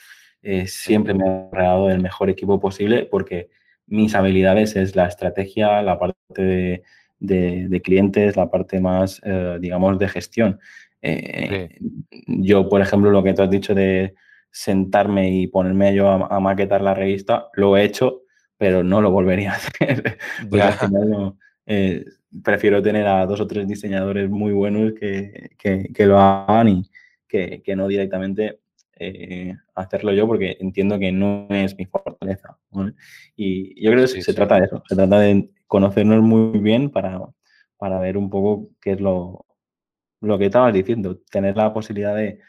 eh, 0.43 0.67
siempre 0.67 1.15
me 1.15 1.25
he 1.25 1.51
rodeado 1.53 1.89
del 1.89 2.01
mejor 2.01 2.31
equipo 2.31 2.59
posible 2.59 3.07
porque 3.07 3.51
mis 3.87 4.15
habilidades 4.15 4.77
es 4.77 4.97
la 4.97 5.07
estrategia, 5.07 5.83
la 5.83 5.99
parte 5.99 6.43
de, 6.43 6.83
de, 7.21 7.81
clientes, 7.83 8.37
la 8.37 8.51
parte 8.51 8.81
más, 8.81 9.21
eh, 9.25 9.59
digamos, 9.61 9.99
de 9.99 10.09
gestión. 10.09 10.59
Eh, 11.03 11.69
yo, 12.27 12.69
por 12.69 12.81
ejemplo, 12.81 13.11
lo 13.11 13.23
que 13.23 13.35
tú 13.35 13.43
has 13.43 13.51
dicho 13.51 13.75
de 13.75 14.15
sentarme 14.51 15.31
y 15.31 15.47
ponerme 15.47 15.95
yo 15.95 16.11
a, 16.11 16.41
maquetar 16.41 16.81
la 16.81 16.95
revista, 16.95 17.49
lo 17.55 17.77
he 17.77 17.85
hecho, 17.85 18.23
pero 18.57 18.83
no 18.83 19.01
lo 19.01 19.11
volvería 19.11 19.53
a 19.53 19.55
hacer. 19.57 20.19
Eh, 21.67 22.05
prefiero 22.43 22.83
tener 22.83 23.07
a 23.07 23.27
dos 23.27 23.41
o 23.41 23.47
tres 23.47 23.69
diseñadores 23.69 24.31
muy 24.31 24.53
buenos 24.53 24.93
que, 24.99 25.51
que, 25.59 26.07
lo 26.07 26.19
hagan 26.19 26.69
y 26.69 26.91
que, 27.29 27.63
que 27.63 27.77
no 27.77 27.87
directamente 27.87 28.61
hacerlo 29.77 30.13
yo 30.13 30.27
porque 30.27 30.57
entiendo 30.59 30.99
que 30.99 31.13
no 31.13 31.47
es 31.51 31.77
mi 31.77 31.85
fortaleza. 31.85 32.59
Y 33.37 33.81
yo 33.81 33.93
creo 33.93 34.07
que 34.07 34.23
se 34.23 34.35
trata 34.35 34.57
de 34.57 34.65
eso, 34.65 34.83
se 34.89 34.97
trata 34.97 35.21
de 35.21 35.49
conocernos 35.69 36.21
muy 36.23 36.59
bien 36.59 36.91
para, 36.91 37.21
para 37.77 38.01
ver 38.01 38.17
un 38.17 38.29
poco 38.29 38.71
qué 38.81 38.93
es 38.93 39.01
lo, 39.01 39.47
lo 40.21 40.39
que 40.39 40.47
estabas 40.47 40.75
diciendo, 40.75 41.21
tener 41.31 41.57
la 41.57 41.73
posibilidad 41.73 42.17
de, 42.17 42.41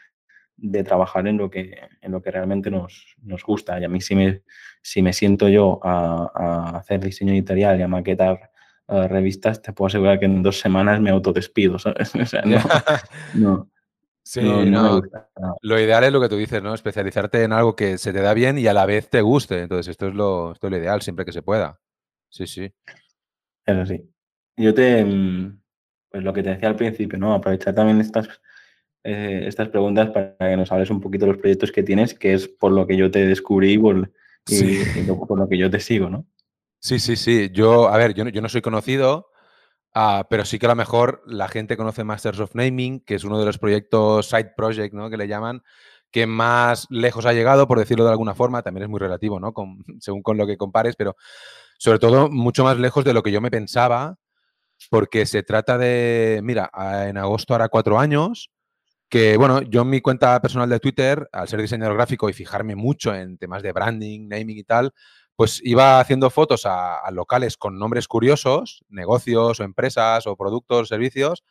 de 0.56 0.82
trabajar 0.82 1.28
en 1.28 1.38
lo 1.38 1.50
que, 1.50 1.78
en 2.00 2.12
lo 2.12 2.20
que 2.20 2.32
realmente 2.32 2.70
nos, 2.70 3.14
nos, 3.22 3.44
gusta. 3.44 3.78
Y 3.78 3.84
a 3.84 3.88
mí 3.88 4.00
si 4.00 4.16
me, 4.16 4.42
si 4.82 5.02
me 5.02 5.12
siento 5.12 5.48
yo 5.48 5.78
a, 5.84 6.30
a 6.34 6.78
hacer 6.78 7.00
diseño 7.00 7.32
editorial 7.32 7.78
y 7.78 7.82
a 7.82 7.88
maquetar 7.88 8.50
uh, 8.88 9.06
revistas, 9.06 9.62
te 9.62 9.72
puedo 9.72 9.86
asegurar 9.86 10.18
que 10.18 10.26
en 10.26 10.42
dos 10.42 10.58
semanas 10.58 11.00
me 11.00 11.10
autodespido, 11.10 11.78
¿sabes? 11.78 12.12
O 12.20 12.26
sea, 12.26 12.42
no, 12.42 12.58
no, 13.34 13.70
Sí, 14.22 14.42
no, 14.42 15.00
lo 15.62 15.80
ideal 15.80 16.04
es 16.04 16.12
lo 16.12 16.20
que 16.20 16.28
tú 16.28 16.36
dices, 16.36 16.62
¿no? 16.62 16.72
Especializarte 16.72 17.42
en 17.42 17.52
algo 17.52 17.74
que 17.74 17.98
se 17.98 18.12
te 18.12 18.20
da 18.20 18.32
bien 18.32 18.58
y 18.58 18.66
a 18.68 18.74
la 18.74 18.86
vez 18.86 19.08
te 19.08 19.22
guste. 19.22 19.62
Entonces, 19.62 19.88
esto 19.88 20.06
es 20.06 20.14
lo, 20.14 20.52
esto 20.52 20.68
es 20.68 20.70
lo 20.70 20.76
ideal, 20.76 21.02
siempre 21.02 21.24
que 21.24 21.32
se 21.32 21.42
pueda. 21.42 21.80
Sí, 22.28 22.46
sí. 22.46 22.72
Eso 23.66 23.86
sí. 23.86 24.10
Yo 24.56 24.74
te, 24.74 25.04
mm, 25.04 25.60
pues 26.10 26.24
lo 26.24 26.32
que 26.32 26.42
te 26.42 26.50
decía 26.50 26.68
al 26.68 26.76
principio, 26.76 27.18
¿no? 27.18 27.32
Aprovechar 27.34 27.74
también 27.74 28.00
estas, 28.00 28.28
eh, 29.04 29.44
estas 29.46 29.68
preguntas 29.68 30.10
para 30.10 30.36
que 30.38 30.56
nos 30.56 30.70
hables 30.72 30.90
un 30.90 31.00
poquito 31.00 31.26
de 31.26 31.32
los 31.32 31.40
proyectos 31.40 31.72
que 31.72 31.82
tienes, 31.82 32.14
que 32.14 32.34
es 32.34 32.48
por 32.48 32.72
lo 32.72 32.86
que 32.86 32.96
yo 32.96 33.10
te 33.10 33.26
descubrí 33.26 33.78
por, 33.78 34.10
y, 34.48 35.02
por 35.04 35.38
lo 35.38 35.48
que 35.48 35.58
yo 35.58 35.70
te 35.70 35.80
sigo, 35.80 36.10
¿no? 36.10 36.26
Sí, 36.80 36.98
sí, 36.98 37.16
sí. 37.16 37.50
Yo, 37.52 37.88
a 37.88 37.96
ver, 37.96 38.14
yo, 38.14 38.26
yo 38.28 38.40
no 38.40 38.48
soy 38.48 38.62
conocido, 38.62 39.30
ah, 39.94 40.26
pero 40.28 40.44
sí 40.44 40.58
que 40.58 40.66
a 40.66 40.70
lo 40.70 40.76
mejor 40.76 41.22
la 41.26 41.48
gente 41.48 41.76
conoce 41.76 42.04
Masters 42.04 42.40
of 42.40 42.54
Naming, 42.54 43.00
que 43.00 43.14
es 43.14 43.24
uno 43.24 43.38
de 43.38 43.46
los 43.46 43.58
proyectos 43.58 44.28
side 44.28 44.52
project, 44.56 44.94
¿no? 44.94 45.10
Que 45.10 45.16
le 45.16 45.28
llaman, 45.28 45.62
que 46.10 46.26
más 46.26 46.86
lejos 46.90 47.26
ha 47.26 47.32
llegado, 47.32 47.68
por 47.68 47.78
decirlo 47.78 48.04
de 48.04 48.10
alguna 48.10 48.34
forma, 48.34 48.62
también 48.62 48.84
es 48.84 48.88
muy 48.88 48.98
relativo, 48.98 49.38
¿no? 49.38 49.52
Con, 49.52 49.84
según 50.00 50.22
con 50.22 50.36
lo 50.36 50.46
que 50.46 50.56
compares, 50.56 50.96
pero 50.96 51.16
sobre 51.80 51.98
todo 51.98 52.28
mucho 52.28 52.62
más 52.62 52.78
lejos 52.78 53.06
de 53.06 53.14
lo 53.14 53.22
que 53.22 53.32
yo 53.32 53.40
me 53.40 53.50
pensaba, 53.50 54.18
porque 54.90 55.24
se 55.24 55.42
trata 55.42 55.78
de, 55.78 56.40
mira, 56.42 56.70
en 57.08 57.16
agosto 57.16 57.54
hará 57.54 57.70
cuatro 57.70 57.98
años, 57.98 58.50
que 59.08 59.38
bueno, 59.38 59.62
yo 59.62 59.80
en 59.80 59.88
mi 59.88 60.02
cuenta 60.02 60.38
personal 60.42 60.68
de 60.68 60.78
Twitter, 60.78 61.26
al 61.32 61.48
ser 61.48 61.62
diseñador 61.62 61.94
gráfico 61.94 62.28
y 62.28 62.34
fijarme 62.34 62.76
mucho 62.76 63.14
en 63.14 63.38
temas 63.38 63.62
de 63.62 63.72
branding, 63.72 64.28
naming 64.28 64.58
y 64.58 64.64
tal, 64.64 64.92
pues 65.34 65.62
iba 65.64 66.00
haciendo 66.00 66.28
fotos 66.28 66.66
a, 66.66 67.10
locales 67.12 67.56
con 67.56 67.78
nombres 67.78 68.08
curiosos, 68.08 68.84
negocios 68.90 69.58
o 69.58 69.64
empresas 69.64 70.26
o 70.26 70.36
productos, 70.36 70.86
servicios, 70.88 71.44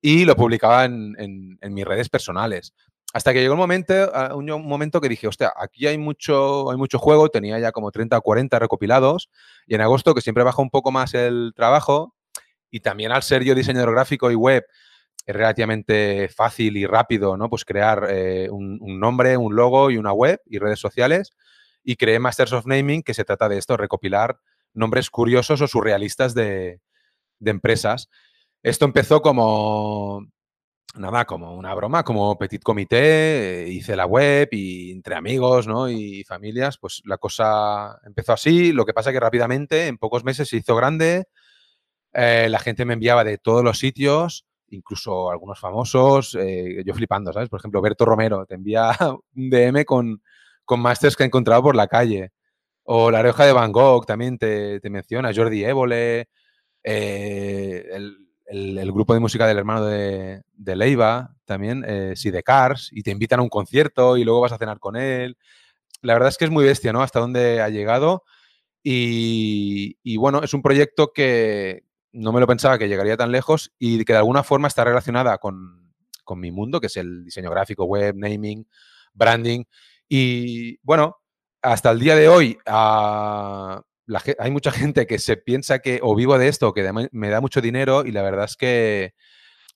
y 0.00 0.24
lo 0.24 0.36
publicaba 0.36 0.84
en, 0.84 1.16
en 1.18 1.74
mis 1.74 1.84
redes 1.84 2.08
personales. 2.08 2.74
Hasta 3.14 3.32
que 3.32 3.40
llegó 3.40 3.54
un 3.54 3.60
momento, 3.60 3.94
un 4.34 4.66
momento 4.66 5.00
que 5.00 5.08
dije, 5.08 5.28
hostia, 5.28 5.52
aquí 5.56 5.86
hay 5.86 5.96
mucho, 5.98 6.72
hay 6.72 6.76
mucho 6.76 6.98
juego, 6.98 7.28
tenía 7.28 7.60
ya 7.60 7.70
como 7.70 7.92
30 7.92 8.18
o 8.18 8.20
40 8.20 8.58
recopilados, 8.58 9.30
y 9.68 9.76
en 9.76 9.82
agosto, 9.82 10.16
que 10.16 10.20
siempre 10.20 10.42
baja 10.42 10.60
un 10.60 10.68
poco 10.68 10.90
más 10.90 11.14
el 11.14 11.52
trabajo, 11.54 12.16
y 12.72 12.80
también 12.80 13.12
al 13.12 13.22
ser 13.22 13.44
yo 13.44 13.54
diseñador 13.54 13.92
gráfico 13.92 14.32
y 14.32 14.34
web, 14.34 14.66
es 15.26 15.32
relativamente 15.36 16.28
fácil 16.28 16.76
y 16.76 16.86
rápido, 16.86 17.36
¿no? 17.36 17.48
Pues 17.48 17.64
crear 17.64 18.08
eh, 18.10 18.48
un, 18.50 18.80
nombre, 18.98 19.36
un 19.36 19.54
logo 19.54 19.92
y 19.92 19.96
una 19.96 20.12
web 20.12 20.40
y 20.44 20.58
redes 20.58 20.80
sociales. 20.80 21.30
Y 21.84 21.94
creé 21.94 22.18
Masters 22.18 22.52
of 22.52 22.66
Naming, 22.66 23.04
que 23.04 23.14
se 23.14 23.24
trata 23.24 23.48
de 23.48 23.58
esto, 23.58 23.76
recopilar 23.76 24.40
nombres 24.72 25.08
curiosos 25.08 25.60
o 25.60 25.68
surrealistas 25.68 26.34
de, 26.34 26.80
de 27.38 27.50
empresas. 27.52 28.08
Esto 28.64 28.86
empezó 28.86 29.22
como 29.22 30.26
nada, 30.94 31.24
como 31.24 31.54
una 31.54 31.74
broma, 31.74 32.04
como 32.04 32.38
petit 32.38 32.62
comité, 32.62 33.64
eh, 33.64 33.68
hice 33.68 33.96
la 33.96 34.06
web 34.06 34.48
y 34.52 34.92
entre 34.92 35.14
amigos 35.14 35.66
¿no? 35.66 35.88
y 35.88 36.24
familias, 36.24 36.78
pues 36.78 37.02
la 37.04 37.18
cosa 37.18 37.98
empezó 38.04 38.32
así. 38.32 38.72
Lo 38.72 38.84
que 38.84 38.94
pasa 38.94 39.10
es 39.10 39.14
que 39.14 39.20
rápidamente, 39.20 39.86
en 39.86 39.98
pocos 39.98 40.24
meses, 40.24 40.48
se 40.48 40.56
hizo 40.58 40.76
grande. 40.76 41.24
Eh, 42.12 42.48
la 42.48 42.58
gente 42.60 42.84
me 42.84 42.94
enviaba 42.94 43.24
de 43.24 43.38
todos 43.38 43.64
los 43.64 43.78
sitios, 43.78 44.46
incluso 44.68 45.30
algunos 45.30 45.58
famosos, 45.60 46.36
eh, 46.40 46.82
yo 46.86 46.94
flipando, 46.94 47.32
¿sabes? 47.32 47.48
Por 47.48 47.60
ejemplo, 47.60 47.82
Berto 47.82 48.04
Romero 48.04 48.46
te 48.46 48.54
envía 48.54 48.90
un 49.36 49.50
DM 49.50 49.84
con, 49.84 50.22
con 50.64 50.80
masters 50.80 51.16
que 51.16 51.24
ha 51.24 51.26
encontrado 51.26 51.62
por 51.62 51.76
la 51.76 51.88
calle. 51.88 52.30
O 52.84 53.10
La 53.10 53.20
Oreja 53.20 53.46
de 53.46 53.52
Van 53.52 53.72
Gogh 53.72 54.06
también 54.06 54.38
te, 54.38 54.80
te 54.80 54.90
menciona, 54.90 55.32
Jordi 55.34 55.64
Évole, 55.64 56.28
el, 56.82 58.23
el, 58.46 58.92
grupo 58.92 59.14
de 59.14 59.20
música 59.20 59.46
del 59.46 59.58
hermano 59.58 59.86
de, 59.86 60.42
Leiva 60.56 61.34
también, 61.44 61.84
eh, 61.86 62.14
de 62.16 62.42
Cars, 62.42 62.90
y 62.92 63.02
te 63.02 63.10
invitan 63.10 63.40
a 63.40 63.42
un 63.42 63.48
concierto 63.48 64.16
y 64.16 64.24
luego 64.24 64.40
vas 64.40 64.52
a 64.52 64.58
cenar 64.58 64.78
con 64.78 64.96
él. 64.96 65.36
La 66.02 66.14
verdad 66.14 66.28
es 66.28 66.38
que 66.38 66.44
es 66.44 66.50
muy 66.50 66.64
bestia, 66.64 66.92
¿no? 66.92 67.02
Hasta 67.02 67.20
dónde 67.20 67.60
ha 67.60 67.68
llegado. 67.68 68.24
Y, 68.82 69.98
y, 70.02 70.16
bueno, 70.18 70.42
es 70.42 70.52
un 70.52 70.62
proyecto 70.62 71.12
que 71.12 71.84
no 72.12 72.32
me 72.32 72.40
lo 72.40 72.46
pensaba 72.46 72.78
que 72.78 72.88
llegaría 72.88 73.16
tan 73.16 73.32
lejos 73.32 73.72
y 73.78 74.04
que 74.04 74.12
de 74.12 74.18
alguna 74.18 74.42
forma 74.42 74.68
está 74.68 74.84
relacionada 74.84 75.38
con, 75.38 75.94
con 76.24 76.40
mi 76.40 76.50
mundo, 76.50 76.80
que 76.80 76.88
es 76.88 76.96
el 76.96 77.24
diseño 77.24 77.50
gráfico, 77.50 77.84
web, 77.84 78.14
naming, 78.16 78.66
branding. 79.12 79.64
Y 80.08 80.78
bueno, 80.82 81.18
hasta 81.62 81.90
el 81.90 82.00
día 82.00 82.14
de 82.16 82.28
hoy 82.28 82.58
hay 84.38 84.50
mucha 84.50 84.70
gente 84.72 85.06
que 85.06 85.18
se 85.18 85.36
piensa 85.36 85.78
que 85.78 86.00
o 86.02 86.14
vivo 86.14 86.38
de 86.38 86.48
esto, 86.48 86.72
que 86.72 86.90
me 87.12 87.28
da 87.28 87.40
mucho 87.40 87.60
dinero 87.60 88.04
y 88.04 88.12
la 88.12 88.22
verdad 88.22 88.44
es 88.44 88.56
que 88.56 89.14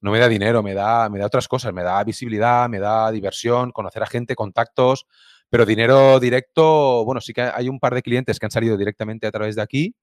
no 0.00 0.12
me 0.12 0.18
da 0.18 0.28
dinero, 0.28 0.62
me 0.62 0.74
da, 0.74 1.08
me 1.08 1.18
da 1.18 1.26
otras 1.26 1.48
cosas, 1.48 1.72
me 1.72 1.82
da 1.82 2.02
visibilidad, 2.04 2.68
me 2.68 2.78
da 2.78 3.10
diversión, 3.10 3.72
conocer 3.72 4.02
a 4.02 4.06
gente, 4.06 4.34
contactos, 4.34 5.06
pero 5.50 5.66
dinero 5.66 6.20
directo, 6.20 7.04
bueno, 7.04 7.20
sí 7.20 7.32
que 7.32 7.42
hay 7.42 7.68
un 7.68 7.80
par 7.80 7.94
de 7.94 8.02
clientes 8.02 8.38
que 8.38 8.46
han 8.46 8.52
salido 8.52 8.76
directamente 8.76 9.26
a 9.26 9.32
través 9.32 9.56
de 9.56 9.62
aquí, 9.62 9.94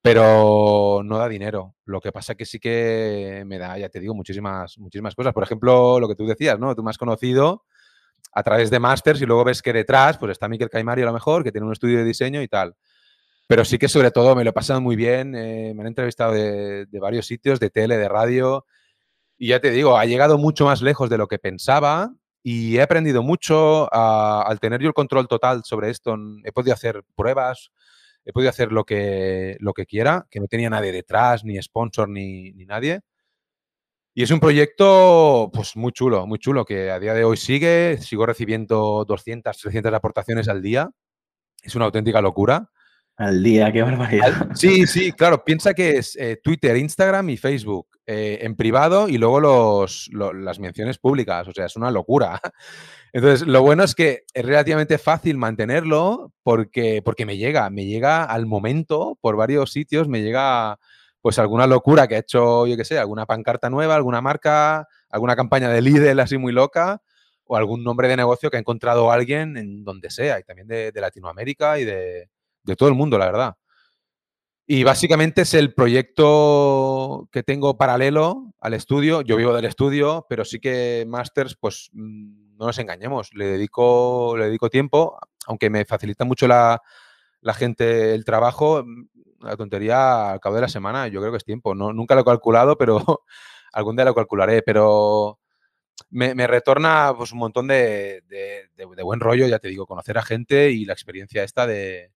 pero 0.00 1.02
no 1.04 1.18
da 1.18 1.28
dinero. 1.28 1.76
Lo 1.84 2.00
que 2.00 2.10
pasa 2.10 2.34
que 2.34 2.46
sí 2.46 2.58
que 2.58 3.44
me 3.46 3.58
da, 3.58 3.78
ya 3.78 3.88
te 3.88 4.00
digo, 4.00 4.14
muchísimas, 4.14 4.78
muchísimas 4.78 5.14
cosas. 5.14 5.32
Por 5.32 5.44
ejemplo, 5.44 6.00
lo 6.00 6.08
que 6.08 6.16
tú 6.16 6.26
decías, 6.26 6.58
¿no? 6.58 6.74
Tú 6.74 6.82
me 6.82 6.90
has 6.90 6.98
conocido 6.98 7.64
a 8.32 8.42
través 8.42 8.70
de 8.70 8.80
Masters 8.80 9.20
y 9.20 9.26
luego 9.26 9.44
ves 9.44 9.62
que 9.62 9.72
detrás 9.72 10.18
pues 10.18 10.32
está 10.32 10.48
Miquel 10.48 10.70
Caimari 10.70 11.02
a 11.02 11.06
lo 11.06 11.12
mejor, 11.12 11.44
que 11.44 11.52
tiene 11.52 11.66
un 11.66 11.72
estudio 11.72 11.98
de 11.98 12.04
diseño 12.04 12.42
y 12.42 12.48
tal. 12.48 12.74
Pero 13.46 13.64
sí 13.64 13.78
que 13.78 13.88
sobre 13.88 14.10
todo 14.10 14.34
me 14.34 14.44
lo 14.44 14.50
he 14.50 14.52
pasado 14.52 14.80
muy 14.80 14.96
bien, 14.96 15.34
eh, 15.34 15.72
me 15.74 15.82
han 15.82 15.88
entrevistado 15.88 16.32
de, 16.32 16.86
varios 17.00 17.26
sitios, 17.26 17.60
de 17.60 17.70
tele, 17.70 17.96
de 17.96 18.08
radio, 18.08 18.66
y 19.38 19.48
ya 19.48 19.60
te 19.60 19.70
digo, 19.70 19.98
ha 19.98 20.06
llegado 20.06 20.38
mucho 20.38 20.64
más 20.66 20.82
lejos 20.82 21.10
de 21.10 21.18
lo 21.18 21.26
que 21.26 21.38
pensaba 21.38 22.14
y 22.42 22.76
he 22.76 22.82
aprendido 22.82 23.22
mucho 23.22 23.92
al 23.92 24.60
tener 24.60 24.80
yo 24.80 24.88
el 24.88 24.94
control 24.94 25.28
total 25.28 25.62
sobre 25.64 25.90
esto. 25.90 26.16
He 26.44 26.52
podido 26.52 26.74
hacer 26.74 27.02
pruebas, 27.16 27.70
he 28.24 28.32
podido 28.32 28.50
hacer 28.50 28.72
lo 28.72 28.84
que, 28.84 29.56
lo 29.60 29.72
que 29.74 29.86
quiera, 29.86 30.26
que 30.30 30.40
no 30.40 30.46
tenía 30.46 30.70
nadie 30.70 30.92
detrás, 30.92 31.44
ni 31.44 31.60
sponsor, 31.60 32.08
ni, 32.08 32.52
ni 32.52 32.64
nadie. 32.66 33.00
Y 34.14 34.22
es 34.22 34.30
un 34.30 34.40
proyecto 34.40 35.50
pues 35.54 35.74
muy 35.74 35.90
chulo, 35.92 36.26
muy 36.26 36.38
chulo, 36.38 36.66
que 36.66 36.90
a 36.90 37.00
día 37.00 37.14
de 37.14 37.24
hoy 37.24 37.38
sigue, 37.38 37.96
sigo 37.98 38.26
recibiendo 38.26 39.06
200, 39.06 39.56
300 39.56 39.94
aportaciones 39.94 40.48
al 40.48 40.60
día. 40.60 40.90
Es 41.62 41.74
una 41.76 41.86
auténtica 41.86 42.20
locura. 42.20 42.70
Al 43.16 43.42
día, 43.42 43.72
qué 43.72 43.82
barbaridad. 43.82 44.48
Sí, 44.54 44.86
sí, 44.86 45.12
claro, 45.12 45.44
piensa 45.44 45.74
que 45.74 45.98
es 45.98 46.16
eh, 46.16 46.40
Twitter, 46.42 46.76
Instagram 46.76 47.28
y 47.30 47.36
Facebook 47.36 47.86
eh, 48.06 48.38
en 48.42 48.56
privado 48.56 49.08
y 49.08 49.18
luego 49.18 49.38
los, 49.38 50.10
las 50.12 50.58
menciones 50.58 50.98
públicas, 50.98 51.46
o 51.46 51.52
sea, 51.52 51.66
es 51.66 51.76
una 51.76 51.90
locura. 51.90 52.40
Entonces, 53.12 53.46
lo 53.46 53.62
bueno 53.62 53.84
es 53.84 53.94
que 53.94 54.24
es 54.32 54.44
relativamente 54.44 54.98
fácil 54.98 55.36
mantenerlo 55.36 56.32
porque, 56.42 57.02
porque 57.04 57.26
me 57.26 57.36
llega, 57.36 57.68
me 57.70 57.84
llega 57.84 58.24
al 58.24 58.46
momento 58.46 59.18
por 59.20 59.36
varios 59.36 59.70
sitios, 59.70 60.08
me 60.08 60.22
llega 60.22 60.78
pues 61.20 61.38
alguna 61.38 61.66
locura 61.66 62.08
que 62.08 62.16
ha 62.16 62.18
hecho, 62.18 62.66
yo 62.66 62.76
qué 62.76 62.84
sé, 62.84 62.98
alguna 62.98 63.26
pancarta 63.26 63.70
nueva, 63.70 63.94
alguna 63.94 64.20
marca, 64.20 64.88
alguna 65.08 65.36
campaña 65.36 65.68
de 65.68 65.80
Lidl 65.80 66.18
así 66.18 66.36
muy 66.36 66.52
loca, 66.52 67.00
o 67.44 67.56
algún 67.56 67.84
nombre 67.84 68.08
de 68.08 68.16
negocio 68.16 68.50
que 68.50 68.56
ha 68.56 68.60
encontrado 68.60 69.12
alguien 69.12 69.56
en 69.56 69.84
donde 69.84 70.10
sea, 70.10 70.40
y 70.40 70.42
también 70.42 70.66
de, 70.66 70.92
Latinoamérica 70.94 71.78
y 71.78 71.84
de, 71.84 72.28
todo 72.76 72.88
el 72.88 72.94
mundo, 72.94 73.18
la 73.18 73.26
verdad. 73.26 73.56
Y 74.66 74.84
básicamente 74.84 75.42
es 75.42 75.54
el 75.54 75.74
proyecto 75.74 77.28
que 77.32 77.42
tengo 77.42 77.76
paralelo 77.76 78.54
al 78.60 78.74
estudio. 78.74 79.20
Yo 79.22 79.36
vivo 79.36 79.54
del 79.54 79.64
estudio, 79.64 80.24
pero 80.28 80.44
sí 80.44 80.60
que 80.60 81.04
Masters, 81.06 81.56
pues 81.56 81.90
mm, 81.92 82.56
no 82.56 82.66
nos 82.66 82.78
engañemos, 82.78 83.34
le 83.34 83.46
dedico, 83.46 84.36
le 84.38 84.46
dedico 84.46 84.70
tiempo, 84.70 85.18
aunque 85.46 85.68
me 85.68 85.84
facilita 85.84 86.24
mucho 86.24 86.46
la, 86.46 86.80
la 87.40 87.54
gente 87.54 88.14
el 88.14 88.24
trabajo, 88.24 88.84
la 89.40 89.56
tontería 89.56 90.30
al 90.32 90.40
cabo 90.40 90.54
de 90.54 90.62
la 90.62 90.68
semana, 90.68 91.08
yo 91.08 91.20
creo 91.20 91.32
que 91.32 91.38
es 91.38 91.44
tiempo. 91.44 91.74
No, 91.74 91.92
nunca 91.92 92.14
lo 92.14 92.22
he 92.22 92.24
calculado, 92.24 92.78
pero 92.78 93.24
algún 93.72 93.96
día 93.96 94.04
lo 94.04 94.14
calcularé. 94.14 94.62
Pero 94.62 95.40
me, 96.10 96.46
retorna 96.46 97.12
pues, 97.16 97.32
un 97.32 97.38
montón 97.38 97.66
de, 97.66 98.22
buen 99.02 99.20
rollo, 99.20 99.46
ya 99.46 99.58
te 99.58 99.68
digo, 99.68 99.86
conocer 99.86 100.18
a 100.18 100.22
gente 100.22 100.70
y 100.70 100.84
la 100.84 100.92
experiencia 100.92 101.42
esta 101.42 101.66
de, 101.66 102.11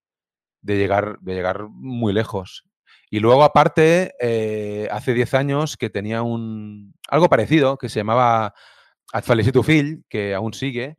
llegar, 0.75 1.19
de 1.21 1.35
llegar 1.35 1.69
muy 1.69 2.13
lejos. 2.13 2.65
Y 3.11 3.21
luego, 3.21 3.45
aparte, 3.45 4.15
eh, 4.21 4.89
hace 4.91 5.15
10 5.15 5.35
años 5.35 5.77
que 5.77 5.91
tenía 5.91 6.23
un 6.23 6.95
algo 7.09 7.29
parecido 7.29 7.79
que 7.79 7.89
se 7.89 8.01
llamaba 8.01 8.55
to 9.53 9.63
Feel, 9.63 10.05
que 10.09 10.35
aún 10.35 10.53
sigue, 10.53 10.97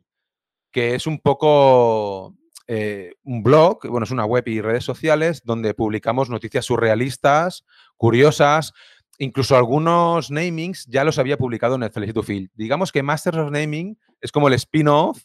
que 0.72 0.94
es 0.94 1.06
un 1.06 1.18
poco 1.18 2.34
eh, 2.66 3.12
un 3.24 3.42
blog, 3.42 3.86
bueno, 3.88 4.04
es 4.04 4.10
una 4.10 4.24
web 4.24 4.46
y 4.46 4.60
redes 4.60 4.84
sociales 4.84 5.42
donde 5.44 5.74
publicamos 5.74 6.30
noticias 6.30 6.64
surrealistas, 6.64 7.64
curiosas, 7.96 8.72
incluso 9.18 9.56
algunos 9.56 10.30
namings 10.30 10.86
ya 10.86 11.04
los 11.04 11.18
había 11.18 11.36
publicado 11.36 11.74
en 11.74 11.82
el 11.82 11.90
Felicito 11.90 12.22
Field. 12.22 12.50
Digamos 12.54 12.92
que 12.92 13.02
Masters 13.02 13.38
of 13.38 13.50
Naming 13.50 13.98
es 14.20 14.32
como 14.32 14.48
el 14.48 14.54
spin-off 14.54 15.24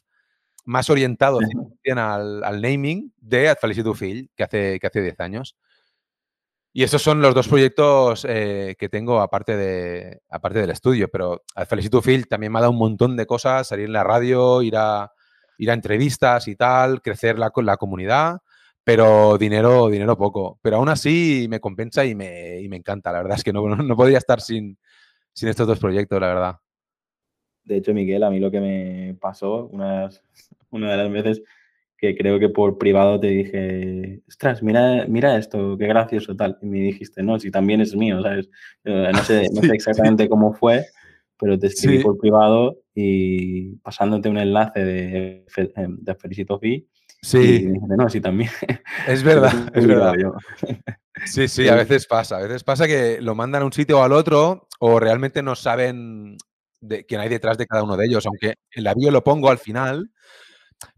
más 0.65 0.89
orientado 0.89 1.39
al, 1.39 2.43
al, 2.43 2.61
naming 2.61 3.13
de 3.17 3.55
Felicito 3.59 3.93
Field, 3.93 4.29
que 4.35 4.43
hace, 4.43 4.79
que 4.79 4.87
hace 4.87 5.01
10 5.01 5.19
años. 5.19 5.55
Y 6.75 6.83
esos 6.83 7.01
son 7.03 7.21
los 7.21 7.35
dos 7.35 7.47
proyectos 7.47 8.25
eh, 8.27 8.75
que 8.79 8.89
tengo 8.89 9.21
aparte, 9.21 9.55
de, 9.55 10.21
aparte 10.29 10.59
del 10.59 10.71
estudio, 10.71 11.07
pero 11.07 11.43
al 11.53 11.67
Felicito 11.67 12.01
Field 12.01 12.25
también 12.27 12.51
me 12.51 12.57
ha 12.57 12.61
dado 12.61 12.71
un 12.71 12.79
montón 12.79 13.15
de 13.15 13.27
cosas, 13.27 13.67
salir 13.67 13.85
en 13.85 13.93
la 13.93 14.03
radio, 14.03 14.63
ir 14.63 14.75
a, 14.75 15.11
ir 15.59 15.69
a 15.69 15.73
entrevistas 15.75 16.47
y 16.47 16.55
tal, 16.55 17.01
crecer 17.01 17.37
la, 17.37 17.51
la 17.55 17.77
comunidad, 17.77 18.39
pero 18.83 19.37
dinero, 19.37 19.87
dinero 19.89 20.17
poco. 20.17 20.59
Pero 20.63 20.77
aún 20.77 20.89
así 20.89 21.45
me 21.47 21.59
compensa 21.59 22.05
y 22.05 22.15
me, 22.15 22.59
y 22.61 22.69
me 22.69 22.77
encanta. 22.77 23.11
La 23.11 23.21
verdad 23.21 23.37
es 23.37 23.43
que 23.43 23.53
no, 23.53 23.63
no 23.75 23.95
podría 23.95 24.17
estar 24.17 24.41
sin, 24.41 24.79
sin 25.31 25.49
estos 25.49 25.67
dos 25.67 25.79
proyectos, 25.79 26.19
la 26.19 26.27
verdad. 26.27 26.55
De 27.63 27.77
hecho, 27.77 27.93
Miguel, 27.93 28.23
a 28.23 28.29
mí 28.29 28.39
lo 28.39 28.51
que 28.51 28.59
me 28.59 29.15
pasó 29.19 29.67
una, 29.67 30.09
una 30.71 30.91
de 30.91 30.97
las 30.97 31.11
veces 31.11 31.43
que 31.97 32.17
creo 32.17 32.37
que 32.37 32.49
por 32.49 32.77
privado 32.77 33.17
te 33.17 33.27
dije, 33.27 34.21
ostras, 34.27 34.61
mira, 34.61 35.05
mira 35.07 35.37
esto, 35.37 35.77
qué 35.77 35.87
gracioso 35.87 36.35
tal. 36.35 36.57
Y 36.61 36.65
me 36.65 36.79
dijiste, 36.79 37.23
no, 37.23 37.39
si 37.39 37.49
también 37.49 37.79
es 37.79 37.95
mío, 37.95 38.21
¿sabes? 38.21 38.49
Eh, 38.83 39.09
no 39.13 39.23
sé, 39.23 39.47
no 39.53 39.61
sé 39.61 39.73
exactamente 39.73 40.27
cómo 40.27 40.53
fue, 40.53 40.85
pero 41.39 41.57
te 41.57 41.67
escribí 41.67 42.03
por 42.03 42.17
privado 42.17 42.81
y 42.93 43.77
pasándote 43.77 44.27
un 44.27 44.37
enlace 44.37 44.83
de, 44.83 45.45
de 45.45 46.15
Felicito 46.15 46.59
Fi. 46.59 46.85
Sí. 47.21 47.69
Y 47.69 47.95
no, 47.95 48.09
sí, 48.09 48.19
también. 48.19 48.49
Es 49.07 49.23
verdad, 49.23 49.53
es 49.73 49.87
verdad. 49.87 50.13
Sí, 51.25 51.47
sí, 51.47 51.69
a 51.69 51.75
veces 51.75 52.05
pasa. 52.05 52.37
A 52.37 52.41
veces 52.41 52.63
pasa 52.65 52.85
que 52.85 53.21
lo 53.21 53.33
mandan 53.33 53.61
a 53.61 53.65
un 53.65 53.71
sitio 53.71 53.99
o 53.99 54.03
al 54.03 54.11
otro 54.11 54.67
o 54.79 54.99
realmente 54.99 55.41
no 55.41 55.55
saben 55.55 56.37
de 56.83 57.05
quién 57.05 57.21
hay 57.21 57.29
detrás 57.29 57.57
de 57.57 57.65
cada 57.65 57.83
uno 57.83 57.97
de 57.97 58.05
ellos, 58.05 58.25
aunque 58.25 58.55
la 58.75 58.93
bio 58.93 59.11
lo 59.11 59.23
pongo 59.23 59.49
al 59.49 59.57
final. 59.57 60.09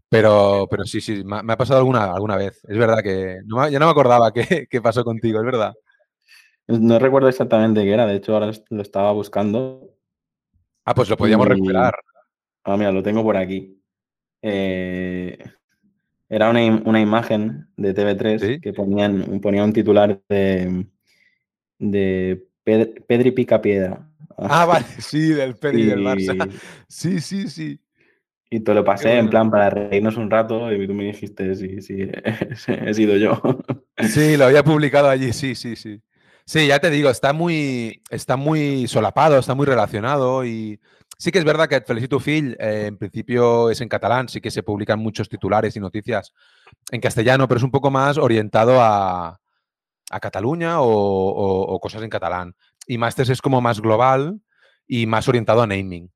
Pero, 0.08 0.68
pero 0.70 0.84
sí, 0.84 1.00
sí, 1.00 1.24
me 1.24 1.52
ha 1.52 1.56
pasado 1.56 1.80
alguna, 1.80 2.12
alguna 2.12 2.36
vez. 2.36 2.60
Es 2.68 2.78
verdad 2.78 3.02
que 3.02 3.40
ya 3.70 3.78
no 3.78 3.86
me 3.86 3.90
acordaba 3.90 4.32
qué, 4.32 4.66
qué 4.70 4.80
pasó 4.80 5.04
contigo, 5.04 5.40
es 5.40 5.44
verdad. 5.44 5.74
No 6.68 6.98
recuerdo 6.98 7.28
exactamente 7.28 7.82
qué 7.82 7.92
era, 7.92 8.06
de 8.06 8.16
hecho 8.16 8.34
ahora 8.34 8.50
lo 8.70 8.82
estaba 8.82 9.12
buscando 9.12 9.96
Ah, 10.86 10.94
pues 10.94 11.10
lo 11.10 11.16
podíamos 11.16 11.48
recuperar. 11.48 11.94
Ah, 12.62 12.76
mira, 12.76 12.92
lo 12.92 13.02
tengo 13.02 13.24
por 13.24 13.36
aquí. 13.36 13.82
Eh, 14.40 15.36
era 16.28 16.48
una, 16.48 17.00
imagen 17.00 17.68
de 17.76 17.92
TV3 17.92 18.60
que 18.60 18.72
ponían, 18.72 19.40
ponía 19.40 19.64
un 19.64 19.72
titular 19.72 20.22
de, 20.28 20.86
de 21.78 22.46
Pedri 22.62 23.32
Pica 23.32 23.60
Piedra. 23.60 24.08
Ah, 24.36 24.64
vale, 24.64 24.86
sí, 24.98 25.28
del 25.28 25.56
Pedri 25.56 25.86
del 25.86 26.00
Barça. 26.00 26.50
Sí, 26.88 27.20
sí, 27.20 27.48
sí. 27.48 27.80
Y 28.48 28.60
te 28.60 28.74
lo 28.74 28.84
pasé 28.84 29.18
en 29.18 29.28
plan 29.28 29.50
para 29.50 29.70
reírnos 29.70 30.16
un 30.16 30.30
rato 30.30 30.72
y 30.72 30.86
tú 30.86 30.94
me 30.94 31.04
dijiste, 31.04 31.54
sí, 31.56 31.82
sí, 31.82 31.96
he 32.68 32.94
sido 32.94 33.16
yo. 33.16 33.40
Sí, 33.98 34.36
lo 34.36 34.44
había 34.44 34.62
publicado 34.64 35.08
allí, 35.08 35.32
sí, 35.32 35.54
sí, 35.54 35.74
sí. 35.74 36.00
Sí, 36.44 36.68
ya 36.68 36.78
te 36.78 36.90
digo, 36.90 37.10
está 37.10 37.32
muy, 37.32 38.02
está 38.08 38.36
muy 38.36 38.86
solapado, 38.86 39.36
está 39.36 39.56
muy 39.56 39.66
relacionado 39.66 40.44
y 40.44 40.80
sí 41.18 41.32
que 41.32 41.40
es 41.40 41.44
verdad 41.44 41.68
que 41.68 41.80
Felicito 41.80 42.20
Phil 42.20 42.56
eh, 42.60 42.84
en 42.86 42.98
principio 42.98 43.68
es 43.68 43.80
en 43.80 43.88
catalán, 43.88 44.28
sí 44.28 44.40
que 44.40 44.52
se 44.52 44.62
publican 44.62 45.00
muchos 45.00 45.28
titulares 45.28 45.74
y 45.74 45.80
noticias 45.80 46.32
en 46.92 47.00
castellano, 47.00 47.48
pero 47.48 47.58
es 47.58 47.64
un 47.64 47.72
poco 47.72 47.90
más 47.90 48.16
orientado 48.16 48.80
a, 48.80 49.40
Cataluña 50.20 50.76
o, 50.78 51.80
cosas 51.82 52.00
en 52.04 52.10
catalán. 52.10 52.54
Y 52.86 52.98
Masters 52.98 53.30
es 53.30 53.42
como 53.42 53.60
más 53.60 53.80
global 53.80 54.40
y 54.86 55.06
más 55.06 55.28
orientado 55.28 55.62
a 55.62 55.66
naming. 55.66 56.10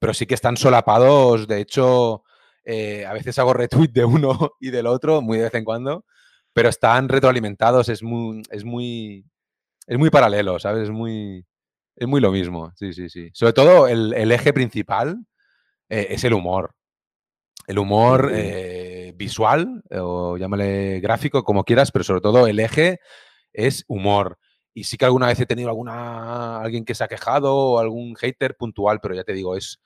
Pero 0.00 0.14
sí 0.14 0.26
que 0.26 0.34
están 0.34 0.56
solapados, 0.56 1.46
de 1.48 1.60
hecho, 1.60 2.24
eh, 2.64 3.06
a 3.06 3.12
veces 3.14 3.38
hago 3.38 3.54
retweet 3.54 3.88
de 3.92 4.04
uno 4.04 4.52
y 4.60 4.70
del 4.70 4.86
otro, 4.86 5.22
muy 5.22 5.38
de 5.38 5.44
vez 5.44 5.54
en 5.54 5.64
cuando, 5.64 6.04
pero 6.52 6.68
están 6.68 7.08
retroalimentados, 7.08 7.88
es 7.88 8.02
muy, 8.02 8.42
es 8.50 8.64
muy, 8.64 9.24
es 9.86 9.98
muy 9.98 10.10
paralelo, 10.10 10.58
¿sabes? 10.58 10.84
Es 10.84 10.90
muy, 10.90 11.46
Es 11.96 12.08
muy 12.08 12.20
lo 12.20 12.32
mismo, 12.32 12.72
sí, 12.76 12.92
sí, 12.92 13.08
sí. 13.10 13.30
Sobre 13.34 13.52
todo 13.54 13.88
el, 13.88 14.14
el 14.14 14.32
eje 14.32 14.52
principal 14.52 15.18
eh, 15.88 16.08
es 16.10 16.24
el 16.24 16.34
humor. 16.34 16.74
El 17.66 17.78
humor 17.78 18.30
eh, 18.32 19.12
visual 19.16 19.82
o 19.90 20.36
llámale 20.36 21.00
gráfico, 21.00 21.42
como 21.44 21.64
quieras, 21.64 21.90
pero 21.92 22.04
sobre 22.04 22.20
todo 22.20 22.46
el 22.46 22.60
eje 22.60 23.00
es 23.52 23.84
humor. 23.88 24.38
Y 24.76 24.84
sí 24.84 24.98
que 24.98 25.06
alguna 25.06 25.28
vez 25.28 25.40
he 25.40 25.46
tenido 25.46 25.70
alguna 25.70 26.60
alguien 26.60 26.84
que 26.84 26.94
se 26.94 27.02
ha 27.02 27.08
quejado 27.08 27.56
o 27.56 27.78
algún 27.78 28.14
hater 28.14 28.58
puntual, 28.58 29.00
pero 29.00 29.14
ya 29.14 29.24
te 29.24 29.32
digo, 29.32 29.56
es, 29.56 29.80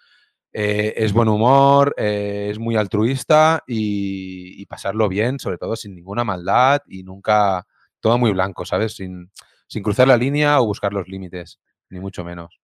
eh, 0.53 0.95
es 0.97 1.13
buen 1.13 1.29
humor, 1.29 1.95
eh, 1.97 2.49
es 2.51 2.59
muy 2.59 2.75
altruista 2.75 3.63
y, 3.69 4.61
y 4.61 4.67
pasarlo 4.67 5.09
bien, 5.09 5.39
sobre 5.39 5.59
todo 5.59 5.77
sin 5.77 5.95
ninguna 5.95 6.25
maldad 6.25 6.81
y 6.89 7.05
nunca 7.05 7.69
todo 8.01 8.19
muy 8.19 8.33
blanco, 8.33 8.65
¿sabes? 8.65 8.97
Sin, 8.97 9.31
sin 9.69 9.85
cruzar 9.85 10.09
la 10.09 10.17
línea 10.17 10.61
o 10.61 10.67
buscar 10.67 10.93
los 10.93 11.07
límites, 11.07 11.61
ni 11.89 12.01
mucho 12.01 12.25
menos. 12.25 12.59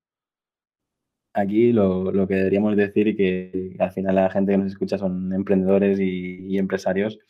Aquí 1.32 1.70
lo, 1.70 2.10
lo 2.10 2.26
que 2.26 2.34
deberíamos 2.34 2.76
decir 2.76 3.06
y 3.06 3.14
que 3.14 3.76
al 3.78 3.92
final 3.92 4.16
la 4.16 4.30
gente 4.30 4.50
que 4.50 4.58
nos 4.58 4.72
escucha 4.72 4.98
son 4.98 5.32
emprendedores 5.32 6.00
y, 6.00 6.44
y 6.48 6.58
empresarios, 6.58 7.20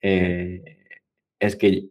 eh, 0.00 0.62
es 1.40 1.56
que 1.56 1.88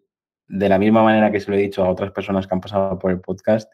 de 0.47 0.69
la 0.69 0.79
misma 0.79 1.03
manera 1.03 1.31
que 1.31 1.39
se 1.39 1.49
lo 1.49 1.57
he 1.57 1.61
dicho 1.61 1.83
a 1.83 1.89
otras 1.89 2.11
personas 2.11 2.47
que 2.47 2.53
han 2.53 2.61
pasado 2.61 2.99
por 2.99 3.11
el 3.11 3.21
podcast, 3.21 3.71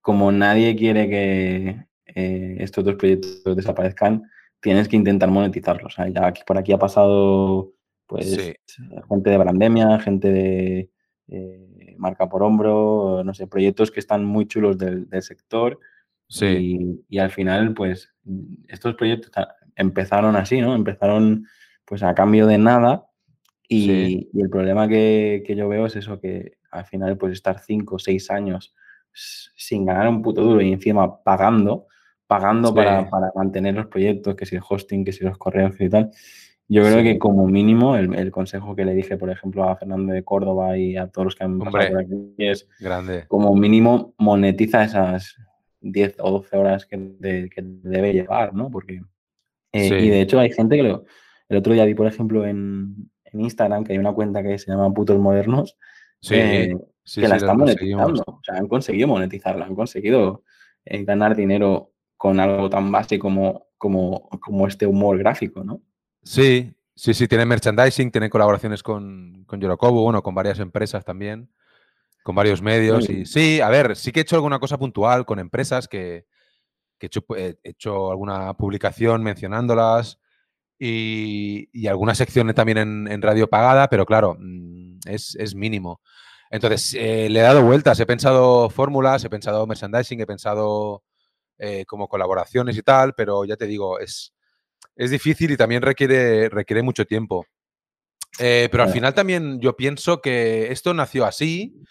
como 0.00 0.32
nadie 0.32 0.76
quiere 0.76 1.08
que 1.08 1.84
eh, 2.06 2.56
estos 2.60 2.84
dos 2.84 2.94
proyectos 2.94 3.56
desaparezcan, 3.56 4.22
tienes 4.60 4.88
que 4.88 4.96
intentar 4.96 5.30
monetizarlos. 5.30 5.96
Ya 6.14 6.26
aquí, 6.26 6.42
por 6.46 6.58
aquí 6.58 6.72
ha 6.72 6.78
pasado 6.78 7.72
pues 8.08 8.32
Sí, 8.32 8.54
gente 9.08 9.30
de 9.30 9.36
Brandemia, 9.36 10.00
gente 10.00 10.32
de 10.32 10.90
eh, 11.28 11.94
Marca 11.98 12.28
por 12.28 12.42
Hombro, 12.42 13.22
no 13.22 13.34
sé, 13.34 13.46
proyectos 13.46 13.90
que 13.90 14.00
están 14.00 14.24
muy 14.24 14.46
chulos 14.46 14.78
del, 14.78 15.08
del 15.10 15.22
sector 15.22 15.78
sí, 16.26 16.46
y, 16.46 17.16
y 17.16 17.18
al 17.18 17.30
final, 17.30 17.74
pues, 17.74 18.10
estos 18.66 18.94
proyectos 18.94 19.30
empezaron 19.76 20.36
así, 20.36 20.60
¿no? 20.60 20.74
Empezaron, 20.74 21.46
pues, 21.84 22.02
a 22.02 22.14
cambio 22.14 22.46
de 22.46 22.56
nada. 22.56 23.07
Sí, 23.68 24.28
Y, 24.32 24.40
el 24.40 24.50
problema 24.50 24.88
que, 24.88 25.42
que 25.46 25.56
yo 25.56 25.68
veo 25.68 25.86
es 25.86 25.96
eso, 25.96 26.20
que 26.20 26.58
al 26.70 26.84
final, 26.86 27.16
pues, 27.16 27.32
estar 27.32 27.58
cinco 27.60 27.96
o 27.96 27.98
seis 27.98 28.30
años 28.30 28.74
sin 29.12 29.84
ganar 29.84 30.08
un 30.08 30.22
puto 30.22 30.42
duro 30.42 30.60
y 30.60 30.72
encima 30.72 31.22
pagando, 31.22 31.86
pagando 32.26 32.74
para, 32.74 33.04
sí, 33.04 33.08
para 33.10 33.32
mantener 33.34 33.74
los 33.74 33.86
proyectos, 33.86 34.34
que 34.36 34.46
si 34.46 34.56
el 34.56 34.62
hosting, 34.68 35.04
que 35.04 35.12
si 35.12 35.24
los 35.24 35.38
correos 35.38 35.74
y 35.80 35.88
tal. 35.88 36.10
Yo 36.70 36.82
creo 36.82 37.02
que 37.02 37.18
como 37.18 37.46
mínimo 37.46 37.96
el, 37.96 38.14
el 38.14 38.30
consejo 38.30 38.76
que 38.76 38.84
le 38.84 38.94
dije, 38.94 39.16
por 39.16 39.30
ejemplo, 39.30 39.64
a 39.64 39.76
Fernando 39.76 40.12
de 40.12 40.22
Córdoba 40.22 40.76
y 40.76 40.98
a 40.98 41.06
todos 41.06 41.24
los 41.24 41.34
que 41.34 41.44
han 41.44 41.58
pasado 41.58 41.88
por 41.88 42.00
aquí 42.00 42.34
es 42.36 42.68
grande. 42.78 43.24
como 43.26 43.54
mínimo 43.56 44.14
monetiza 44.18 44.84
esas 44.84 45.36
10 45.80 46.16
o 46.18 46.30
12 46.30 46.56
horas 46.58 46.84
que, 46.84 46.98
que 47.20 47.62
debe 47.62 48.12
llevar, 48.12 48.52
¿no? 48.52 48.70
Porque, 48.70 49.00
eh, 49.72 49.86
y 49.86 50.08
de 50.10 50.20
hecho 50.20 50.38
hay 50.38 50.50
gente 50.50 50.76
que 50.76 50.82
lo, 50.82 51.06
el 51.48 51.56
otro 51.56 51.72
día 51.72 51.86
vi, 51.86 51.94
por 51.94 52.06
ejemplo, 52.06 52.44
en, 52.44 53.10
en 53.32 53.40
Instagram, 53.40 53.84
que 53.84 53.92
hay 53.92 53.98
una 53.98 54.12
cuenta 54.12 54.42
que 54.42 54.58
se 54.58 54.70
llama 54.70 54.92
Putos 54.92 55.18
Modernos, 55.18 55.76
eh, 56.30 56.68
sí, 56.72 56.78
sí, 57.04 57.20
que 57.20 57.28
la 57.28 57.38
sí, 57.38 57.44
están 57.44 57.58
monetizando, 57.58 58.22
o 58.26 58.40
sea, 58.42 58.56
han 58.56 58.68
conseguido 58.68 59.08
monetizarla, 59.08 59.66
han 59.66 59.74
conseguido 59.74 60.42
eh, 60.84 61.04
ganar 61.04 61.36
dinero 61.36 61.92
con 62.16 62.40
algo 62.40 62.68
tan 62.68 62.90
básico 62.90 63.22
como, 63.22 63.66
como, 63.78 64.28
como 64.40 64.66
este 64.66 64.86
humor 64.86 65.18
gráfico, 65.18 65.62
¿no? 65.62 65.80
Sí, 66.22 66.74
sí, 66.94 67.14
sí, 67.14 67.28
tiene 67.28 67.46
merchandising, 67.46 68.10
tiene 68.10 68.28
colaboraciones 68.28 68.82
con, 68.82 69.44
con 69.46 69.60
Yorokobu, 69.60 70.02
bueno, 70.02 70.22
con 70.22 70.34
varias 70.34 70.58
empresas 70.58 71.04
también, 71.04 71.48
con 72.24 72.34
varios 72.34 72.60
medios. 72.60 73.08
Y 73.08 73.20
Y- 73.20 73.26
sí, 73.26 73.60
a 73.60 73.68
ver, 73.68 73.96
sí 73.96 74.10
que 74.12 74.20
he 74.20 74.22
hecho 74.22 74.36
alguna 74.36 74.58
cosa 74.58 74.78
puntual 74.78 75.24
con 75.24 75.38
empresas 75.38 75.86
que, 75.86 76.26
que 76.98 77.06
he, 77.06 77.08
hecho, 77.08 77.24
he 77.36 77.56
hecho 77.62 78.10
alguna 78.10 78.52
publicación 78.54 79.22
mencionándolas 79.22 80.18
y, 80.78 81.68
y 81.72 81.86
alguna 81.88 82.14
sección 82.14 82.52
también 82.54 82.78
en, 82.78 83.08
en 83.10 83.22
radio 83.22 83.48
pagada, 83.48 83.88
pero 83.88 84.06
claro, 84.06 84.36
mm, 84.38 85.00
es, 85.06 85.34
es 85.36 85.54
mínimo. 85.54 86.00
Entonces, 86.50 86.94
eh, 86.94 87.28
le 87.28 87.40
he 87.40 87.42
dado 87.42 87.62
vueltas, 87.62 88.00
he 88.00 88.06
pensado 88.06 88.70
fórmulas, 88.70 89.24
he 89.24 89.30
pensado 89.30 89.66
merchandising, 89.66 90.20
he 90.20 90.26
pensado 90.26 91.02
eh, 91.58 91.84
como 91.86 92.08
colaboraciones 92.08 92.76
y 92.76 92.82
tal, 92.82 93.14
pero 93.14 93.44
ya 93.44 93.56
te 93.56 93.66
digo, 93.66 93.98
es, 93.98 94.32
es 94.96 95.10
difícil 95.10 95.50
y 95.50 95.56
también 95.56 95.82
requiere, 95.82 96.48
requiere 96.48 96.82
mucho 96.82 97.04
tiempo. 97.04 97.46
Eh, 98.38 98.68
pero 98.70 98.84
al 98.84 98.90
final 98.90 99.14
también 99.14 99.60
yo 99.60 99.76
pienso 99.76 100.20
que 100.20 100.70
esto 100.70 100.94
nació 100.94 101.26
así 101.26 101.82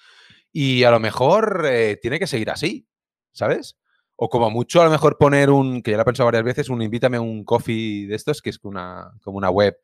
y 0.51 0.83
a 0.83 0.91
lo 0.91 0.99
mejor 0.99 1.67
tiene 2.01 2.19
que 2.19 2.27
seguir 2.27 2.49
así, 2.49 2.87
¿sabes? 3.33 3.75
O 4.17 4.29
como 4.29 4.49
mucho 4.49 4.81
a 4.81 4.85
lo 4.85 4.91
mejor 4.91 5.17
poner 5.17 5.49
un, 5.49 5.81
que 5.81 5.91
ya 5.91 5.97
lo 5.97 6.01
he 6.01 6.05
pensado 6.05 6.25
varias 6.25 6.43
veces, 6.43 6.69
un 6.69 6.81
invítame 6.81 7.17
a 7.17 7.21
un 7.21 7.45
coffee 7.45 8.07
de 8.07 8.15
estos, 8.15 8.41
que 8.41 8.49
es 8.49 8.59
como 8.59 9.37
una 9.37 9.49
web 9.49 9.77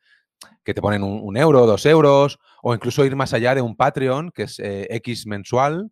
que 0.63 0.73
te 0.73 0.81
ponen 0.81 1.03
un, 1.03 1.21
un 1.21 1.37
euro, 1.37 1.65
dos 1.65 1.85
euros, 1.85 2.39
o 2.61 2.73
incluso 2.73 3.05
ir 3.05 3.15
más 3.15 3.33
allá 3.33 3.55
de 3.55 3.61
un 3.61 3.75
Patreon, 3.75 4.31
que 4.31 4.43
es 4.43 4.59
eh, 4.59 4.87
X 4.89 5.27
mensual, 5.27 5.91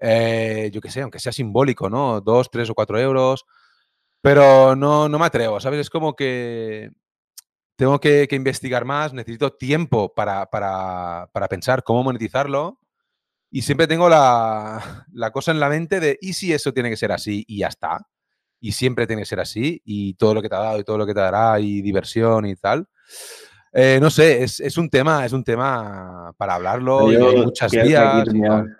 eh, 0.00 0.70
yo 0.72 0.80
qué 0.80 0.90
sé, 0.90 1.02
aunque 1.02 1.18
sea 1.18 1.32
simbólico, 1.32 1.88
¿no? 1.88 2.20
Dos, 2.20 2.50
tres 2.50 2.68
o 2.70 2.74
cuatro 2.74 2.98
euros, 2.98 3.44
pero 4.20 4.74
no, 4.76 5.08
no 5.08 5.18
me 5.18 5.26
atrevo, 5.26 5.60
¿sabes? 5.60 5.80
Es 5.80 5.90
como 5.90 6.14
que 6.14 6.90
tengo 7.76 8.00
que, 8.00 8.26
que 8.28 8.36
investigar 8.36 8.84
más, 8.84 9.12
necesito 9.12 9.52
tiempo 9.52 10.14
para, 10.14 10.46
para, 10.46 11.28
para 11.32 11.48
pensar 11.48 11.82
cómo 11.82 12.02
monetizarlo 12.04 12.78
y 13.56 13.62
siempre 13.62 13.86
tengo 13.86 14.08
la, 14.08 15.06
la 15.12 15.30
cosa 15.30 15.52
en 15.52 15.60
la 15.60 15.68
mente 15.68 16.00
de, 16.00 16.18
¿y 16.20 16.32
si 16.32 16.52
eso 16.52 16.72
tiene 16.72 16.90
que 16.90 16.96
ser 16.96 17.12
así 17.12 17.44
y 17.46 17.58
ya 17.58 17.68
está? 17.68 18.04
Y 18.58 18.72
siempre 18.72 19.06
tiene 19.06 19.22
que 19.22 19.26
ser 19.26 19.38
así 19.38 19.80
y 19.84 20.14
todo 20.14 20.34
lo 20.34 20.42
que 20.42 20.48
te 20.48 20.56
ha 20.56 20.58
dado 20.58 20.80
y 20.80 20.82
todo 20.82 20.98
lo 20.98 21.06
que 21.06 21.14
te 21.14 21.20
dará 21.20 21.60
y 21.60 21.80
diversión 21.80 22.46
y 22.46 22.56
tal. 22.56 22.88
Eh, 23.72 23.98
no 24.02 24.10
sé, 24.10 24.42
es, 24.42 24.58
es 24.58 24.76
un 24.76 24.90
tema, 24.90 25.24
es 25.24 25.32
un 25.32 25.44
tema 25.44 26.34
para 26.36 26.56
hablarlo 26.56 27.12
y 27.12 27.14
yo 27.14 27.32
muchas 27.44 27.72
y 27.72 27.76
tenemos, 27.76 28.48
tal. 28.48 28.76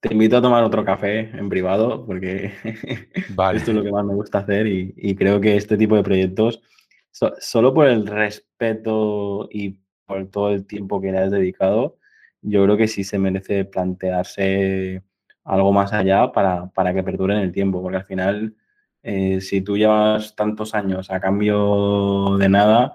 Te 0.00 0.12
invito 0.14 0.38
a 0.38 0.42
tomar 0.42 0.64
otro 0.64 0.82
café 0.82 1.18
en 1.36 1.50
privado 1.50 2.06
porque 2.06 2.52
Vale, 3.36 3.58
esto 3.58 3.70
es 3.70 3.76
lo 3.76 3.82
que 3.82 3.92
más 3.92 4.04
me 4.06 4.14
gusta 4.14 4.38
hacer 4.38 4.66
y, 4.66 4.94
y 4.96 5.14
creo 5.14 5.42
que 5.42 5.56
este 5.56 5.76
tipo 5.76 5.94
de 5.94 6.02
proyectos, 6.02 6.62
so- 7.10 7.34
solo 7.38 7.74
por 7.74 7.86
el 7.88 8.06
respeto 8.06 9.46
y 9.50 9.78
por 10.06 10.26
todo 10.30 10.50
el 10.50 10.66
tiempo 10.66 11.02
que 11.02 11.12
le 11.12 11.18
has 11.18 11.30
dedicado, 11.30 11.98
yo 12.44 12.62
creo 12.64 12.76
que 12.76 12.88
sí 12.88 13.04
se 13.04 13.18
merece 13.18 13.64
plantearse 13.64 15.02
algo 15.44 15.72
más 15.72 15.92
allá 15.92 16.30
para, 16.30 16.66
para 16.68 16.94
que 16.94 17.02
perduren 17.02 17.38
el 17.38 17.52
tiempo, 17.52 17.82
porque 17.82 17.96
al 17.96 18.04
final, 18.04 18.54
eh, 19.02 19.40
si 19.40 19.62
tú 19.62 19.76
llevas 19.76 20.36
tantos 20.36 20.74
años 20.74 21.10
a 21.10 21.20
cambio 21.20 22.36
de 22.38 22.48
nada, 22.48 22.94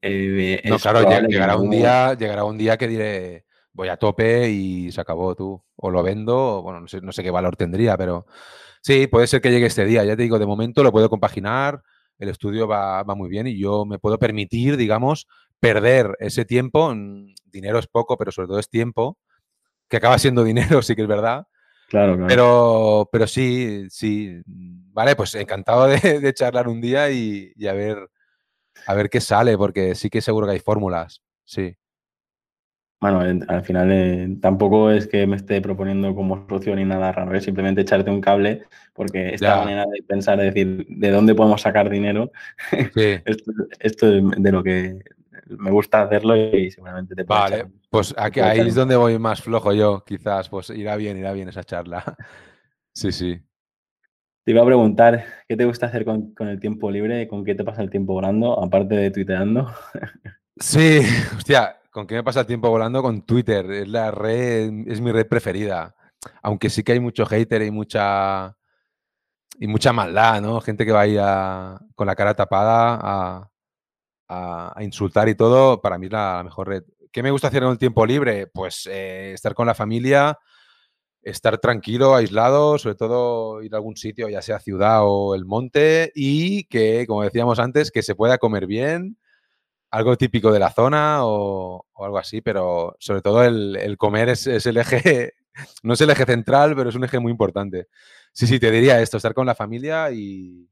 eh, 0.00 0.60
No, 0.64 0.78
claro, 0.78 1.08
en 1.08 1.28
llegará 1.28 1.56
un 1.56 1.70
día, 1.70 2.14
llegará 2.14 2.44
un 2.44 2.58
día 2.58 2.76
que 2.76 2.88
diré, 2.88 3.44
voy 3.72 3.88
a 3.88 3.96
tope 3.96 4.50
y 4.50 4.90
se 4.90 5.00
acabó 5.00 5.34
tú. 5.36 5.62
O 5.76 5.90
lo 5.90 6.02
vendo, 6.02 6.58
o 6.58 6.62
bueno, 6.62 6.80
no 6.80 6.88
sé, 6.88 7.00
no 7.00 7.12
sé 7.12 7.22
qué 7.22 7.30
valor 7.30 7.56
tendría, 7.56 7.96
pero 7.96 8.26
sí, 8.80 9.06
puede 9.06 9.28
ser 9.28 9.40
que 9.40 9.50
llegue 9.50 9.66
este 9.66 9.84
día. 9.84 10.04
Ya 10.04 10.16
te 10.16 10.22
digo, 10.22 10.40
de 10.40 10.46
momento 10.46 10.82
lo 10.82 10.90
puedo 10.90 11.08
compaginar, 11.08 11.82
el 12.18 12.28
estudio 12.28 12.66
va, 12.66 13.04
va 13.04 13.14
muy 13.14 13.28
bien 13.28 13.46
y 13.46 13.56
yo 13.56 13.84
me 13.84 14.00
puedo 14.00 14.18
permitir, 14.18 14.76
digamos, 14.76 15.28
perder 15.60 16.16
ese 16.18 16.44
tiempo. 16.44 16.92
mm, 16.92 17.34
Dinero 17.52 17.78
es 17.78 17.86
poco, 17.86 18.16
pero 18.16 18.32
sobre 18.32 18.48
todo 18.48 18.58
es 18.58 18.68
tiempo, 18.68 19.18
que 19.88 19.98
acaba 19.98 20.18
siendo 20.18 20.44
dinero, 20.44 20.82
sí 20.82 20.96
que 20.96 21.02
es 21.02 21.08
verdad. 21.08 21.44
Claro, 21.88 22.16
claro. 22.16 22.28
Pero, 22.28 23.08
pero 23.12 23.26
sí, 23.26 23.86
sí. 23.90 24.40
mm, 24.46 24.92
Vale, 24.94 25.16
pues 25.16 25.34
encantado 25.36 25.86
de, 25.86 25.98
de 26.20 26.34
charlar 26.34 26.68
un 26.68 26.80
día 26.80 27.10
y, 27.10 27.52
y 27.56 27.66
a 27.68 27.72
ver, 27.74 28.08
a 28.86 28.94
ver 28.94 29.10
qué 29.10 29.20
sale, 29.20 29.56
porque 29.58 29.94
sí 29.94 30.10
que 30.10 30.20
seguro 30.20 30.46
que 30.46 30.54
hay 30.54 30.60
fórmulas. 30.60 31.22
Sí. 31.44 31.76
Bueno, 33.00 33.24
en- 33.26 33.44
al 33.50 33.64
final 33.64 33.88
eh, 33.90 34.36
tampoco 34.40 34.90
es 34.92 35.08
que 35.08 35.26
me 35.26 35.34
esté 35.36 35.60
proponiendo 35.60 36.14
como 36.14 36.46
solución 36.46 36.76
ni 36.76 36.84
nada 36.84 37.10
raro, 37.10 37.34
es 37.34 37.42
simplemente 37.44 37.80
echarte 37.80 38.10
un 38.10 38.20
cable, 38.20 38.62
porque 38.94 39.34
esta 39.34 39.48
Ya, 39.48 39.56
manera 39.56 39.84
de 39.92 40.02
pensar, 40.04 40.38
de 40.38 40.44
decir, 40.52 40.86
¿de 40.88 41.10
dónde 41.10 41.34
podemos 41.34 41.60
sacar 41.62 41.90
dinero? 41.90 42.30
sí. 42.94 43.18
Esto, 43.24 43.52
esto 43.80 44.12
es 44.16 44.22
de 44.36 44.52
lo 44.52 44.62
que 44.62 45.00
me 45.46 45.70
gusta 45.70 46.02
hacerlo 46.02 46.36
y 46.36 46.70
seguramente 46.70 47.14
te 47.14 47.22
echar, 47.22 47.50
Vale, 47.50 47.66
pues 47.90 48.14
aquí, 48.16 48.40
ahí 48.40 48.56
echar 48.58 48.66
es 48.68 48.74
donde 48.74 48.96
voy 48.96 49.18
más 49.18 49.42
flojo 49.42 49.72
yo, 49.72 50.04
quizás. 50.04 50.48
Pues 50.48 50.70
irá 50.70 50.96
bien, 50.96 51.16
irá 51.18 51.32
bien 51.32 51.48
esa 51.48 51.64
charla. 51.64 52.04
Sí, 52.94 53.10
sí. 53.10 53.40
Te 54.44 54.50
iba 54.50 54.60
a 54.60 54.66
preguntar, 54.66 55.24
¿qué 55.48 55.56
te 55.56 55.64
gusta 55.64 55.86
hacer 55.86 56.04
con, 56.04 56.34
con 56.34 56.48
el 56.48 56.60
tiempo 56.60 56.90
libre? 56.90 57.26
¿Con 57.26 57.42
qué 57.42 57.54
te 57.54 57.64
pasa 57.64 57.80
el 57.80 57.88
tiempo 57.88 58.12
volando, 58.12 58.62
aparte 58.62 58.94
de 58.94 59.10
tuiteando? 59.10 59.72
Sí, 60.58 61.00
hostia, 61.36 61.80
¿con 61.90 62.06
qué 62.06 62.16
me 62.16 62.22
pasa 62.22 62.40
el 62.40 62.46
tiempo 62.46 62.68
volando? 62.68 63.00
Con 63.02 63.22
Twitter. 63.22 63.70
Es 63.70 63.88
la 63.88 64.10
red, 64.10 64.70
es 64.86 65.00
mi 65.00 65.10
red 65.10 65.26
preferida. 65.26 65.94
Aunque 66.42 66.68
sí 66.68 66.82
que 66.82 66.92
hay 66.92 67.00
mucho 67.00 67.24
hater 67.24 67.62
y 67.62 67.70
mucha, 67.70 68.54
y 69.58 69.66
mucha 69.66 69.92
maldad, 69.94 70.42
¿no? 70.42 70.60
Gente 70.60 70.84
que 70.84 70.92
va 70.92 71.00
ahí 71.02 71.16
a- 71.18 71.78
con 71.94 72.06
la 72.06 72.14
cara 72.14 72.34
tapada 72.34 72.98
a, 73.02 73.50
a- 74.32 74.82
insultar 74.82 75.28
y 75.28 75.34
todo, 75.34 75.80
para 75.80 75.98
mí 75.98 76.06
es 76.06 76.12
la, 76.12 76.36
la 76.36 76.42
mejor 76.44 76.68
red. 76.68 76.84
¿Qué 77.10 77.22
me 77.22 77.30
gusta 77.30 77.48
hacer 77.48 77.62
en 77.62 77.70
el 77.70 77.78
tiempo 77.78 78.06
libre? 78.06 78.46
Pues 78.46 78.88
eh, 78.90 79.32
estar 79.34 79.54
con 79.54 79.66
la 79.66 79.74
familia, 79.74 80.38
estar 81.22 81.58
tranquilo, 81.58 82.14
aislado, 82.14 82.78
sobre 82.78 82.96
todo 82.96 83.62
ir 83.62 83.74
a 83.74 83.76
algún 83.76 83.96
sitio, 83.96 84.28
ya 84.28 84.42
sea 84.42 84.58
ciudad 84.60 85.00
o 85.02 85.34
el 85.34 85.44
monte, 85.44 86.12
y 86.14 86.64
que, 86.64 87.06
como 87.06 87.22
decíamos 87.22 87.58
antes, 87.58 87.90
que 87.90 88.02
se 88.02 88.14
pueda 88.14 88.38
comer 88.38 88.66
bien, 88.66 89.18
algo 89.90 90.16
típico 90.16 90.52
de 90.52 90.58
la 90.58 90.70
zona 90.70 91.18
o, 91.24 91.86
algo 91.96 92.18
así, 92.18 92.40
pero 92.40 92.96
sobre 92.98 93.22
todo 93.22 93.44
el, 93.44 93.96
comer 93.98 94.30
es, 94.30 94.46
el 94.46 94.76
eje, 94.78 95.34
no 95.82 95.94
es 95.94 96.00
el 96.00 96.10
eje 96.10 96.24
central, 96.24 96.74
pero 96.74 96.88
es 96.90 96.96
un 96.96 97.04
eje 97.04 97.18
muy 97.20 97.30
importante. 97.30 97.88
Sí, 98.32 98.46
sí, 98.46 98.58
te 98.58 98.70
diría 98.70 99.00
esto, 99.00 99.18
estar 99.18 99.34
con 99.34 99.46
la 99.46 99.54
familia 99.54 100.10
y, 100.10 100.68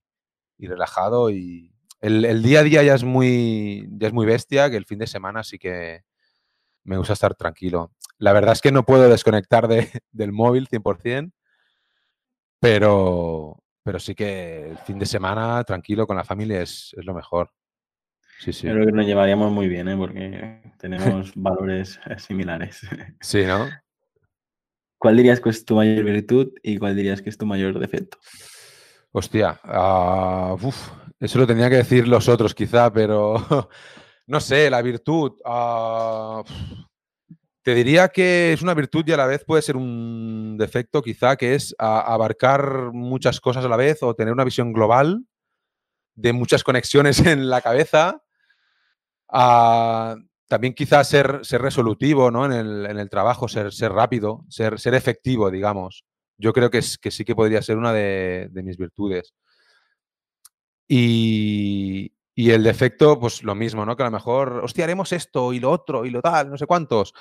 relajado 0.59 1.31
y 1.31 1.73
el, 2.01 2.43
día 2.43 2.61
a 2.61 2.63
día 2.63 2.83
ya 2.83 2.95
es 2.95 3.05
muy 3.05 3.87
ya 3.93 4.09
es 4.09 4.13
muy 4.13 4.27
bestia, 4.27 4.71
que 4.71 4.77
el 4.77 4.87
fin 4.87 4.99
de 4.99 5.07
semana 5.07 5.45
sí 5.45 5.59
que 5.59 6.03
me 6.85 6.97
gusta 6.97 7.13
estar 7.13 7.35
tranquilo. 7.35 7.93
La 8.19 8.33
verdad 8.33 8.53
es 8.53 8.61
que 8.61 8.73
no 8.73 8.85
puedo 8.85 9.09
desconectar 9.09 9.69
del 10.13 10.33
móvil 10.33 10.69
100%, 10.69 11.33
pero, 12.61 13.63
pero 13.83 13.99
sí 13.99 14.15
que 14.15 14.71
el 14.71 14.79
fin 14.79 14.99
de 14.99 15.07
semana 15.07 15.63
tranquilo 15.65 16.07
con 16.07 16.17
la 16.17 16.25
familia 16.25 16.63
es, 16.63 16.95
lo 16.97 17.15
mejor. 17.15 17.53
Sí, 18.39 18.53
sí. 18.53 18.67
Creo 18.67 18.87
que 18.87 18.93
nos 18.93 19.07
llevaríamos 19.07 19.53
muy 19.53 19.69
bien, 19.69 19.89
¿eh? 19.89 19.97
porque 19.97 20.63
tenemos 20.79 21.33
valores 21.37 22.01
similares. 22.19 22.81
Sí, 23.21 23.45
¿no? 23.45 23.69
¿Cuál 24.99 25.17
dirías 25.17 25.41
que 25.41 25.49
es 25.49 25.65
tu 25.65 25.77
mayor 25.77 26.05
virtud 26.05 26.53
y 26.63 26.77
cuál 26.77 26.95
dirías 26.95 27.23
que 27.23 27.31
es 27.31 27.39
tu 27.39 27.47
mayor 27.47 27.79
defecto? 27.79 28.19
Hostia, 29.13 29.59
uh, 29.65 30.57
eso 31.21 31.39
lo 31.39 31.47
tenía 31.47 31.69
que 31.69 31.77
decir 31.77 32.09
los 32.09 32.29
otros 32.29 32.55
quizá, 32.55 32.91
pero 32.91 33.35
no 34.27 34.41
sé, 34.41 34.71
la 34.71 34.81
virtud. 34.81 35.33
Uh, 35.45 36.43
te 37.63 37.75
diría 37.75 38.09
que 38.09 38.55
es 38.55 38.63
una 38.63 38.73
virtud 38.73 39.05
y 39.07 39.13
a 39.13 39.19
la 39.19 39.27
vez 39.27 39.45
puede 39.45 39.61
ser 39.61 39.77
un 39.77 40.57
defecto, 40.59 41.03
quizá, 41.03 41.37
que 41.37 41.55
es 41.55 41.75
abarcar 41.79 42.91
muchas 42.93 43.39
cosas 43.39 43.67
a 43.67 43.69
la 43.69 43.77
vez 43.77 44.03
o 44.03 44.15
tener 44.15 44.33
una 44.33 44.45
visión 44.45 44.73
global 44.73 45.27
de 46.15 46.33
muchas 46.33 46.65
conexiones 46.65 47.19
en 47.27 47.51
la 47.51 47.61
cabeza. 47.61 48.23
también 50.49 50.73
quizá 50.73 51.05
ser, 51.05 51.43
resolutivo 51.61 52.31
¿no? 52.31 52.47
en, 52.47 52.53
el, 52.99 53.11
trabajo, 53.11 53.47
ser, 53.47 53.71
rápido, 53.93 54.47
ser, 54.49 54.95
efectivo, 54.95 55.51
digamos. 55.51 56.05
Yo 56.39 56.55
creo 56.55 56.71
que, 56.71 56.79
es, 56.79 56.97
que 56.97 57.11
sí 57.11 57.27
que 57.27 57.37
podría 57.37 57.61
ser 57.61 57.77
una 57.77 57.93
de 57.93 58.63
mis 58.65 58.79
virtudes. 58.79 59.35
Y, 60.93 62.13
y 62.35 62.51
el 62.51 62.65
defecto, 62.65 63.21
pues 63.21 63.45
lo 63.45 63.55
mismo, 63.55 63.87
¿no? 63.87 63.97
Que 63.97 64.03
a 64.03 64.07
lo 64.07 64.13
mejor, 64.13 64.61
hostia, 64.65 64.85
haremos 64.85 65.13
esto 65.13 65.53
y 65.53 65.61
lo 65.61 65.71
otro 65.71 66.05
y 66.05 66.11
lo 66.11 66.21
tal, 66.21 66.51
no 66.51 66.59
sé 66.59 66.67
cuántos 66.67 67.15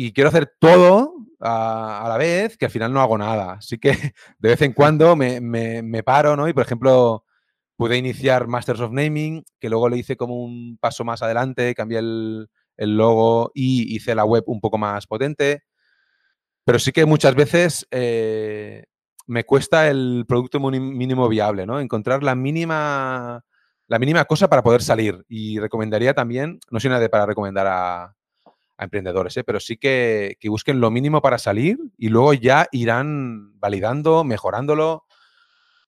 y 0.00 0.12
quiero 0.12 0.28
hacer 0.28 0.54
todo 0.60 1.12
a, 1.40 2.06
la 2.08 2.16
vez 2.16 2.56
que 2.56 2.66
al 2.66 2.70
final 2.70 2.92
no 2.92 3.00
hago 3.00 3.18
nada. 3.18 3.54
Así 3.54 3.78
que 3.78 3.90
de 4.38 4.48
vez 4.48 4.62
en 4.62 4.72
cuando 4.72 5.16
me, 5.16 5.40
me, 5.40 6.02
paro, 6.04 6.36
¿no? 6.36 6.48
Y 6.48 6.52
por 6.52 6.62
ejemplo, 6.62 7.24
pude 7.76 7.96
iniciar 7.96 8.46
Masters 8.46 8.78
of 8.78 8.92
Naming, 8.92 9.44
que 9.58 9.68
luego 9.68 9.88
le 9.88 9.96
hice 9.96 10.16
como 10.16 10.36
un 10.36 10.78
paso 10.80 11.02
más 11.02 11.20
adelante, 11.20 11.74
cambié 11.74 11.98
el, 11.98 12.48
el 12.76 12.96
logo 12.96 13.50
y 13.54 13.92
hice 13.96 14.14
la 14.14 14.24
web 14.24 14.44
un 14.46 14.60
poco 14.60 14.78
más 14.78 15.08
potente. 15.08 15.64
Pero 16.64 16.78
sí 16.78 16.92
que 16.92 17.04
muchas 17.04 17.34
veces 17.34 17.84
eh, 17.90 18.84
me 19.28 19.44
cuesta 19.44 19.88
el 19.88 20.24
producto 20.26 20.58
mínimo 20.58 21.28
viable, 21.28 21.66
¿no? 21.66 21.78
Encontrar 21.78 22.22
la 22.22 22.34
mínima, 22.34 23.44
la 23.86 23.98
mínima 23.98 24.24
cosa 24.24 24.48
para 24.48 24.62
poder 24.62 24.82
salir. 24.82 25.24
Y 25.28 25.60
recomendaría 25.60 26.14
también, 26.14 26.58
no 26.70 26.80
soy 26.80 26.90
nadie 26.90 27.08
para 27.08 27.26
recomendar 27.26 27.66
a, 27.66 28.14
a 28.78 28.84
emprendedores, 28.84 29.36
¿eh? 29.36 29.44
pero 29.44 29.60
sí 29.60 29.76
que, 29.76 30.36
busquen 30.44 30.80
lo 30.80 30.90
mínimo 30.90 31.20
para 31.20 31.36
salir 31.36 31.78
y 31.98 32.08
luego 32.08 32.32
ya 32.32 32.68
irán 32.70 33.58
validando, 33.58 34.24
mejorándolo. 34.24 35.04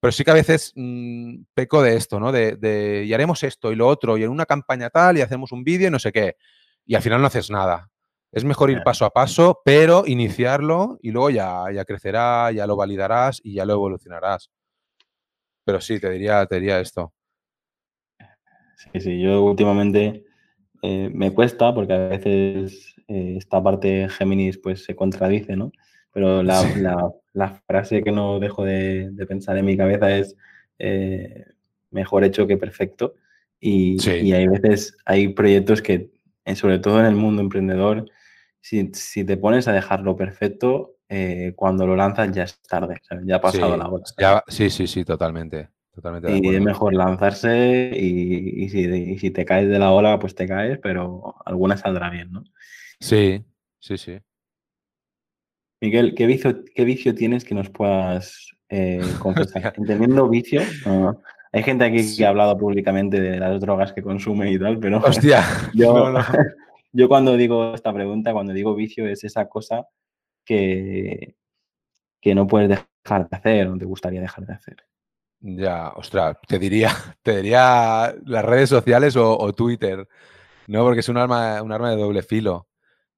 Pero 0.01 0.13
sí 0.13 0.25
que 0.25 0.31
a 0.33 0.35
veces 0.35 0.73
mm, 0.75 1.43
peco 1.55 1.83
de 1.83 1.95
esto, 1.95 2.19
¿no? 2.19 2.33
De, 2.33 3.05
y 3.07 3.15
haremos 3.15 3.43
esto 3.45 3.71
y 3.71 3.77
lo 3.77 3.87
otro 3.87 4.19
y 4.19 4.25
en 4.25 4.31
una 4.31 4.47
campaña 4.47 4.91
tal 4.91 5.19
y 5.19 5.21
hacemos 5.21 5.53
un 5.53 5.63
vídeo 5.63 5.89
y 5.89 5.91
no 5.91 5.99
sé 5.99 6.11
qué. 6.11 6.37
Y 6.85 6.95
al 6.97 7.03
final 7.03 7.21
no 7.21 7.29
haces 7.29 7.49
nada. 7.51 7.90
Es 8.33 8.45
mejor 8.45 8.71
ir 8.71 8.83
paso 8.85 9.05
a 9.05 9.11
paso, 9.11 9.61
pero 9.65 10.05
iniciarlo 10.07 10.99
y 11.03 11.11
luego 11.11 11.31
ya, 11.31 11.65
ya 11.75 11.85
crecerá, 11.85 12.53
ya 12.53 12.67
lo 12.67 12.77
validarás 12.77 13.41
y 13.43 13.55
ya 13.55 13.65
lo 13.65 13.73
evolucionarás. 13.73 14.51
Pero 15.65 15.81
sí, 15.81 15.99
te 15.99 16.11
diría, 16.11 16.47
te 16.47 16.55
diría 16.57 16.79
esto. 16.81 17.13
Sí, 18.77 19.01
sí, 19.01 19.21
yo 19.21 19.43
últimamente 19.43 20.25
eh, 20.83 21.11
me 21.13 21.33
cuesta 21.33 21.75
porque 21.75 21.93
a 21.93 22.09
veces 22.09 22.95
eh, 23.09 23.35
esta 23.37 23.63
parte 23.63 24.09
Géminis 24.09 24.59
pues 24.59 24.85
se 24.85 24.95
contradice, 24.95 25.57
¿no? 25.57 25.73
Pero 26.13 26.43
la, 26.43 27.63
frase 27.67 28.03
que 28.03 28.13
no 28.13 28.41
dejo 28.41 28.65
de, 28.65 29.13
pensar 29.29 29.57
en 29.59 29.65
mi 29.65 29.77
cabeza 29.77 30.17
es 30.17 30.37
eh, 30.79 31.47
mejor 31.91 32.25
hecho 32.25 32.47
que 32.47 32.57
perfecto. 32.57 33.15
Y, 33.61 33.97
y, 34.09 34.33
hay 34.33 34.47
veces, 34.47 34.97
hay 35.05 35.29
proyectos 35.29 35.83
que, 35.83 36.11
sobre 36.55 36.79
todo 36.79 37.01
en 37.01 37.07
el 37.07 37.15
mundo 37.15 37.43
emprendedor, 37.43 38.07
si, 38.61 38.91
si 38.95 39.25
te 39.25 39.37
pones 39.37 39.69
a 39.69 39.73
dejarlo 39.73 40.17
perfecto, 40.17 40.97
cuando 41.57 41.89
lo 41.89 41.97
lanzas 41.97 42.31
ya 42.31 42.45
es 42.45 42.61
tarde, 42.63 43.03
ya 43.25 43.37
ha 43.37 43.41
pasado 43.41 43.77
la 43.77 43.89
hora. 43.89 44.45
sí, 44.47 44.71
sí, 44.71 44.87
sí, 44.87 45.05
totalmente 45.05 45.71
y 46.29 46.55
es 46.55 46.63
mejor 46.63 46.95
lanzarse 46.95 47.93
y, 47.95 48.69
si, 48.69 49.31
te 49.31 49.45
caes 49.45 49.69
de 49.69 49.79
la 49.79 49.93
ola, 49.93 50.19
pues 50.19 50.35
te 50.35 50.47
caes, 50.47 50.79
pero 50.83 51.35
alguna 51.45 51.77
saldrá 51.77 52.11
bien, 52.11 52.33
¿no? 52.33 52.45
Sí, 53.01 53.43
sí, 53.79 53.99
sí. 53.99 54.19
Miguel, 55.81 56.15
¿qué 56.15 56.27
vicio, 56.27 56.65
qué 56.75 56.85
vicio 56.85 57.15
tienes 57.15 57.45
que 57.45 57.55
nos 57.55 57.71
puedas 57.71 58.51
eh, 58.69 59.01
confesar? 59.21 59.75
Entendiendo 59.77 60.29
vicio, 60.29 60.63
hay 61.53 61.63
gente 61.63 61.85
aquí 61.85 62.17
que 62.17 62.25
ha 62.25 62.29
hablado 62.29 62.57
públicamente 62.57 63.21
de 63.21 63.39
las 63.39 63.61
drogas 63.61 63.93
que 63.93 64.03
consume 64.03 64.53
y 64.53 64.59
tal, 64.59 64.79
pero 64.79 64.99
Hostia, 64.99 65.43
yo, 65.75 66.15
yo 66.93 67.09
cuando 67.09 67.37
digo 67.37 67.75
esta 67.75 67.93
pregunta, 67.93 68.33
cuando 68.33 68.53
digo 68.53 68.75
vicio, 68.75 69.07
es 69.07 69.25
esa 69.25 69.49
cosa 69.49 69.87
que, 70.45 71.37
que 72.21 72.35
no 72.35 72.47
puedes 72.47 72.69
dejar 72.69 73.29
de 73.29 73.37
hacer 73.37 73.69
o 73.69 73.79
te 73.79 73.85
gustaría 73.85 74.21
dejar 74.21 74.47
de 74.47 74.55
hacer. 74.55 74.77
Ya, 75.41 75.89
ostras, 75.97 76.37
te 76.47 76.59
diría, 76.59 76.91
te 77.23 77.37
diría 77.37 78.15
las 78.25 78.45
redes 78.45 78.69
sociales 78.69 79.17
o, 79.17 79.53
Twitter, 79.55 80.07
¿no? 80.67 80.85
Porque 80.85 81.01
es 81.01 81.09
un 81.09 81.17
arma, 81.17 81.63
un 81.63 81.73
arma 81.73 81.91
de 81.91 81.97
doble 81.97 82.23
filo. 82.23 82.69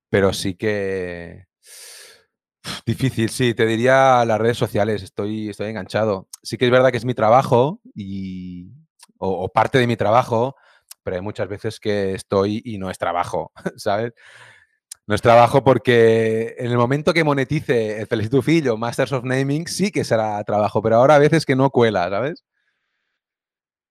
Pero 0.08 0.32
sí 0.32 0.54
que. 0.54 1.46
Difícil, 2.86 3.28
sí, 3.28 3.54
te 3.54 3.66
diría 3.66 4.24
las 4.24 4.38
redes 4.38 4.58
sociales, 4.58 5.02
estoy, 5.02 5.48
estoy 5.48 5.68
enganchado. 5.68 6.28
Sí 6.42 6.58
que 6.58 6.66
es 6.66 6.70
verdad 6.70 6.90
que 6.90 6.98
es 6.98 7.04
mi 7.04 7.14
trabajo 7.14 7.80
y. 7.94 8.70
o 9.18 9.48
parte 9.48 9.78
de 9.78 9.86
mi 9.86 9.96
trabajo, 9.96 10.56
pero 11.02 11.16
hay 11.16 11.22
muchas 11.22 11.48
veces 11.48 11.80
que 11.80 12.14
estoy 12.14 12.62
y 12.64 12.78
no 12.78 12.90
es 12.90 12.98
trabajo, 12.98 13.52
¿sabes? 13.76 14.12
No 15.06 15.14
es 15.14 15.22
trabajo 15.22 15.64
porque 15.64 16.54
en 16.58 16.70
el 16.70 16.76
momento 16.76 17.12
que 17.12 17.24
monetice 17.24 18.00
el 18.00 18.06
Felicito 18.06 18.40
Fillo, 18.40 18.76
Masters 18.76 19.12
of 19.12 19.24
Naming, 19.24 19.66
sí 19.66 19.90
que 19.90 20.04
será 20.04 20.42
trabajo, 20.44 20.80
pero 20.80 20.96
ahora 20.96 21.16
a 21.16 21.18
veces 21.18 21.44
que 21.44 21.56
no 21.56 21.70
cuela, 21.70 22.08
¿sabes? 22.08 22.44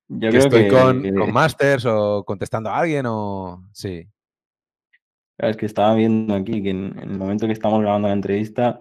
Yo 0.07 0.29
que 0.29 0.37
estoy 0.37 0.67
con, 0.67 1.31
Masters 1.31 1.85
o 1.85 2.23
contestando 2.25 2.69
a 2.69 2.79
alguien 2.79 3.05
o... 3.07 3.65
Sí. 3.71 4.07
es 5.37 5.57
que 5.57 5.65
estaba 5.65 5.95
viendo 5.95 6.33
aquí 6.33 6.61
que 6.63 6.69
en, 6.69 6.97
el 6.99 7.17
momento 7.17 7.45
que 7.45 7.53
estamos 7.53 7.81
grabando 7.81 8.07
la 8.07 8.13
entrevista, 8.13 8.79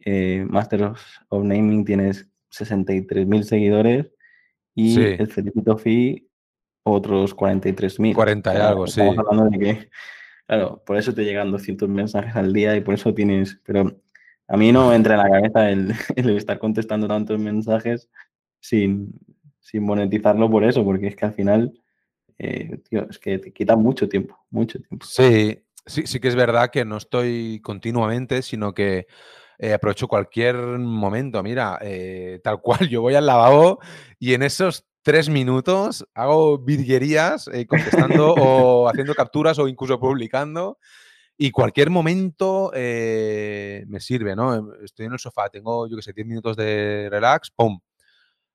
eh, 0.00 0.44
Masters 0.48 0.98
of 1.28 1.44
Naming 1.44 1.84
tienes 1.84 2.28
63.000 2.52 3.42
seguidores 3.42 4.06
y 4.74 5.00
el 5.00 5.28
Felicito 5.28 5.76
Fi 5.76 6.29
otros 6.82 7.34
43.000. 7.34 8.14
40 8.14 8.54
y 8.54 8.56
algo, 8.56 8.86
sí. 8.86 9.00
Estamos 9.00 9.18
hablando 9.18 9.50
de 9.50 9.58
que 9.58 9.90
Claro, 10.50 10.82
por 10.84 10.96
eso 10.96 11.14
te 11.14 11.22
llegan 11.22 11.52
200 11.52 11.88
mensajes 11.88 12.34
al 12.34 12.52
día 12.52 12.74
y 12.74 12.80
por 12.80 12.94
eso 12.94 13.14
tienes, 13.14 13.60
pero 13.64 14.02
a 14.48 14.56
mí 14.56 14.72
no 14.72 14.92
entra 14.92 15.14
en 15.14 15.20
la 15.20 15.30
cabeza 15.30 15.70
el, 15.70 15.94
estar 16.36 16.58
contestando 16.58 17.06
tantos 17.06 17.38
mensajes 17.38 18.10
sin, 18.58 19.14
monetizarlo 19.74 20.50
por 20.50 20.64
eso, 20.64 20.84
porque 20.84 21.06
es 21.06 21.14
que 21.14 21.24
al 21.24 21.34
final, 21.34 21.80
eh, 22.36 22.78
tío, 22.78 23.06
es 23.08 23.20
que 23.20 23.38
te 23.38 23.52
quita 23.52 23.76
mucho 23.76 24.08
tiempo, 24.08 24.44
mucho 24.50 24.80
tiempo. 24.80 25.06
Sí, 25.06 25.62
sí, 25.86 26.02
sí 26.08 26.18
que 26.18 26.26
es 26.26 26.34
verdad 26.34 26.70
que 26.72 26.84
no 26.84 26.96
estoy 26.96 27.60
continuamente, 27.62 28.42
sino 28.42 28.74
que 28.74 29.06
eh, 29.56 29.72
aprovecho 29.72 30.08
cualquier 30.08 30.56
momento. 30.56 31.44
Mira, 31.44 31.78
eh, 31.80 32.40
tal 32.42 32.60
cual, 32.60 32.80
yo 32.90 33.02
voy 33.02 33.14
al 33.14 33.26
lavabo 33.26 33.78
y 34.18 34.34
en 34.34 34.42
esos 34.42 34.89
tres 35.02 35.28
minutos, 35.28 36.06
hago 36.14 36.58
virguerías 36.58 37.48
eh, 37.48 37.66
contestando 37.66 38.34
o 38.34 38.88
haciendo 38.90 39.14
capturas 39.14 39.58
o 39.58 39.68
incluso 39.68 39.98
publicando. 39.98 40.78
Y 41.36 41.50
cualquier 41.52 41.88
momento 41.90 42.70
eh, 42.74 43.84
me 43.88 44.00
sirve, 44.00 44.36
¿no? 44.36 44.54
Em, 44.54 44.68
estoy 44.84 45.06
en 45.06 45.12
el 45.12 45.18
sofá, 45.18 45.48
tengo, 45.48 45.88
yo 45.88 45.96
qué 45.96 46.02
sé, 46.02 46.12
10 46.12 46.26
minutos 46.26 46.56
de 46.56 47.08
relax, 47.10 47.50
¡pum! 47.50 47.80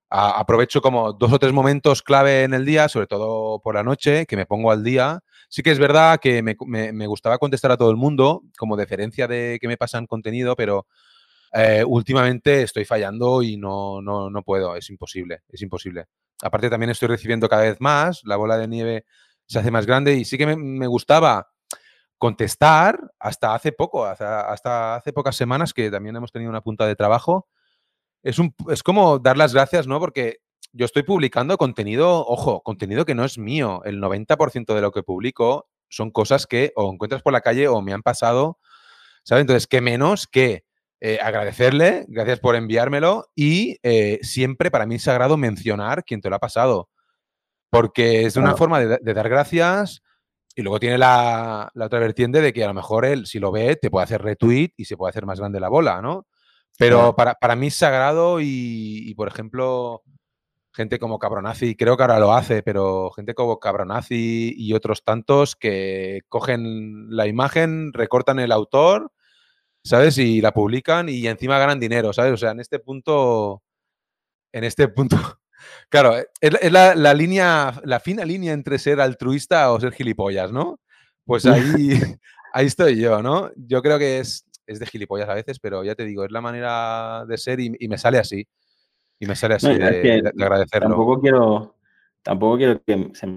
aprovecho 0.08 0.82
como 0.82 1.12
dos 1.14 1.34
o 1.34 1.39
tres 1.39 1.52
momentos 1.52 2.02
clave 2.02 2.43
en 2.43 2.54
el 2.54 2.64
día, 2.64 2.88
sobre 2.88 3.08
todo 3.08 3.60
por 3.60 3.76
la 3.76 3.84
noche, 3.84 4.26
que 4.26 4.38
me 4.38 4.46
pongo 4.46 4.72
al 4.72 4.84
día. 4.84 5.20
Sí 5.50 5.62
que 5.64 5.72
es 5.72 5.80
verdad 5.80 6.20
que 6.22 6.41
me, 6.41 6.56
me, 6.68 6.93
me 6.93 7.08
gustaba 7.08 7.38
contestar 7.38 7.72
a 7.72 7.78
todo 7.78 7.89
el 7.89 7.98
mundo, 7.98 8.43
como 8.58 8.78
deferencia 8.78 9.28
de 9.28 9.58
que 9.60 9.68
me 9.68 9.78
pasan 9.78 10.06
contenido, 10.06 10.56
pero 10.56 10.88
eh, 11.58 11.86
últimamente 11.86 12.64
estoy 12.64 12.84
fallando 12.84 13.41
y 13.41 13.56
no, 13.56 14.02
no, 14.02 14.30
no 14.30 14.43
puedo, 14.43 14.76
es 14.76 14.89
imposible, 14.89 15.43
es 15.48 15.62
imposible. 15.62 16.06
Aparte 16.42 16.70
también 16.70 16.90
estoy 16.90 17.08
recibiendo 17.08 17.48
cada 17.48 17.64
vez 17.64 17.78
más, 17.80 18.22
la 18.26 18.36
bola 18.36 18.58
de 18.58 18.68
nieve 18.68 19.06
se 19.48 19.60
hace 19.60 19.72
más 19.72 19.86
grande 19.86 20.16
y 20.16 20.26
sí 20.26 20.38
que 20.38 20.56
me, 20.56 20.88
gustaba 20.88 21.52
contestar 22.18 23.00
hasta 23.20 23.54
hace 23.54 23.72
poco, 23.72 24.06
hasta, 24.06 24.52
hasta, 24.52 24.96
hace 24.96 25.14
pocas 25.14 25.36
semanas 25.36 25.74
que 25.74 25.92
también 25.92 26.16
hemos 26.16 26.32
tenido 26.32 26.50
una 26.50 26.62
punta 26.62 26.88
de 26.88 26.96
trabajo. 26.96 27.48
Es, 28.24 28.40
un, 28.40 28.56
es 28.70 28.82
como 28.84 29.20
dar 29.20 29.38
las 29.38 29.54
gracias, 29.54 29.88
¿no? 29.88 30.00
Porque 30.00 30.40
yo 30.74 30.86
estoy 30.86 31.04
publicando 31.04 31.58
contenido, 31.58 32.26
ojo, 32.26 32.62
contenido 32.62 33.06
que 33.06 33.16
no 33.16 33.24
es 33.24 33.38
mío. 33.38 33.82
El 33.86 34.02
90% 34.02 34.74
de 34.74 34.82
lo 34.82 34.92
que 34.92 35.04
publico 35.04 35.70
son 35.90 36.12
cosas 36.12 36.48
que 36.48 36.74
o 36.76 36.92
encuentras 36.92 37.22
por 37.22 37.34
la 37.34 37.42
calle 37.42 37.68
o 37.68 37.82
me 37.82 37.94
han 37.94 38.02
pasado, 38.02 38.60
¿sabes? 39.24 39.42
Entonces, 39.42 39.68
¿qué 39.68 39.80
menos 39.80 40.28
que 40.28 40.64
eh, 41.02 41.20
agradecerle, 41.22 42.06
gracias 42.08 42.39
por 42.39 42.56
enviármelo 42.56 43.28
y 43.36 43.78
eh, 43.84 44.20
siempre 44.22 44.72
para 44.72 44.86
mí 44.86 44.96
es 44.96 45.04
sagrado 45.04 45.38
mencionar 45.38 46.04
quién 46.04 46.22
te 46.22 46.30
lo 46.30 46.38
ha 46.38 46.39
pasado. 46.39 46.89
Porque 47.70 48.26
es 48.26 48.38
una 48.38 48.48
claro. 48.48 48.58
forma 48.58 48.80
de, 48.80 49.00
de, 49.02 49.14
dar 49.14 49.28
gracias 49.28 50.02
y 50.56 50.62
luego 50.62 50.80
tiene 50.80 50.98
la, 50.98 51.70
la, 51.74 51.86
otra 51.86 52.00
vertiente 52.00 52.41
de 52.41 52.54
que 52.54 52.64
a 52.64 52.68
lo 52.68 52.74
mejor 52.74 53.06
él, 53.06 53.26
si 53.26 53.39
lo 53.39 53.52
ve, 53.52 53.76
te 53.76 53.91
puede 53.91 54.06
hacer 54.06 54.22
retweet 54.22 54.72
y 54.78 54.86
se 54.86 54.96
puede 54.96 55.10
hacer 55.10 55.26
más 55.26 55.39
grande 55.39 55.60
la 55.60 55.68
bola, 55.68 56.02
¿no? 56.02 56.28
Pero 56.78 56.98
claro. 56.98 57.16
para, 57.16 57.34
para, 57.36 57.56
mí 57.56 57.68
es 57.68 57.76
sagrado 57.76 58.39
y, 58.39 59.10
y, 59.10 59.14
por 59.16 59.28
ejemplo, 59.28 60.04
gente 60.74 61.00
como 61.00 61.20
Cabronazi, 61.20 61.76
creo 61.76 61.98
que 61.98 62.04
ahora 62.04 62.20
lo 62.20 62.34
hace, 62.34 62.64
pero 62.64 63.12
gente 63.12 63.34
como 63.34 63.60
Cabronazi 63.60 64.54
y 64.56 64.74
otros 64.74 65.04
tantos 65.04 65.56
que 65.56 66.22
cogen 66.30 67.16
la 67.16 67.28
imagen, 67.28 67.93
recortan 67.93 68.39
el 68.39 68.52
autor, 68.52 69.12
¿sabes? 69.86 70.18
Y 70.18 70.42
la 70.42 70.52
publican 70.52 71.08
y 71.08 71.28
encima 71.28 71.60
ganan 71.60 71.80
dinero, 71.80 72.12
¿sabes? 72.12 72.34
O 72.34 72.38
sea, 72.38 72.52
en 72.52 72.60
este 72.60 72.80
punto, 72.80 73.62
en 74.52 74.64
este 74.64 74.88
punto, 74.88 75.16
claro, 75.90 76.18
es, 76.18 76.28
es 76.42 76.72
la, 76.72 76.96
la, 76.96 77.14
línea, 77.14 77.80
la 77.84 78.00
fina 78.00 78.26
línea 78.26 78.54
entre 78.54 78.80
ser 78.80 79.00
altruista 79.00 79.72
o 79.72 79.80
ser 79.80 79.94
gilipollas, 79.94 80.52
¿no? 80.52 80.80
Pues 81.24 81.46
ahí, 81.46 81.62
ahí 82.54 82.66
estoy 82.66 83.00
yo, 83.00 83.22
¿no? 83.22 83.52
Yo 83.56 83.82
creo 83.84 84.00
que 84.00 84.20
es, 84.20 84.46
es 84.66 84.80
de 84.80 84.88
gilipollas 84.88 85.30
a 85.30 85.36
veces, 85.36 85.60
pero 85.60 85.84
ya 85.84 85.94
te 85.94 86.04
digo, 86.04 86.26
es 86.26 86.32
la 86.32 86.42
manera 86.42 87.24
de 87.28 87.38
ser 87.38 87.60
y, 87.60 87.72
y 87.80 87.88
me 87.88 88.00
sale 88.00 88.18
así. 88.18 88.48
Y 89.20 89.28
me 89.28 89.36
sale 89.36 89.56
así 89.56 89.68
no, 89.68 89.74
de, 89.76 89.92
de, 89.92 90.22
de, 90.24 90.44
agradecerlo. 90.44 90.90
Tampoco 90.90 91.22
quiero, 91.22 91.76
tampoco 92.24 92.58
quiero 92.58 92.82
que 92.84 93.12
se 93.14 93.28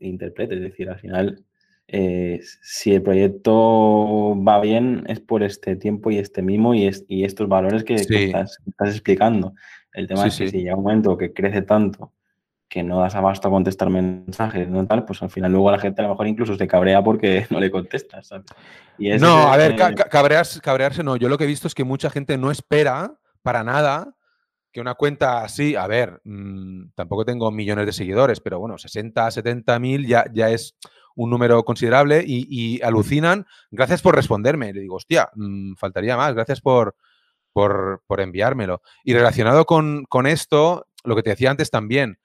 interprete, 0.00 0.54
es 0.54 0.62
decir, 0.62 0.88
al 0.88 1.00
final, 1.00 1.44
eh, 1.88 2.40
si 2.62 2.94
el 2.94 3.02
proyecto 3.02 4.36
va 4.42 4.60
bien 4.60 5.04
es 5.08 5.20
por 5.20 5.42
este 5.42 5.76
tiempo 5.76 6.10
y 6.10 6.18
este 6.18 6.42
mimo 6.42 6.74
y, 6.74 6.86
es, 6.86 7.04
y 7.08 7.24
estos 7.24 7.48
valores 7.48 7.84
que, 7.84 7.98
sí. 7.98 8.06
que 8.06 8.24
estás, 8.26 8.58
estás, 8.66 8.90
explicando. 8.90 9.54
El 9.92 10.08
tema 10.08 10.22
sí, 10.22 10.28
es 10.28 10.38
que 10.38 10.44
sí. 10.46 10.50
si 10.50 10.64
llega 10.64 10.76
un 10.76 10.82
momento 10.82 11.16
que 11.16 11.32
crece 11.32 11.62
tanto 11.62 12.12
que 12.68 12.82
no 12.82 13.00
das 13.00 13.14
abasto 13.14 13.48
a 13.48 13.50
contestar 13.50 13.90
mensajes, 13.90 14.68
¿no? 14.68 14.84
Tal, 14.86 15.04
pues 15.04 15.22
al 15.22 15.30
final 15.30 15.52
luego 15.52 15.70
la 15.70 15.78
gente 15.78 16.00
a 16.00 16.04
lo 16.04 16.10
mejor 16.10 16.26
incluso 16.26 16.56
se 16.56 16.66
cabrea 16.66 17.02
porque 17.02 17.46
no 17.50 17.60
le 17.60 17.70
contestas, 17.70 18.26
¿sabes? 18.26 18.46
Y 18.98 19.10
no, 19.10 19.52
a 19.52 19.56
ver, 19.56 19.76
ca 19.76 19.94
cabrearse, 19.94 20.60
cabrearse 20.60 21.02
no. 21.02 21.16
Yo 21.16 21.28
lo 21.28 21.38
que 21.38 21.44
he 21.44 21.48
visto 21.48 21.68
es 21.68 21.74
que 21.74 21.84
mucha 21.84 22.10
gente 22.10 22.36
no 22.38 22.50
espera 22.50 23.14
para 23.42 23.62
nada 23.62 24.14
que 24.72 24.80
una 24.80 24.94
cuenta 24.94 25.42
así, 25.42 25.74
a 25.76 25.86
ver, 25.86 26.20
mmm, 26.24 26.88
tampoco 26.94 27.24
tengo 27.24 27.50
millones 27.50 27.86
de 27.86 27.92
seguidores, 27.92 28.40
pero 28.40 28.58
bueno, 28.58 28.76
60, 28.76 29.30
70 29.30 29.78
mil 29.78 30.06
ya, 30.06 30.26
ya 30.32 30.50
es 30.50 30.76
un 31.16 31.30
número 31.30 31.64
considerable 31.64 32.22
y, 32.24 32.80
alucinan. 32.82 33.46
Gracias 33.70 34.02
por 34.02 34.14
responderme. 34.14 34.72
Le 34.72 34.82
digo, 34.82 34.96
hostia, 34.96 35.30
mmm, 35.34 35.74
faltaría 35.74 36.16
más. 36.16 36.34
Gracias 36.34 36.60
por, 36.60 36.94
por, 37.52 38.02
por 38.06 38.20
enviármelo. 38.20 38.82
Y 39.02 39.14
relacionado 39.14 39.64
con, 39.64 40.04
con, 40.04 40.26
esto, 40.26 40.86
lo 41.04 41.16
que 41.16 41.22
te 41.22 41.30
decía 41.30 41.50
antes 41.50 41.70
también, 41.70 42.18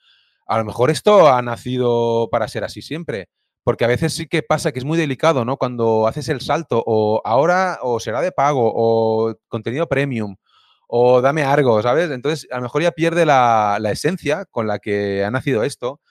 a 0.46 0.58
lo 0.58 0.66
mejor 0.66 0.92
esto 0.92 1.34
ha 1.34 1.42
nacido 1.42 2.30
para 2.30 2.48
ser 2.48 2.64
así 2.64 2.82
siempre. 2.82 3.30
Porque 3.64 3.86
a 3.86 3.88
veces 3.88 4.14
sí 4.14 4.28
que 4.28 4.44
pasa 4.44 4.72
que 4.72 4.80
es 4.80 4.86
muy 4.86 4.98
delicado, 4.98 5.46
¿no? 5.46 5.58
Cuando 5.58 6.08
haces 6.08 6.30
el 6.30 6.42
salto, 6.42 6.84
o 6.86 7.22
ahora, 7.24 7.80
o 7.84 8.00
será 8.00 8.22
de 8.22 8.32
pago, 8.32 8.72
o 8.74 9.36
contenido 9.48 9.88
premium, 9.88 10.36
o 10.88 11.22
dame 11.22 11.44
algo, 11.44 11.82
¿sabes? 11.82 12.10
Entonces, 12.12 12.48
a 12.52 12.58
lo 12.58 12.64
mejor 12.64 12.82
ya 12.82 12.92
pierde 12.92 13.26
la, 13.26 13.78
la 13.80 13.92
esencia 13.92 14.46
con 14.46 14.68
la 14.68 14.80
que 14.80 15.24
ha 15.24 15.32
nacido 15.32 15.64
esto. 15.64 16.02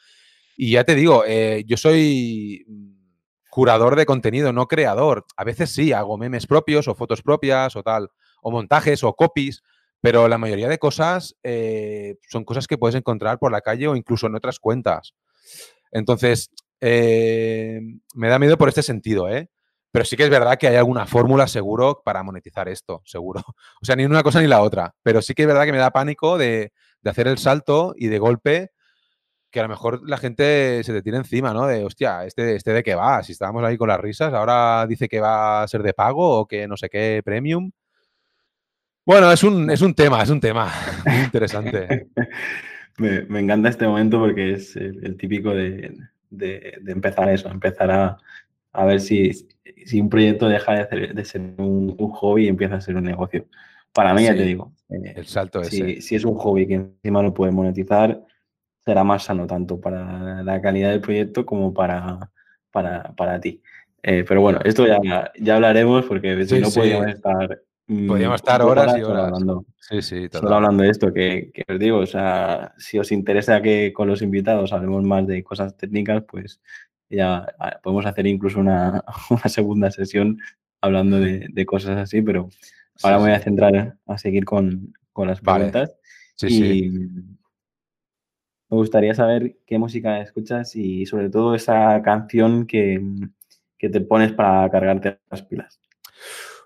Y 0.62 0.72
ya 0.72 0.84
te 0.84 0.94
digo, 0.94 1.24
eh, 1.26 1.64
yo 1.66 1.78
soy 1.78 2.66
curador 3.48 3.96
de 3.96 4.04
contenido, 4.04 4.52
no 4.52 4.68
creador. 4.68 5.24
A 5.38 5.42
veces 5.42 5.70
sí, 5.70 5.94
hago 5.94 6.18
memes 6.18 6.46
propios 6.46 6.86
o 6.86 6.94
fotos 6.94 7.22
propias 7.22 7.76
o 7.76 7.82
tal, 7.82 8.10
o 8.42 8.50
montajes 8.50 9.02
o 9.02 9.14
copies, 9.14 9.62
pero 10.02 10.28
la 10.28 10.36
mayoría 10.36 10.68
de 10.68 10.76
cosas 10.76 11.34
eh, 11.44 12.16
son 12.28 12.44
cosas 12.44 12.66
que 12.66 12.76
puedes 12.76 12.94
encontrar 12.94 13.38
por 13.38 13.52
la 13.52 13.62
calle 13.62 13.88
o 13.88 13.96
incluso 13.96 14.26
en 14.26 14.34
otras 14.34 14.58
cuentas. 14.58 15.14
Entonces, 15.92 16.50
eh, 16.82 17.80
me 18.14 18.28
da 18.28 18.38
miedo 18.38 18.58
por 18.58 18.68
este 18.68 18.82
sentido, 18.82 19.30
¿eh? 19.30 19.48
Pero 19.92 20.04
sí 20.04 20.14
que 20.14 20.24
es 20.24 20.30
verdad 20.30 20.58
que 20.58 20.68
hay 20.68 20.76
alguna 20.76 21.06
fórmula 21.06 21.48
seguro 21.48 22.02
para 22.04 22.22
monetizar 22.22 22.68
esto, 22.68 23.00
seguro. 23.06 23.40
O 23.80 23.86
sea, 23.86 23.96
ni 23.96 24.04
una 24.04 24.22
cosa 24.22 24.42
ni 24.42 24.46
la 24.46 24.60
otra. 24.60 24.94
Pero 25.02 25.22
sí 25.22 25.32
que 25.32 25.44
es 25.44 25.48
verdad 25.48 25.64
que 25.64 25.72
me 25.72 25.78
da 25.78 25.90
pánico 25.90 26.36
de, 26.36 26.74
de 27.00 27.10
hacer 27.10 27.28
el 27.28 27.38
salto 27.38 27.94
y 27.96 28.08
de 28.08 28.18
golpe 28.18 28.72
que 29.50 29.60
a 29.60 29.64
lo 29.64 29.68
mejor 29.68 30.08
la 30.08 30.16
gente 30.16 30.82
se 30.84 30.92
te 30.92 31.02
tira 31.02 31.18
encima, 31.18 31.52
¿no? 31.52 31.66
De, 31.66 31.84
hostia, 31.84 32.24
¿este, 32.24 32.54
este 32.54 32.72
de 32.72 32.82
qué 32.82 32.94
va? 32.94 33.22
Si 33.22 33.32
estábamos 33.32 33.64
ahí 33.64 33.76
con 33.76 33.88
las 33.88 34.00
risas, 34.00 34.32
ahora 34.32 34.86
dice 34.86 35.08
que 35.08 35.20
va 35.20 35.62
a 35.62 35.68
ser 35.68 35.82
de 35.82 35.92
pago 35.92 36.40
o 36.40 36.46
que 36.46 36.68
no 36.68 36.76
sé 36.76 36.88
qué 36.88 37.20
premium. 37.24 37.70
Bueno, 39.04 39.32
es 39.32 39.42
un, 39.42 39.70
es 39.70 39.82
un 39.82 39.94
tema, 39.94 40.22
es 40.22 40.30
un 40.30 40.40
tema 40.40 40.72
muy 41.06 41.24
interesante. 41.24 42.08
me, 42.98 43.22
me, 43.22 43.40
encanta 43.40 43.68
este 43.68 43.86
momento 43.86 44.20
porque 44.20 44.52
es 44.52 44.76
el, 44.76 45.04
el 45.04 45.16
típico 45.16 45.50
de, 45.50 45.96
de, 46.30 46.74
de, 46.80 46.92
empezar 46.92 47.28
eso, 47.28 47.48
empezar 47.48 47.90
a, 47.90 48.18
a 48.72 48.84
ver 48.84 49.00
si, 49.00 49.32
si 49.84 50.00
un 50.00 50.08
proyecto 50.08 50.48
deja 50.48 50.74
de, 50.74 50.80
hacer, 50.80 51.14
de 51.14 51.24
ser 51.24 51.40
un, 51.58 51.96
un, 51.98 52.10
hobby 52.12 52.44
y 52.44 52.48
empieza 52.48 52.76
a 52.76 52.80
ser 52.80 52.96
un 52.96 53.04
negocio. 53.04 53.46
Para 53.92 54.14
mí, 54.14 54.20
sí, 54.20 54.26
ya 54.26 54.34
te 54.36 54.44
digo, 54.44 54.72
eh, 54.90 55.14
el 55.16 55.26
salto 55.26 55.64
si, 55.64 55.82
ese. 55.82 56.00
si 56.00 56.14
es 56.14 56.24
un 56.24 56.36
hobby 56.36 56.68
que 56.68 56.74
encima 56.74 57.22
lo 57.22 57.34
puede 57.34 57.50
monetizar, 57.50 58.22
será 58.84 59.04
más 59.04 59.24
sano 59.24 59.46
tanto 59.46 59.80
para 59.80 60.42
la 60.42 60.60
calidad 60.60 60.90
del 60.90 61.00
proyecto 61.00 61.44
como 61.44 61.72
para, 61.72 62.30
para, 62.70 63.14
para 63.14 63.40
ti. 63.40 63.62
Eh, 64.02 64.24
pero 64.26 64.40
bueno, 64.40 64.60
esto 64.64 64.86
ya, 64.86 65.30
ya 65.38 65.56
hablaremos 65.56 66.06
porque 66.06 66.46
si 66.46 66.56
sí, 66.56 66.60
no 66.60 66.70
sí. 66.70 66.80
podríamos 66.80 67.08
estar... 67.08 67.62
Mm, 67.86 68.06
podríamos 68.06 68.36
estar 68.36 68.62
horas, 68.62 68.84
horas 68.86 68.98
y 68.98 69.02
horas. 69.02 69.24
Hablando, 69.24 69.64
sí, 69.78 70.02
sí, 70.02 70.22
total. 70.28 70.42
Solo 70.42 70.54
hablando 70.54 70.82
de 70.84 70.90
esto, 70.90 71.12
que, 71.12 71.50
que, 71.52 71.64
os 71.70 71.78
digo, 71.78 71.98
o 71.98 72.06
sea, 72.06 72.72
si 72.78 72.98
os 72.98 73.10
interesa 73.10 73.60
que 73.60 73.92
con 73.92 74.08
los 74.08 74.22
invitados 74.22 74.72
hablemos 74.72 75.02
más 75.02 75.26
de 75.26 75.42
cosas 75.42 75.76
técnicas, 75.76 76.22
pues 76.28 76.60
ya 77.10 77.46
ah, 77.58 77.80
podemos 77.82 78.06
hacer 78.06 78.26
incluso 78.26 78.60
una, 78.60 79.04
una 79.30 79.48
segunda 79.48 79.90
sesión 79.90 80.38
hablando 80.80 81.18
de, 81.18 81.48
de, 81.50 81.66
cosas 81.66 81.98
así, 81.98 82.22
pero 82.22 82.48
ahora 83.02 83.18
me 83.18 83.24
voy 83.24 83.32
a 83.32 83.40
centrar 83.40 83.96
a 84.06 84.18
seguir 84.18 84.44
con, 84.44 84.94
con 85.12 85.28
las 85.28 85.40
preguntas. 85.40 85.90
Vale. 85.90 86.00
Sí, 86.36 86.46
y 86.46 86.90
sí. 86.90 87.10
Me 88.70 88.76
gustaría 88.76 89.14
saber 89.14 89.56
qué 89.66 89.78
música 89.78 90.20
escuchas 90.20 90.76
y 90.76 91.04
sobre 91.06 91.28
todo 91.28 91.54
esa 91.54 92.00
canción 92.02 92.66
que, 92.66 93.00
que 93.76 93.88
te 93.88 94.00
pones 94.00 94.32
para 94.32 94.70
cargarte 94.70 95.18
las 95.30 95.42
pilas. 95.42 95.80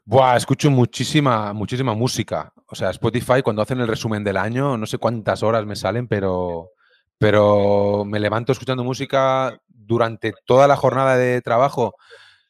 Buah, 0.05 0.37
escucho 0.37 0.71
muchísima, 0.71 1.55
muchísima 1.55 1.95
música. 1.95 2.53
O 2.67 2.75
sea, 2.75 2.91
Spotify, 2.91 3.41
cuando 3.43 3.63
hacen 3.63 3.81
el 3.81 3.89
resumen 3.89 4.23
del 4.23 4.37
año, 4.37 4.77
no 4.77 4.85
sé 4.85 4.99
cuántas 4.99 5.43
horas 5.43 5.65
me 5.65 5.77
salen, 5.77 6.07
pero, 6.07 6.73
pero 7.17 8.05
me 8.05 8.21
levanto 8.21 8.53
escuchando 8.53 8.85
música 8.85 9.59
durante 9.67 10.35
toda 10.45 10.69
la 10.69 10.77
jornada 10.77 11.17
de 11.17 11.41
trabajo, 11.41 11.95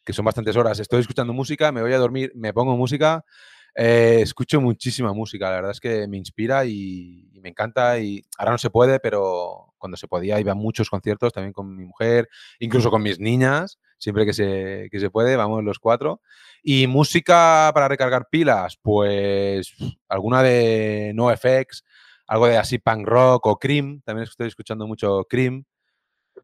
que 0.04 0.12
son 0.12 0.24
bastantes 0.24 0.56
horas, 0.56 0.80
estoy 0.80 1.00
escuchando 1.00 1.32
música, 1.32 1.70
me 1.70 1.80
voy 1.80 1.92
a 1.92 1.98
dormir, 1.98 2.32
me 2.34 2.52
pongo 2.52 2.76
música, 2.76 3.24
eh, 3.74 4.20
escucho 4.22 4.60
muchísima 4.60 5.12
música, 5.12 5.50
la 5.50 5.56
verdad 5.56 5.70
es 5.72 5.80
que 5.80 6.06
me 6.06 6.16
inspira 6.16 6.64
y, 6.64 7.28
y, 7.32 7.40
me 7.40 7.48
encanta 7.50 7.98
y 7.98 8.24
ahora 8.38 8.52
no 8.52 8.58
se 8.58 8.70
puede, 8.70 9.00
pero 9.00 9.74
cuando 9.78 9.96
se 9.96 10.08
podía 10.08 10.40
iba 10.40 10.52
a 10.52 10.54
muchos 10.54 10.88
conciertos 10.88 11.32
también 11.32 11.52
con 11.52 11.76
mi 11.76 11.84
mujer, 11.84 12.28
incluso 12.58 12.90
con 12.90 13.02
mis 13.02 13.20
niñas, 13.20 13.78
siempre 13.98 14.24
que 14.24 14.32
se, 14.32 14.88
que 14.90 15.00
se 15.00 15.10
puede, 15.10 15.36
vamos 15.36 15.64
los 15.64 15.78
cuatro. 15.78 16.20
Y 16.62 16.86
música 16.86 17.70
para 17.74 17.88
recargar 17.88 18.28
pilas, 18.30 18.78
pues 18.80 19.74
alguna 20.08 20.42
de 20.42 21.12
NoFX, 21.14 21.84
algo 22.26 22.46
de 22.46 22.56
así 22.56 22.78
punk 22.78 23.06
rock 23.06 23.46
o 23.46 23.58
Cream, 23.58 24.00
también 24.04 24.28
estoy 24.28 24.48
escuchando 24.48 24.86
mucho 24.86 25.24
Cream, 25.28 25.64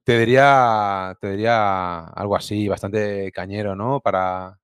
te 0.05 0.19
diría, 0.19 1.17
te 1.21 1.31
diría 1.31 2.01
algo 2.09 2.37
así, 2.37 2.69
bastante 2.69 3.33
cañero, 3.33 3.77
¿no? 3.77 4.01
Para, 4.01 4.59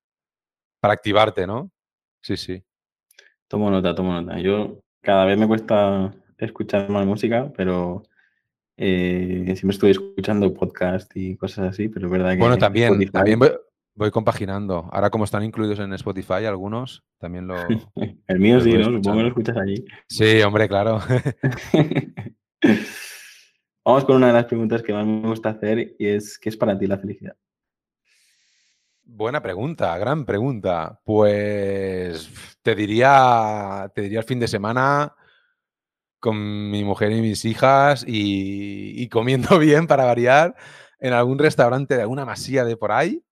para 0.80 0.94
activarte, 0.94 1.46
¿no? 1.46 1.70
Sí, 2.26 2.36
sí. 2.36 2.62
Tomo 3.46 3.70
nota, 3.70 3.94
tomo 3.94 4.12
nota. 4.12 4.40
Yo 4.40 4.80
cada 5.00 5.24
vez 5.26 5.38
me 5.38 5.46
cuesta 5.46 6.12
escuchar 6.38 6.90
más 6.90 7.06
música, 7.06 7.52
pero 7.56 8.02
eh, 8.76 9.44
siempre 9.54 9.70
estoy 9.70 9.92
escuchando 9.92 10.52
podcast 10.52 11.08
y 11.14 11.36
cosas 11.36 11.68
así, 11.68 11.88
pero 11.88 12.06
es 12.06 12.12
verdad 12.12 12.32
que... 12.32 12.38
Bueno, 12.38 12.58
también, 12.58 12.94
Spotify... 12.94 13.12
también 13.12 13.38
voy, 13.38 13.50
Voy 13.94 14.10
compaginando. 14.10 14.88
Ahora 14.90 15.08
como 15.08 15.22
están 15.22 15.44
incluidos 15.44 15.78
en 15.78 15.92
Spotify 15.92 16.46
algunos, 16.46 17.04
también 17.18 17.46
lo... 17.46 17.54
El 18.26 18.40
mío 18.40 18.60
sí, 18.60 18.72
¿no? 18.72 18.86
Supongo 18.86 19.18
que 19.18 19.22
lo 19.22 19.28
escuchas 19.28 19.56
allí. 19.56 19.84
Sí, 20.08 20.42
hombre, 20.42 20.66
claro. 20.66 20.98
Vamos 23.84 24.04
con 24.04 24.16
una 24.16 24.26
de 24.26 24.32
las 24.32 24.46
preguntas 24.46 24.82
que 24.82 24.92
más 24.92 25.06
me 25.06 25.28
gusta 25.28 25.50
hacer 25.50 25.94
y 25.96 26.08
es, 26.08 26.40
¿qué 26.40 26.48
es 26.48 26.56
para 26.56 26.76
ti 26.76 26.88
la 26.88 26.98
felicidad? 26.98 27.36
Buena 29.08 29.40
pregunta, 29.40 29.96
gran 29.98 30.24
pregunta. 30.24 31.00
Pues 31.04 32.28
te 32.62 32.74
diría, 32.74 33.90
te 33.94 34.02
diría 34.02 34.18
el 34.18 34.24
fin 34.24 34.40
de 34.40 34.48
semana 34.48 35.14
con 36.18 36.70
mi 36.70 36.82
mujer 36.84 37.12
y 37.12 37.20
mis 37.20 37.44
hijas 37.44 38.04
y, 38.06 39.08
comiendo 39.08 39.58
bien 39.60 39.86
para 39.86 40.04
variar 40.04 40.56
en 40.98 41.12
algún 41.12 41.38
restaurante 41.38 41.94
de 41.94 42.02
alguna 42.02 42.24
masía 42.24 42.64
de 42.64 42.76
por 42.76 42.90
ahí. 42.90 43.24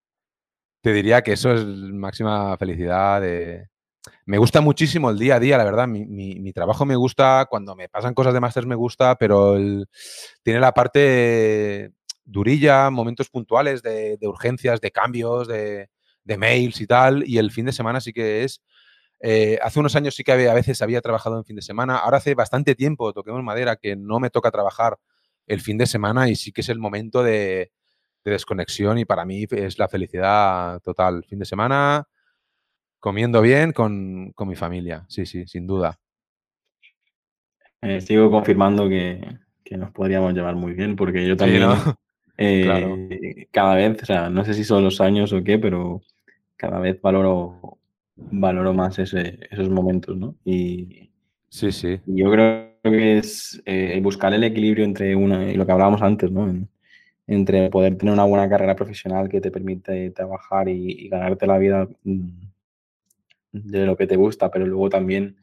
Te 0.80 0.92
diría 0.92 1.22
que 1.22 1.32
eso 1.32 1.52
es 1.52 1.64
máxima 1.64 2.56
felicidad. 2.56 3.22
Me 4.26 4.38
gusta 4.38 4.60
muchísimo 4.60 5.10
el 5.10 5.18
día 5.18 5.36
a 5.36 5.40
día, 5.40 5.58
la 5.58 5.64
verdad. 5.64 5.88
Mi, 5.88 6.52
trabajo 6.52 6.84
me 6.86 6.96
gusta, 6.96 7.46
cuando 7.50 7.74
me 7.74 7.88
pasan 7.88 8.14
cosas 8.14 8.32
de 8.32 8.40
máster 8.40 8.66
me 8.66 8.76
gusta, 8.76 9.16
pero 9.16 9.56
tiene 10.44 10.60
la 10.60 10.72
parte 10.72 11.92
durilla, 12.24 12.90
momentos 12.90 13.28
puntuales 13.30 13.82
de, 13.82 14.16
de 14.18 14.28
urgencias, 14.28 14.80
de 14.80 14.90
cambios, 14.90 15.48
de, 15.48 15.90
de 16.24 16.38
mails 16.38 16.80
y 16.80 16.86
tal. 16.86 17.24
Y 17.28 17.38
el 17.38 17.50
fin 17.50 17.66
de 17.66 17.72
semana 17.72 18.00
sí 18.00 18.12
que 18.12 18.44
es. 18.44 18.62
eh, 19.20 19.58
hace 19.62 19.80
unos 19.80 19.96
años 19.96 20.14
sí 20.16 20.24
que 20.24 20.32
había- 20.32 20.50
a 20.52 20.54
veces 20.54 20.82
había 20.82 21.00
trabajado 21.00 21.38
en 21.38 21.44
fin 21.44 21.56
de 21.56 21.62
semana. 21.62 21.96
Ahora 21.98 22.18
hace 22.18 22.34
bastante 22.34 22.74
tiempo, 22.74 23.12
toquemos 23.12 23.42
madera, 23.42 23.76
que 23.76 23.96
no 23.96 24.20
me 24.20 24.30
toca 24.30 24.50
trabajar 24.50 24.98
el 25.46 25.60
fin 25.60 25.78
de 25.78 25.86
semana 25.86 26.28
y 26.28 26.36
sí 26.36 26.52
que 26.52 26.60
es 26.62 26.68
el 26.68 26.78
momento 26.78 27.22
de, 27.22 27.72
de 28.24 28.30
desconexión 28.32 28.98
y 28.98 29.04
para 29.06 29.24
mí 29.24 29.46
es 29.50 29.78
la 29.78 29.88
felicidad 29.88 30.80
total. 30.82 31.24
Fin 31.28 31.38
de 31.38 31.44
semana, 31.46 32.06
comiendo 33.00 33.40
bien 33.42 33.72
con, 33.72 34.32
con 34.34 34.48
mi 34.48 34.56
familia. 34.56 35.06
Sí, 35.08 35.26
sí, 35.26 35.46
sin 35.46 35.66
duda. 35.66 35.98
Eh, 37.82 38.00
sigo 38.00 38.30
confirmando 38.30 38.88
que, 38.88 39.20
que 39.62 39.76
nos 39.76 39.90
podríamos 39.92 40.32
llevar 40.32 40.54
muy 40.56 40.72
bien 40.72 40.96
porque 40.96 41.26
yo 41.26 41.34
Sí, 41.34 41.38
también 41.38 41.60
¿no? 41.62 41.74
Eh, 42.38 42.62
Claro. 42.64 42.98
cada 43.52 43.74
vez, 43.76 44.02
o 44.02 44.06
sea, 44.06 44.28
no 44.30 44.44
sé 44.44 44.54
si 44.54 44.64
son 44.64 44.84
los 44.84 45.00
años 45.00 45.32
o 45.32 45.42
qué, 45.44 45.58
pero 45.58 46.02
cada 46.56 46.78
vez 46.80 47.00
valoro, 47.00 47.78
valoro 48.16 48.74
más 48.74 48.98
ese- 48.98 49.38
esos 49.50 49.68
momentos, 49.70 50.16
¿no? 50.16 50.34
Y, 50.44 51.10
Sí, 51.48 51.70
sí. 51.72 52.00
y 52.06 52.18
yo 52.22 52.30
creo 52.32 52.72
que 52.82 53.18
es 53.18 53.62
eh, 53.66 54.00
buscar 54.02 54.34
el 54.34 54.44
equilibrio 54.44 54.84
entre 54.84 55.14
una 55.16 55.50
y 55.50 55.54
lo 55.56 55.64
que 55.66 55.72
hablábamos 55.72 56.02
antes, 56.02 56.30
¿no? 56.30 56.48
En- 56.50 56.68
entre 57.26 57.70
poder 57.70 57.96
tener 57.98 58.14
una 58.14 58.24
buena 58.24 58.48
carrera 58.50 58.76
profesional 58.76 59.28
que 59.30 59.40
te 59.40 59.50
permite 59.50 60.10
trabajar 60.10 60.68
y, 60.68 60.92
y 61.06 61.08
ganarte 61.08 61.46
la 61.46 61.58
vida 61.58 61.88
mm, 62.04 62.28
de 63.52 63.86
lo 63.86 63.96
que 63.96 64.06
te 64.06 64.16
gusta, 64.16 64.50
pero 64.50 64.66
luego 64.66 64.88
también 64.90 65.36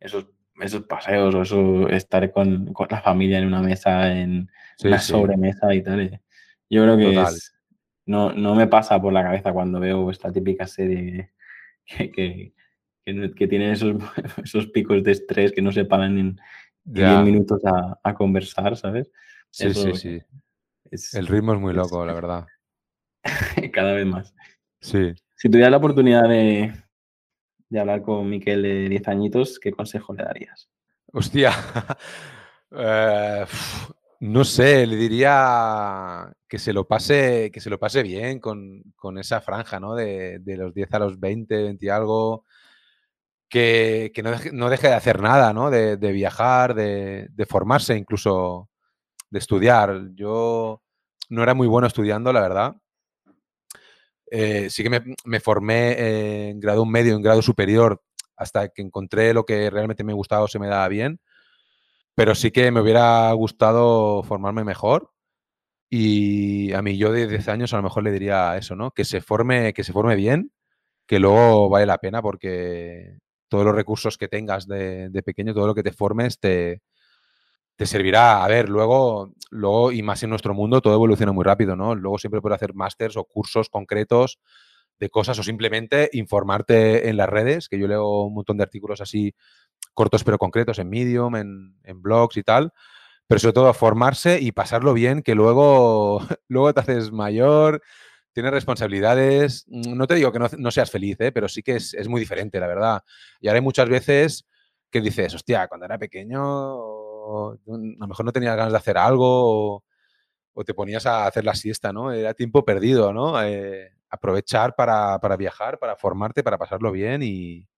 esos, 0.00 0.26
esos 0.60 0.84
paseos 0.84 1.34
o 1.34 1.42
eso, 1.42 1.88
estar 1.88 2.30
con, 2.32 2.72
con 2.72 2.88
la 2.90 3.00
familia 3.02 3.38
en 3.38 3.46
una 3.46 3.62
mesa, 3.62 4.12
en 4.18 4.48
Sí, 4.76 4.88
una 4.88 4.98
sí. 4.98 5.12
sobremesa 5.12 5.74
y 5.74 5.82
tal. 5.82 6.20
Yo 6.70 6.82
creo 6.84 6.96
que 6.96 7.20
es, 7.20 7.52
no, 8.06 8.32
no 8.32 8.54
me 8.54 8.66
pasa 8.66 9.00
por 9.00 9.12
la 9.12 9.22
cabeza 9.22 9.52
cuando 9.52 9.80
veo 9.80 10.10
esta 10.10 10.32
típica 10.32 10.66
serie 10.66 11.32
que, 11.84 12.10
que, 12.10 12.54
que, 13.04 13.12
no- 13.12 13.34
que 13.34 13.46
tiene 13.48 13.72
esos, 13.72 13.96
esos 14.44 14.66
picos 14.68 15.02
de 15.02 15.12
estrés 15.12 15.52
que 15.52 15.62
no 15.62 15.72
se 15.72 15.84
paran 15.84 16.12
en, 16.18 16.26
en 16.28 16.38
10 16.84 17.06
Ya. 17.08 17.22
minutos 17.22 17.60
a, 17.64 17.98
a 18.02 18.14
conversar, 18.14 18.76
¿sabes? 18.76 19.10
Sí, 19.50 19.68
Eso 19.68 19.92
sí, 19.92 19.94
sí. 19.94 20.22
es, 20.90 21.14
El 21.14 21.26
ritmo 21.26 21.52
es 21.54 21.60
muy 21.60 21.70
es 21.72 21.76
loco, 21.76 22.06
la 22.06 22.14
verdad. 22.14 22.46
cada 23.72 23.92
vez 23.94 24.06
más. 24.06 24.34
Sí. 24.80 25.12
Si 25.36 25.48
tuvieras 25.48 25.70
la 25.72 25.76
oportunidad 25.78 26.28
de, 26.28 26.72
de 27.68 27.80
hablar 27.80 28.02
con 28.02 28.28
Miquel 28.30 28.62
de 28.62 28.88
10 28.88 29.08
añitos, 29.08 29.58
¿qué 29.58 29.72
consejo 29.72 30.14
le 30.14 30.24
darías? 30.24 30.70
Hostia. 31.12 31.50
Eh, 32.72 33.44
no 34.20 34.44
sé, 34.44 34.86
le 34.86 34.96
diría 34.96 36.30
que 36.48 36.58
se 36.58 36.72
lo 36.74 36.86
pase, 36.86 37.50
que 37.52 37.60
se 37.60 37.70
lo 37.70 37.78
pase 37.78 38.02
bien 38.02 38.38
con, 38.38 38.82
con 38.96 39.18
esa 39.18 39.40
franja, 39.40 39.80
¿no? 39.80 39.94
De, 39.94 40.38
de 40.40 40.56
los 40.58 40.74
10 40.74 40.92
a 40.94 40.98
los 40.98 41.18
20, 41.20 41.62
20 41.62 41.86
y 41.86 41.88
algo. 41.88 42.44
Que, 43.48 44.12
que 44.14 44.22
no, 44.22 44.30
deje, 44.30 44.52
no 44.52 44.70
deje 44.70 44.86
de 44.88 44.94
hacer 44.94 45.20
nada, 45.20 45.52
¿no? 45.52 45.70
De, 45.70 45.96
de 45.96 46.12
viajar, 46.12 46.74
de, 46.74 47.28
de 47.32 47.46
formarse, 47.46 47.96
incluso 47.96 48.68
de 49.30 49.40
estudiar. 49.40 50.10
Yo 50.14 50.82
no 51.30 51.42
era 51.42 51.54
muy 51.54 51.66
bueno 51.68 51.88
estudiando, 51.88 52.32
la 52.32 52.40
verdad. 52.42 52.76
Eh, 54.30 54.70
sí 54.70 54.82
que 54.82 54.90
me, 54.90 55.00
me 55.24 55.40
formé 55.40 56.50
en 56.50 56.60
grado 56.60 56.86
medio, 56.86 57.16
en 57.16 57.22
grado 57.22 57.42
superior, 57.42 58.00
hasta 58.36 58.68
que 58.68 58.82
encontré 58.82 59.34
lo 59.34 59.44
que 59.44 59.70
realmente 59.70 60.04
me 60.04 60.12
gustaba 60.12 60.44
o 60.44 60.48
se 60.48 60.58
me 60.60 60.68
daba 60.68 60.86
bien. 60.88 61.20
Pero 62.20 62.34
sí 62.34 62.50
que 62.50 62.70
me 62.70 62.82
hubiera 62.82 63.32
gustado 63.32 64.22
formarme 64.24 64.62
mejor. 64.62 65.10
Y 65.88 66.70
a 66.74 66.82
mí 66.82 66.98
yo 66.98 67.12
de 67.12 67.26
10 67.26 67.48
años 67.48 67.72
a 67.72 67.78
lo 67.78 67.82
mejor 67.82 68.02
le 68.02 68.12
diría 68.12 68.58
eso, 68.58 68.76
¿no? 68.76 68.90
Que 68.90 69.06
se 69.06 69.22
forme, 69.22 69.72
que 69.72 69.84
se 69.84 69.94
forme 69.94 70.16
bien, 70.16 70.52
que 71.06 71.18
luego 71.18 71.70
vale 71.70 71.86
la 71.86 71.96
pena 71.96 72.20
porque 72.20 73.16
todos 73.48 73.64
los 73.64 73.74
recursos 73.74 74.18
que 74.18 74.28
tengas 74.28 74.66
de, 74.68 75.10
pequeño, 75.24 75.54
todo 75.54 75.68
lo 75.68 75.74
que 75.74 75.82
te 75.82 75.92
formes, 75.92 76.38
te, 76.38 76.82
te 77.76 77.86
servirá. 77.86 78.44
A 78.44 78.48
ver, 78.48 78.68
luego, 78.68 79.32
luego, 79.48 79.90
y 79.90 80.02
más 80.02 80.22
en 80.22 80.28
nuestro 80.28 80.52
mundo, 80.52 80.82
todo 80.82 80.92
evoluciona 80.92 81.32
muy 81.32 81.44
rápido, 81.44 81.74
¿no? 81.74 81.94
Luego 81.94 82.18
siempre 82.18 82.42
puedes 82.42 82.56
hacer 82.56 82.74
másters 82.74 83.16
o 83.16 83.24
cursos 83.24 83.70
concretos 83.70 84.40
de 84.98 85.08
cosas 85.08 85.38
o 85.38 85.42
simplemente 85.42 86.10
informarte 86.12 87.08
en 87.08 87.16
las 87.16 87.30
redes, 87.30 87.70
que 87.70 87.78
yo 87.78 87.88
leo 87.88 88.24
un 88.24 88.34
montón 88.34 88.58
de 88.58 88.64
artículos 88.64 89.00
así 89.00 89.34
cortos 89.94 90.24
pero 90.24 90.38
concretos 90.38 90.78
en 90.78 90.88
Medium, 90.88 91.36
en, 91.36 91.76
en 91.84 92.02
blogs 92.02 92.36
y 92.36 92.42
tal, 92.42 92.72
pero 93.26 93.38
sobre 93.38 93.52
todo 93.52 93.72
formarse 93.74 94.40
y 94.40 94.52
pasarlo 94.52 94.94
bien, 94.94 95.22
que 95.22 95.34
luego, 95.34 96.20
luego 96.48 96.72
te 96.74 96.80
haces 96.80 97.12
mayor, 97.12 97.82
tienes 98.32 98.52
responsabilidades. 98.52 99.64
No 99.68 100.06
te 100.06 100.14
digo 100.14 100.32
que 100.32 100.38
no, 100.38 100.48
no 100.58 100.70
seas 100.70 100.90
feliz, 100.90 101.16
¿eh? 101.20 101.32
pero 101.32 101.48
sí 101.48 101.62
que 101.62 101.76
es, 101.76 101.94
es, 101.94 102.08
muy 102.08 102.20
diferente, 102.20 102.60
la 102.60 102.66
verdad. 102.66 103.02
Y 103.40 103.48
ahora 103.48 103.58
hay 103.58 103.64
muchas 103.64 103.88
veces 103.88 104.46
que 104.90 105.00
dices, 105.00 105.34
hostia, 105.34 105.68
cuando 105.68 105.86
era 105.86 105.98
pequeño, 105.98 106.40
a 106.40 107.56
lo 107.66 108.06
mejor 108.08 108.24
no 108.24 108.32
tenías 108.32 108.56
ganas 108.56 108.72
de 108.72 108.78
hacer 108.78 108.98
algo 108.98 109.76
o, 109.76 109.84
o 110.54 110.64
te 110.64 110.74
ponías 110.74 111.06
a 111.06 111.26
hacer 111.26 111.44
la 111.44 111.54
siesta, 111.54 111.92
¿no? 111.92 112.12
Era 112.12 112.34
tiempo 112.34 112.64
perdido, 112.64 113.12
¿no? 113.12 113.40
Eh, 113.42 113.92
aprovechar 114.10 114.74
para, 114.74 115.18
para, 115.20 115.36
viajar, 115.36 115.78
para 115.78 115.96
formarte, 115.96 116.42
para 116.42 116.58
pasarlo 116.58 116.90
bien 116.90 117.22
y 117.22 117.68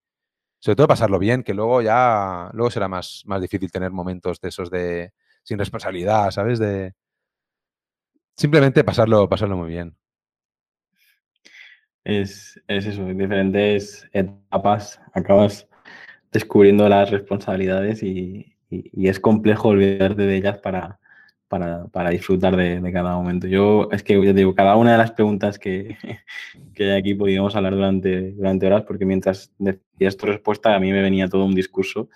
sobre 0.62 0.76
todo 0.76 0.86
pasarlo 0.86 1.18
bien, 1.18 1.42
que 1.42 1.54
luego 1.54 1.82
ya, 1.82 2.48
luego 2.52 2.70
será 2.70 2.86
más, 2.86 3.24
más 3.26 3.42
difícil 3.42 3.72
tener 3.72 3.90
momentos 3.90 4.40
de 4.40 4.48
esos 4.48 4.70
de 4.70 5.12
sin 5.42 5.58
responsabilidad, 5.58 6.30
¿sabes? 6.30 6.60
De 6.60 6.92
simplemente 8.36 8.84
pasarlo, 8.84 9.28
pasarlo 9.28 9.56
muy 9.56 9.70
bien. 9.70 9.96
Es, 12.04 12.62
es 12.68 12.86
eso, 12.86 13.02
en 13.08 13.18
diferentes 13.18 14.08
etapas 14.12 15.00
acabas 15.12 15.68
descubriendo 16.30 16.88
las 16.88 17.10
responsabilidades 17.10 18.04
y, 18.04 18.54
y, 18.70 18.88
y, 18.92 19.08
es 19.08 19.18
complejo 19.18 19.68
olvidarte 19.68 20.22
de 20.22 20.36
ellas 20.36 20.58
para, 20.58 21.00
para, 21.52 21.84
para 21.88 22.08
disfrutar 22.08 22.56
de, 22.56 22.80
de, 22.80 22.92
cada 22.92 23.14
momento. 23.14 23.46
Yo, 23.46 23.86
es 23.92 24.02
que 24.02 24.14
yo 24.14 24.32
digo, 24.32 24.54
cada 24.54 24.74
una 24.76 24.92
de 24.92 24.96
las 24.96 25.10
preguntas 25.10 25.58
que, 25.58 25.98
que 26.74 26.92
hay 26.92 26.98
aquí 26.98 27.12
podíamos 27.12 27.54
hablar 27.54 27.74
durante, 27.74 28.32
durante 28.32 28.66
horas, 28.66 28.84
porque 28.84 29.04
mientras 29.04 29.52
decías 29.58 30.16
tu 30.16 30.24
respuesta, 30.24 30.74
a 30.74 30.80
mí 30.80 30.90
me 30.90 31.02
venía 31.02 31.28
todo 31.28 31.44
un 31.44 31.54
discurso, 31.54 32.08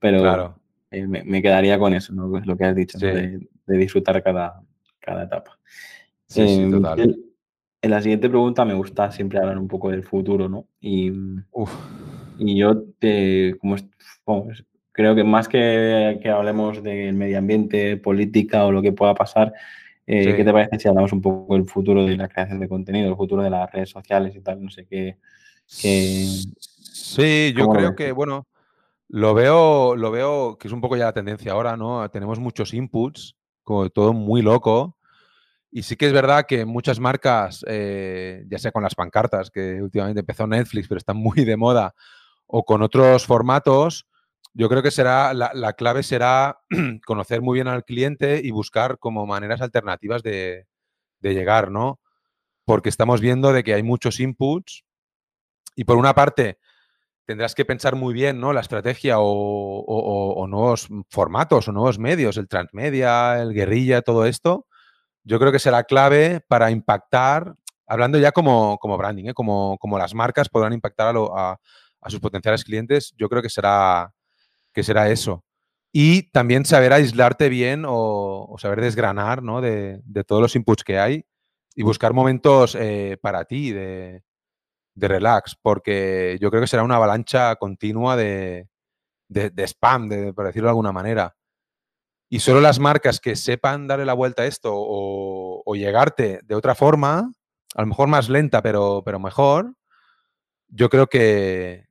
pero 0.00 0.20
claro. 0.20 0.58
eh, 0.90 1.06
me, 1.06 1.22
me, 1.22 1.42
quedaría 1.42 1.78
con 1.78 1.92
eso, 1.92 2.14
¿no? 2.14 2.28
lo 2.28 2.56
que 2.56 2.64
has 2.64 2.74
dicho, 2.74 2.98
sí. 2.98 3.04
¿no? 3.04 3.12
de, 3.12 3.48
de, 3.66 3.76
disfrutar 3.76 4.22
cada, 4.22 4.62
cada 5.00 5.24
etapa. 5.24 5.58
Sí, 6.26 6.40
eh, 6.40 6.48
sí, 6.48 6.70
total. 6.70 7.00
En, 7.00 7.16
en 7.82 7.90
la 7.90 8.00
siguiente 8.00 8.30
pregunta 8.30 8.64
me 8.64 8.72
gusta 8.72 9.12
siempre 9.12 9.38
hablar 9.38 9.58
un 9.58 9.68
poco 9.68 9.90
del 9.90 10.02
futuro, 10.02 10.48
¿no? 10.48 10.66
Y, 10.80 11.12
Uf. 11.50 11.70
y 12.38 12.56
yo, 12.56 12.84
te, 12.98 13.54
como, 13.58 13.76
como, 14.24 14.46
creo 14.98 15.14
que 15.14 15.22
más 15.22 15.46
que, 15.46 16.18
que 16.20 16.28
hablemos 16.28 16.82
del 16.82 17.14
medio 17.14 17.38
ambiente, 17.38 17.96
política 17.98 18.64
o 18.64 18.72
lo 18.72 18.82
que 18.82 18.90
pueda 18.90 19.14
pasar, 19.14 19.52
eh, 20.04 20.24
sí. 20.24 20.32
¿qué 20.34 20.42
te 20.42 20.52
parece 20.52 20.76
si 20.76 20.88
hablamos 20.88 21.12
un 21.12 21.22
poco 21.22 21.54
del 21.54 21.68
futuro 21.68 22.04
de 22.04 22.16
la 22.16 22.26
creación 22.26 22.58
de 22.58 22.68
contenido, 22.68 23.08
el 23.08 23.16
futuro 23.16 23.44
de 23.44 23.50
las 23.50 23.70
redes 23.70 23.90
sociales 23.90 24.34
y 24.34 24.40
tal? 24.40 24.60
No 24.60 24.70
sé 24.70 24.86
qué. 24.86 25.18
qué 25.80 26.26
sí, 26.80 27.54
yo 27.56 27.68
creo 27.68 27.94
que, 27.94 28.10
bueno, 28.10 28.48
lo 29.06 29.34
veo, 29.34 29.94
lo 29.94 30.10
veo 30.10 30.58
que 30.58 30.66
es 30.66 30.74
un 30.74 30.80
poco 30.80 30.96
ya 30.96 31.04
la 31.04 31.12
tendencia 31.12 31.52
ahora, 31.52 31.76
¿no? 31.76 32.10
Tenemos 32.10 32.40
muchos 32.40 32.74
inputs, 32.74 33.36
como 33.62 33.88
todo 33.90 34.12
muy 34.12 34.42
loco. 34.42 34.96
Y 35.70 35.84
sí 35.84 35.94
que 35.94 36.06
es 36.06 36.12
verdad 36.12 36.44
que 36.44 36.64
muchas 36.64 36.98
marcas, 36.98 37.64
eh, 37.68 38.44
ya 38.48 38.58
sea 38.58 38.72
con 38.72 38.82
las 38.82 38.96
pancartas, 38.96 39.48
que 39.52 39.80
últimamente 39.80 40.20
empezó 40.20 40.44
Netflix, 40.48 40.88
pero 40.88 40.98
están 40.98 41.18
muy 41.18 41.44
de 41.44 41.56
moda, 41.56 41.94
o 42.48 42.64
con 42.64 42.82
otros 42.82 43.26
formatos, 43.26 44.07
yo 44.58 44.68
creo 44.68 44.82
que 44.82 44.90
será 44.90 45.32
la, 45.34 45.52
la 45.54 45.74
clave 45.74 46.02
será 46.02 46.58
conocer 47.06 47.40
muy 47.40 47.58
bien 47.58 47.68
al 47.68 47.84
cliente 47.84 48.40
y 48.42 48.50
buscar 48.50 48.98
como 48.98 49.24
maneras 49.24 49.60
alternativas 49.60 50.24
de, 50.24 50.66
llegar, 51.20 51.70
¿no? 51.70 52.00
porque 52.64 52.88
estamos 52.88 53.20
viendo 53.20 53.52
de 53.52 53.62
que 53.62 53.74
hay 53.74 53.84
muchos 53.84 54.18
inputs 54.18 54.84
y 55.76 55.84
por 55.84 55.96
una 55.96 56.12
parte 56.12 56.58
tendrás 57.24 57.54
que 57.54 57.64
pensar 57.64 57.94
muy 57.94 58.12
bien 58.12 58.40
¿no? 58.40 58.52
la 58.52 58.60
estrategia 58.60 59.16
o, 59.18 60.46
nuevos 60.48 60.88
formatos 61.08 61.68
o 61.68 61.72
nuevos 61.72 62.00
medios, 62.00 62.36
el 62.36 62.48
transmedia, 62.48 63.40
el 63.40 63.54
guerrilla, 63.54 64.02
todo 64.02 64.26
esto. 64.26 64.66
Yo 65.22 65.38
creo 65.38 65.52
que 65.52 65.60
será 65.60 65.84
clave 65.84 66.40
para 66.48 66.72
impactar, 66.72 67.54
hablando 67.86 68.18
ya 68.18 68.32
como, 68.32 68.78
como 68.78 68.98
branding, 68.98 69.26
¿eh? 69.26 69.34
como, 69.34 69.78
como, 69.78 69.98
las 69.98 70.14
marcas 70.14 70.48
podrán 70.48 70.72
impactar 70.72 71.14
a, 71.16 71.58
sus 72.08 72.18
potenciales 72.18 72.64
clientes, 72.64 73.14
yo 73.16 73.28
creo 73.28 73.42
que 73.42 73.50
será, 73.50 74.12
que 74.78 74.84
será 74.84 75.10
eso. 75.10 75.44
Y 75.92 76.30
también 76.30 76.64
saber 76.64 76.92
aislarte 76.92 77.48
bien 77.48 77.82
o, 77.84 78.54
saber 78.60 78.80
desgranar 78.80 79.42
¿no? 79.42 79.60
de, 79.60 80.00
todos 80.24 80.40
los 80.40 80.54
inputs 80.54 80.84
que 80.84 81.00
hay 81.00 81.24
y 81.74 81.82
buscar 81.82 82.12
momentos 82.12 82.76
eh, 82.76 83.16
para 83.20 83.44
ti 83.44 83.72
de, 83.72 84.22
relax, 84.94 85.56
porque 85.60 86.38
yo 86.40 86.50
creo 86.50 86.60
que 86.60 86.68
será 86.68 86.84
una 86.84 86.94
avalancha 86.94 87.56
continua 87.56 88.14
de, 88.16 88.68
de, 89.26 89.66
spam, 89.66 90.08
por 90.32 90.46
decirlo 90.46 90.68
de 90.68 90.70
alguna 90.70 90.92
manera. 90.92 91.36
Y 92.28 92.38
solo 92.38 92.60
las 92.60 92.78
marcas 92.78 93.18
que 93.18 93.34
sepan 93.34 93.88
darle 93.88 94.04
la 94.04 94.14
vuelta 94.14 94.42
a 94.42 94.46
esto 94.46 94.72
o, 94.74 95.62
o 95.66 95.74
llegarte 95.74 96.38
de 96.44 96.54
otra 96.54 96.76
forma, 96.76 97.32
a 97.74 97.80
lo 97.80 97.86
mejor 97.88 98.06
más 98.06 98.28
lenta, 98.28 98.62
pero, 98.62 99.02
pero 99.04 99.18
mejor, 99.18 99.74
yo 100.68 100.88
creo 100.88 101.08
que, 101.08 101.87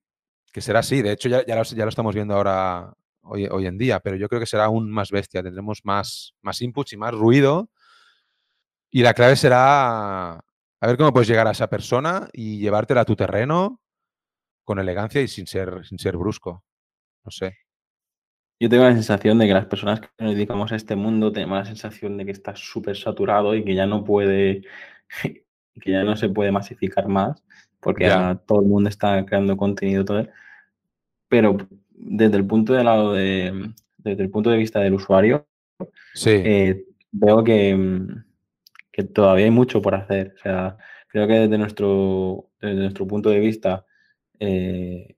que 0.57 0.61
será 0.61 0.79
así. 0.79 1.03
De 1.03 1.11
hecho, 1.11 1.29
ya, 1.29 1.45
ya, 1.45 1.55
lo, 1.55 1.61
ya, 1.61 1.83
lo, 1.83 1.89
estamos 1.89 2.15
viendo 2.15 2.33
ahora 2.33 2.91
hoy, 3.21 3.45
hoy, 3.45 3.67
en 3.67 3.77
día, 3.77 3.99
pero 3.99 4.15
yo 4.15 4.27
creo 4.27 4.39
que 4.39 4.47
será 4.47 4.65
aún 4.65 4.89
más 4.89 5.11
bestia. 5.11 5.43
Tendremos 5.43 5.85
más, 5.85 6.33
más 6.41 6.59
inputs 6.63 6.93
y 6.93 6.97
más 6.97 7.13
ruido. 7.13 7.69
Y 8.89 9.03
la 9.03 9.13
clave 9.13 9.35
será 9.35 10.31
a 10.31 10.87
ver 10.87 10.97
cómo 10.97 11.13
puedes 11.13 11.27
llegar 11.27 11.45
a 11.45 11.51
esa 11.51 11.69
persona 11.69 12.27
y 12.33 12.57
llevártela 12.57 13.01
a 13.01 13.05
tu 13.05 13.15
terreno 13.15 13.81
con 14.63 14.79
elegancia 14.79 15.21
y 15.21 15.27
sin 15.27 15.45
ser, 15.45 15.85
sin 15.85 15.99
ser 15.99 16.17
brusco. 16.17 16.63
No 17.23 17.29
sé. 17.29 17.55
Yo 18.59 18.67
tengo 18.67 18.85
la 18.85 18.93
sensación 18.93 19.37
de 19.37 19.45
que 19.45 19.53
las 19.53 19.67
personas 19.67 19.99
que 19.99 20.07
nos 20.17 20.33
dedicamos 20.33 20.71
a 20.71 20.75
este 20.75 20.95
mundo 20.95 21.31
tenemos 21.31 21.59
la 21.59 21.65
sensación 21.65 22.17
de 22.17 22.25
que 22.25 22.31
está 22.31 22.55
súper 22.55 22.97
saturado 22.97 23.53
y 23.53 23.63
que 23.63 23.75
ya 23.75 23.85
no 23.85 24.03
puede, 24.03 24.63
que 25.21 25.91
ya 25.91 26.03
no 26.03 26.15
se 26.15 26.29
puede 26.29 26.51
masificar 26.51 27.07
más, 27.07 27.43
porque 27.79 28.09
todo 28.47 28.61
el 28.61 28.67
mundo 28.67 28.89
está 28.89 29.23
creando 29.23 29.55
contenido 29.55 30.03
todo. 30.03 30.27
Pero 31.29 31.57
desde 31.91 32.37
el 32.37 32.45
punto 32.45 32.73
de 32.73 32.83
lado 32.83 33.13
de, 33.13 33.71
desde 33.97 34.23
el 34.23 34.29
punto 34.29 34.49
de 34.49 34.57
vista 34.57 34.79
del 34.79 34.93
usuario, 34.93 35.47
sí. 36.13 36.31
eh, 36.31 36.85
veo 37.11 37.43
que, 37.43 37.75
mm, 37.75 38.23
que 38.91 39.03
todavía 39.03 39.45
hay 39.45 39.51
mucho 39.51 39.81
por 39.81 39.95
hacer. 39.95 40.33
O 40.37 40.41
sea, 40.41 40.77
creo 41.07 41.27
que 41.27 41.33
desde 41.33 41.57
nuestro, 41.57 42.49
desde 42.61 42.81
nuestro 42.81 43.07
punto 43.07 43.29
de 43.29 43.39
vista 43.39 43.85
eh, 44.39 45.15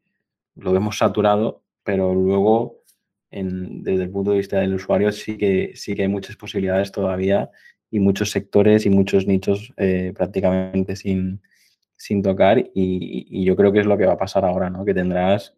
lo 0.55 0.73
vemos 0.73 0.97
saturado, 0.97 1.63
pero 1.83 2.13
luego 2.13 2.83
en, 3.31 3.83
desde 3.83 4.03
el 4.03 4.09
punto 4.09 4.31
de 4.31 4.37
vista 4.37 4.59
del 4.59 4.73
usuario 4.73 5.11
sí 5.11 5.37
que, 5.37 5.73
sí 5.75 5.95
que 5.95 6.03
hay 6.03 6.07
muchas 6.07 6.35
posibilidades 6.35 6.91
todavía 6.91 7.49
y 7.91 7.99
muchos 7.99 8.31
sectores 8.31 8.85
y 8.85 8.89
muchos 8.89 9.27
nichos 9.27 9.73
eh, 9.77 10.13
prácticamente 10.15 10.95
sin, 10.95 11.41
sin 11.95 12.21
tocar 12.21 12.59
y, 12.59 12.69
y, 12.73 13.43
yo 13.43 13.55
creo 13.55 13.71
que 13.71 13.79
es 13.79 13.85
lo 13.85 13.97
que 13.97 14.05
va 14.05 14.13
a 14.13 14.17
pasar 14.17 14.45
ahora, 14.45 14.69
¿no? 14.69 14.85
Que 14.85 14.93
tendrás, 14.93 15.55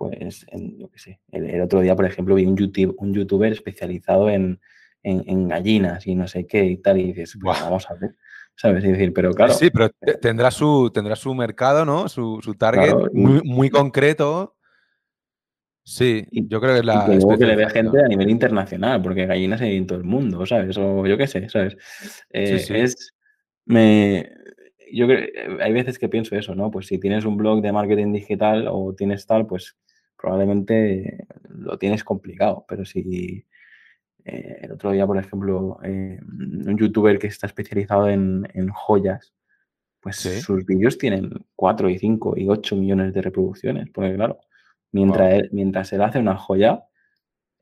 pues, 0.00 0.46
en, 0.48 0.78
yo 0.78 0.88
qué 0.88 0.98
sé, 0.98 1.20
el, 1.30 1.44
el, 1.50 1.60
otro 1.60 1.82
día, 1.82 1.94
por 1.94 2.06
ejemplo, 2.06 2.34
vi 2.34 2.46
un, 2.46 2.56
YouTube, 2.56 2.96
un 3.00 3.12
youtuber 3.12 3.52
especializado 3.52 4.30
en, 4.30 4.58
en, 5.02 5.46
gallinas 5.46 6.06
y 6.06 6.14
no 6.14 6.26
sé 6.26 6.46
qué 6.46 6.64
y 6.64 6.78
tal, 6.78 6.98
y 6.98 7.08
dices, 7.08 7.36
pues 7.38 7.60
vamos 7.60 7.90
a 7.90 7.92
ver, 7.96 8.16
¿sabes? 8.56 8.82
Es 8.82 8.92
decir, 8.92 9.12
pero 9.12 9.30
claro. 9.34 9.52
Sí, 9.52 9.68
pero 9.68 9.90
eh, 10.00 10.14
tendrá 10.18 10.50
su, 10.50 10.90
tendrá 10.90 11.16
su 11.16 11.34
mercado, 11.34 11.84
¿no? 11.84 12.08
Su, 12.08 12.38
su 12.42 12.54
target 12.54 12.94
muy, 13.12 13.42
muy, 13.44 13.68
concreto. 13.68 14.56
Sí, 15.84 16.24
yo 16.30 16.62
creo 16.62 16.72
que 16.72 16.78
es 16.78 16.86
la. 16.86 17.06
Y 17.06 17.18
que, 17.18 17.38
que 17.38 17.46
le 17.46 17.56
vea 17.56 17.68
gente 17.68 18.02
a 18.02 18.08
nivel 18.08 18.30
internacional, 18.30 19.02
porque 19.02 19.26
gallinas 19.26 19.60
hay 19.60 19.76
en 19.76 19.86
todo 19.86 19.98
el 19.98 20.04
mundo, 20.04 20.46
¿sabes? 20.46 20.78
O 20.78 21.06
yo 21.06 21.18
qué 21.18 21.26
sé, 21.26 21.46
¿sabes? 21.50 21.76
Eh, 22.30 22.58
sí, 22.58 22.66
sí. 22.68 22.74
Es. 22.74 23.14
Me, 23.66 24.30
yo 24.94 25.06
creo, 25.06 25.18
eh, 25.18 25.58
hay 25.62 25.74
veces 25.74 25.98
que 25.98 26.08
pienso 26.08 26.36
eso, 26.36 26.54
¿no? 26.54 26.70
Pues 26.70 26.86
si 26.86 26.98
tienes 26.98 27.26
un 27.26 27.36
blog 27.36 27.60
de 27.60 27.70
marketing 27.70 28.14
digital 28.14 28.66
o 28.66 28.94
tienes 28.96 29.26
tal, 29.26 29.46
pues 29.46 29.76
probablemente 30.20 31.26
lo 31.48 31.78
tienes 31.78 32.04
complicado, 32.04 32.64
pero 32.68 32.84
si 32.84 33.46
eh, 34.24 34.58
el 34.62 34.72
otro 34.72 34.92
día, 34.92 35.06
por 35.06 35.18
ejemplo, 35.18 35.78
eh, 35.82 36.18
un 36.22 36.76
youtuber 36.76 37.18
que 37.18 37.28
está 37.28 37.46
especializado 37.46 38.08
en, 38.08 38.46
en 38.52 38.68
joyas, 38.68 39.32
pues 40.00 40.16
¿Sí? 40.16 40.40
sus 40.40 40.64
vídeos 40.64 40.98
tienen 40.98 41.30
4 41.56 41.88
y 41.90 41.98
5 41.98 42.34
y 42.36 42.48
8 42.48 42.76
millones 42.76 43.14
de 43.14 43.22
reproducciones, 43.22 43.90
porque 43.90 44.14
claro, 44.14 44.38
mientras, 44.92 45.30
wow. 45.30 45.40
él, 45.40 45.48
mientras 45.52 45.92
él 45.92 46.02
hace 46.02 46.18
una 46.18 46.36
joya, 46.36 46.84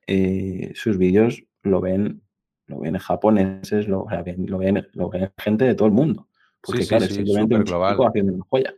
eh, 0.06 0.72
sus 0.74 0.98
vídeos 0.98 1.44
lo 1.62 1.80
ven, 1.80 2.22
lo 2.66 2.80
ven 2.80 2.98
japoneses, 2.98 3.86
lo, 3.86 4.06
sea, 4.08 4.24
lo, 4.36 4.58
ven, 4.58 4.88
lo 4.92 5.08
ven 5.10 5.30
gente 5.38 5.64
de 5.64 5.74
todo 5.74 5.86
el 5.86 5.94
mundo. 5.94 6.28
Porque 6.60 6.82
sí, 6.82 6.88
claro, 6.88 7.04
sí, 7.04 7.10
es 7.10 7.16
simplemente 7.16 7.56
un 7.56 7.64
global. 7.64 7.96
haciendo 8.08 8.32
una 8.32 8.44
joya. 8.48 8.74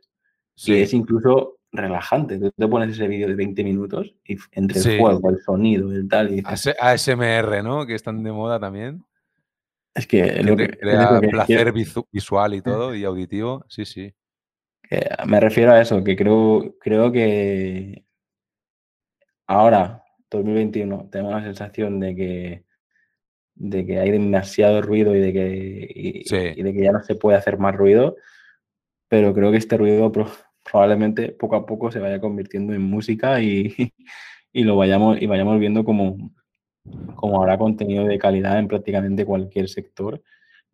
Y 0.57 0.75
es 0.75 0.93
incluso 0.93 1.60
relajante. 1.73 2.39
Tú 2.39 2.51
te 2.51 2.69
pones 2.69 2.91
ese 2.91 3.07
vídeo 3.09 3.29
de 3.29 3.35
20 3.35 3.63
minutos 3.65 4.15
y 4.25 4.37
entre 4.53 4.79
el 4.81 4.99
juego, 5.01 5.31
el 5.31 5.39
sonido, 5.41 5.93
el 5.93 6.09
tal, 6.09 6.31
y 6.33 6.37
dices, 6.43 6.67
AS- 6.69 6.77
ASMR, 7.09 7.63
¿no? 7.63 7.87
Que 7.87 7.95
están 7.95 8.23
de 8.23 8.33
moda 8.33 8.59
también. 8.59 9.05
es 9.95 10.07
que 10.07 10.43
lo 10.43 10.57
Que 10.57 10.69
crea 10.69 11.13
lo 11.13 11.21
placer 11.21 11.73
visual 11.73 12.55
y 12.55 12.63
todo, 12.63 12.95
y 12.95 13.05
auditivo. 13.05 13.65
Sí, 13.69 13.85
sí. 13.85 14.13
me 15.27 15.39
refiero 15.41 15.73
a 15.73 15.81
eso, 15.81 16.03
que 16.03 16.17
creo, 16.17 16.75
creo 16.81 17.13
que 17.13 18.05
ahora, 19.47 20.05
2021, 20.31 21.09
tengo 21.11 21.31
la 21.31 21.43
sensación 21.43 22.01
de 22.01 22.15
que, 22.15 22.65
de 23.55 23.85
que 23.87 23.99
hay 23.99 24.11
demasiado 24.11 24.81
ruido 24.83 25.15
y 25.15 25.21
de 25.21 25.33
que, 25.33 25.93
y, 25.95 26.25
Sí. 26.25 26.37
y 26.57 26.63
de 26.63 26.73
que 26.73 26.83
ya 26.83 26.93
no 26.93 27.03
se 27.03 27.15
puede 27.15 27.37
hacer 27.39 27.59
más 27.59 27.75
ruido, 27.75 28.17
pero 29.09 29.35
creo 29.35 29.51
que 29.51 29.57
este 29.59 29.77
ruido 29.77 30.13
probablemente 30.71 31.33
poco 31.33 31.57
a 31.57 31.67
poco 31.67 31.91
se 31.93 32.01
vaya 32.01 32.21
convirtiendo 32.21 32.73
en 32.75 32.83
música 32.83 33.41
y, 33.43 33.75
y 34.53 34.65
lo 34.65 34.77
vayamos, 34.77 35.21
y 35.23 35.27
vayamos 35.27 35.59
viendo 35.61 35.85
como, 35.85 36.33
como 37.17 37.41
habrá 37.43 37.59
contenido 37.59 38.07
de 38.07 38.19
calidad 38.19 38.59
en 38.59 38.69
prácticamente 38.69 39.27
cualquier 39.27 39.69
sector. 39.69 40.23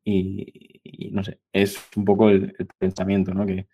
Y, 0.05 0.81
y 0.85 1.11
no 1.13 1.25
sé, 1.25 1.41
es 1.53 1.79
un 1.97 2.05
poco 2.07 2.31
el, 2.31 2.55
el 2.59 2.69
pensamiento, 2.79 3.35
¿no? 3.35 3.47
Que 3.47 3.69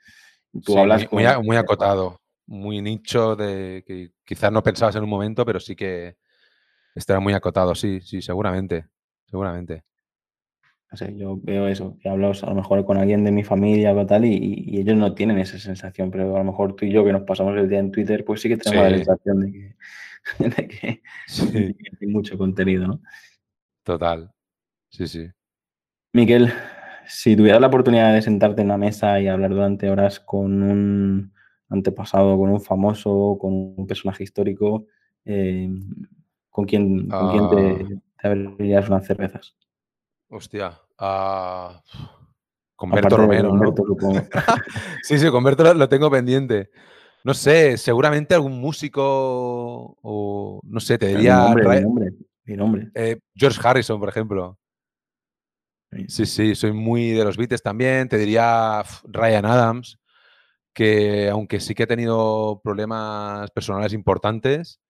tú 0.64 0.78
Sí, 0.78 0.80
hablas 0.80 1.06
muy, 1.10 1.24
con- 1.24 1.40
muy 1.42 1.56
acotado, 1.56 2.20
muy 2.46 2.80
nicho 2.82 3.34
de 3.36 3.82
que 3.86 4.12
quizás 4.24 4.52
no 4.52 4.62
pensabas 4.62 4.94
en 4.96 5.02
un 5.02 5.08
momento, 5.10 5.44
pero 5.44 5.58
sí 5.60 5.74
que 5.74 6.16
estará 6.94 7.20
muy 7.20 7.34
acotado, 7.34 7.74
sí, 7.74 8.00
sí, 8.02 8.22
seguramente, 8.22 8.86
seguramente. 9.26 9.84
No 10.92 10.96
sé, 10.98 11.16
yo 11.16 11.38
veo 11.42 11.68
eso, 11.68 11.96
que 12.00 12.08
hablo 12.10 12.32
a 12.32 12.46
lo 12.50 12.54
mejor 12.54 12.84
con 12.84 12.98
alguien 12.98 13.24
de 13.24 13.32
mi 13.32 13.42
familia 13.44 13.94
o 13.94 14.04
tal, 14.06 14.26
y, 14.26 14.64
y 14.66 14.78
ellos 14.78 14.94
no 14.96 15.14
tienen 15.14 15.38
esa 15.38 15.58
sensación, 15.58 16.10
pero 16.10 16.36
a 16.36 16.40
lo 16.40 16.44
mejor 16.44 16.76
tú 16.76 16.84
y 16.84 16.92
yo 16.92 17.02
que 17.02 17.12
nos 17.12 17.22
pasamos 17.22 17.56
el 17.56 17.66
día 17.68 17.78
en 17.78 17.90
Twitter, 17.90 18.24
pues 18.26 18.42
sí 18.42 18.48
que 18.50 18.58
tenemos 18.58 18.84
la 18.90 18.96
sensación 18.98 19.40
de 19.40 19.52
que, 19.52 19.74
de 20.38 20.68
que, 20.68 21.02
Sí, 21.26 21.46
de 21.50 21.74
que 21.74 21.90
hay 22.00 22.06
mucho 22.08 22.36
contenido, 22.36 22.86
¿no? 22.86 23.00
total. 23.84 24.30
Sí, 24.90 25.06
sí. 25.08 25.26
Miquel, 26.12 26.52
si 27.06 27.34
tuvieras 27.36 27.62
la 27.62 27.68
oportunidad 27.68 28.12
de 28.12 28.20
sentarte 28.20 28.60
en 28.60 28.66
una 28.68 28.76
mesa 28.76 29.18
y 29.18 29.28
hablar 29.28 29.50
durante 29.50 29.88
horas 29.88 30.20
con 30.20 30.62
un 30.62 31.32
antepasado, 31.70 32.36
con 32.36 32.50
un 32.50 32.60
famoso, 32.60 33.38
con 33.40 33.54
un 33.78 33.86
personaje 33.86 34.24
histórico, 34.24 34.86
eh, 35.24 35.70
¿con 36.50 36.66
quién, 36.66 37.08
con 37.08 37.30
quién 37.30 37.44
Ah. 37.44 37.48
te, 37.88 37.98
te 38.20 38.28
abrirías 38.28 38.90
unas 38.90 39.06
cervezas? 39.06 39.56
Hostia. 40.32 40.80
de 42.78 43.16
Romero, 43.16 43.54
¿no? 43.54 43.74
Sí, 45.02 45.18
sí, 45.18 45.30
con 45.30 45.44
Berto 45.44 45.62
lo, 45.62 45.74
lo 45.74 45.88
tengo 45.88 46.10
pendiente. 46.10 46.70
No 47.24 47.34
sé, 47.34 47.76
seguramente 47.76 48.34
algún 48.34 48.58
músico 48.60 49.96
o 50.02 50.60
no 50.64 50.80
sé, 50.80 50.98
te 50.98 51.06
Mi 51.06 51.14
diría 51.16 51.36
nombre, 51.36 51.68
mi 51.68 51.80
nombre, 51.80 52.12
mi 52.44 52.56
nombre. 52.56 52.90
eh, 52.94 53.18
George 53.34 53.60
Harrison, 53.62 54.00
por 54.00 54.08
ejemplo. 54.08 54.58
Sí, 56.08 56.24
sí, 56.24 56.54
soy 56.54 56.72
muy 56.72 57.10
de 57.10 57.24
los 57.24 57.36
Beatles 57.36 57.62
también. 57.62 58.08
Te 58.08 58.16
diría 58.16 58.82
Ryan 59.04 59.44
Adams, 59.44 59.98
que 60.72 61.28
aunque 61.28 61.60
sí 61.60 61.74
que 61.74 61.82
ha 61.82 61.86
tenido 61.86 62.60
problemas 62.64 63.50
personales 63.50 63.92
importantes, 63.92 64.80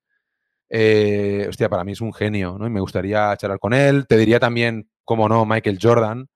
eh, 0.71 1.45
hostia, 1.49 1.69
para 1.69 1.85
mí 1.85 1.93
es 1.93 2.01
un 2.01 2.15
genio, 2.15 2.57
¿no? 2.59 2.67
Y 2.67 2.71
me 2.71 2.81
gustaría 2.81 3.37
charlar 3.37 3.59
con 3.59 3.75
él. 3.75 4.07
Te 4.07 4.17
diría 4.17 4.39
también, 4.41 4.89
como 5.05 5.29
no, 5.29 5.45
Michael 5.47 5.79
Jordan. 5.81 6.29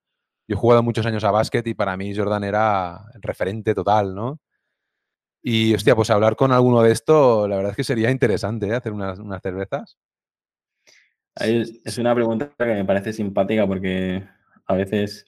Yo 0.47 0.55
he 0.55 0.59
jugado 0.59 0.83
muchos 0.83 1.05
años 1.05 1.23
a 1.23 1.31
básquet 1.31 1.65
y 1.67 1.73
para 1.73 1.97
mí 1.97 2.15
Jordan 2.15 2.43
era 2.43 3.01
el 3.13 3.21
referente 3.21 3.75
total, 3.75 4.15
¿no? 4.15 4.39
Y, 5.43 5.73
hostia, 5.73 5.95
pues 5.95 6.09
hablar 6.09 6.35
con 6.35 6.51
alguno 6.51 6.81
de 6.81 6.91
esto, 6.91 7.47
la 7.47 7.55
verdad 7.55 7.71
es 7.71 7.77
que 7.77 7.83
sería 7.83 8.11
interesante, 8.11 8.67
¿eh? 8.67 8.73
Hacer 8.73 8.91
unas, 8.91 9.19
unas 9.19 9.41
cervezas. 9.41 9.97
Es 11.35 11.97
una 11.97 12.15
pregunta 12.15 12.51
que 12.57 12.65
me 12.65 12.85
parece 12.85 13.13
simpática 13.13 13.67
porque 13.67 14.23
a 14.65 14.73
veces 14.73 15.25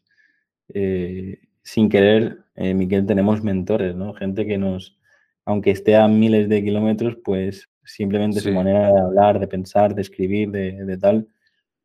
eh, 0.73 1.39
sin 1.63 1.89
querer, 1.89 2.39
eh, 2.55 2.73
Miquel, 2.73 3.05
tenemos 3.05 3.43
mentores, 3.43 3.95
¿no? 3.95 4.13
Gente 4.13 4.45
que 4.45 4.57
nos, 4.57 4.97
aunque 5.45 5.71
esté 5.71 5.95
a 5.95 6.07
miles 6.07 6.49
de 6.49 6.63
kilómetros, 6.63 7.17
pues 7.23 7.69
simplemente 7.83 8.39
su 8.39 8.51
manera 8.51 8.91
de 8.91 8.99
hablar, 8.99 9.39
de 9.39 9.47
pensar, 9.47 9.95
de 9.95 10.01
escribir, 10.01 10.51
de, 10.51 10.83
de 10.85 10.97
tal, 10.97 11.27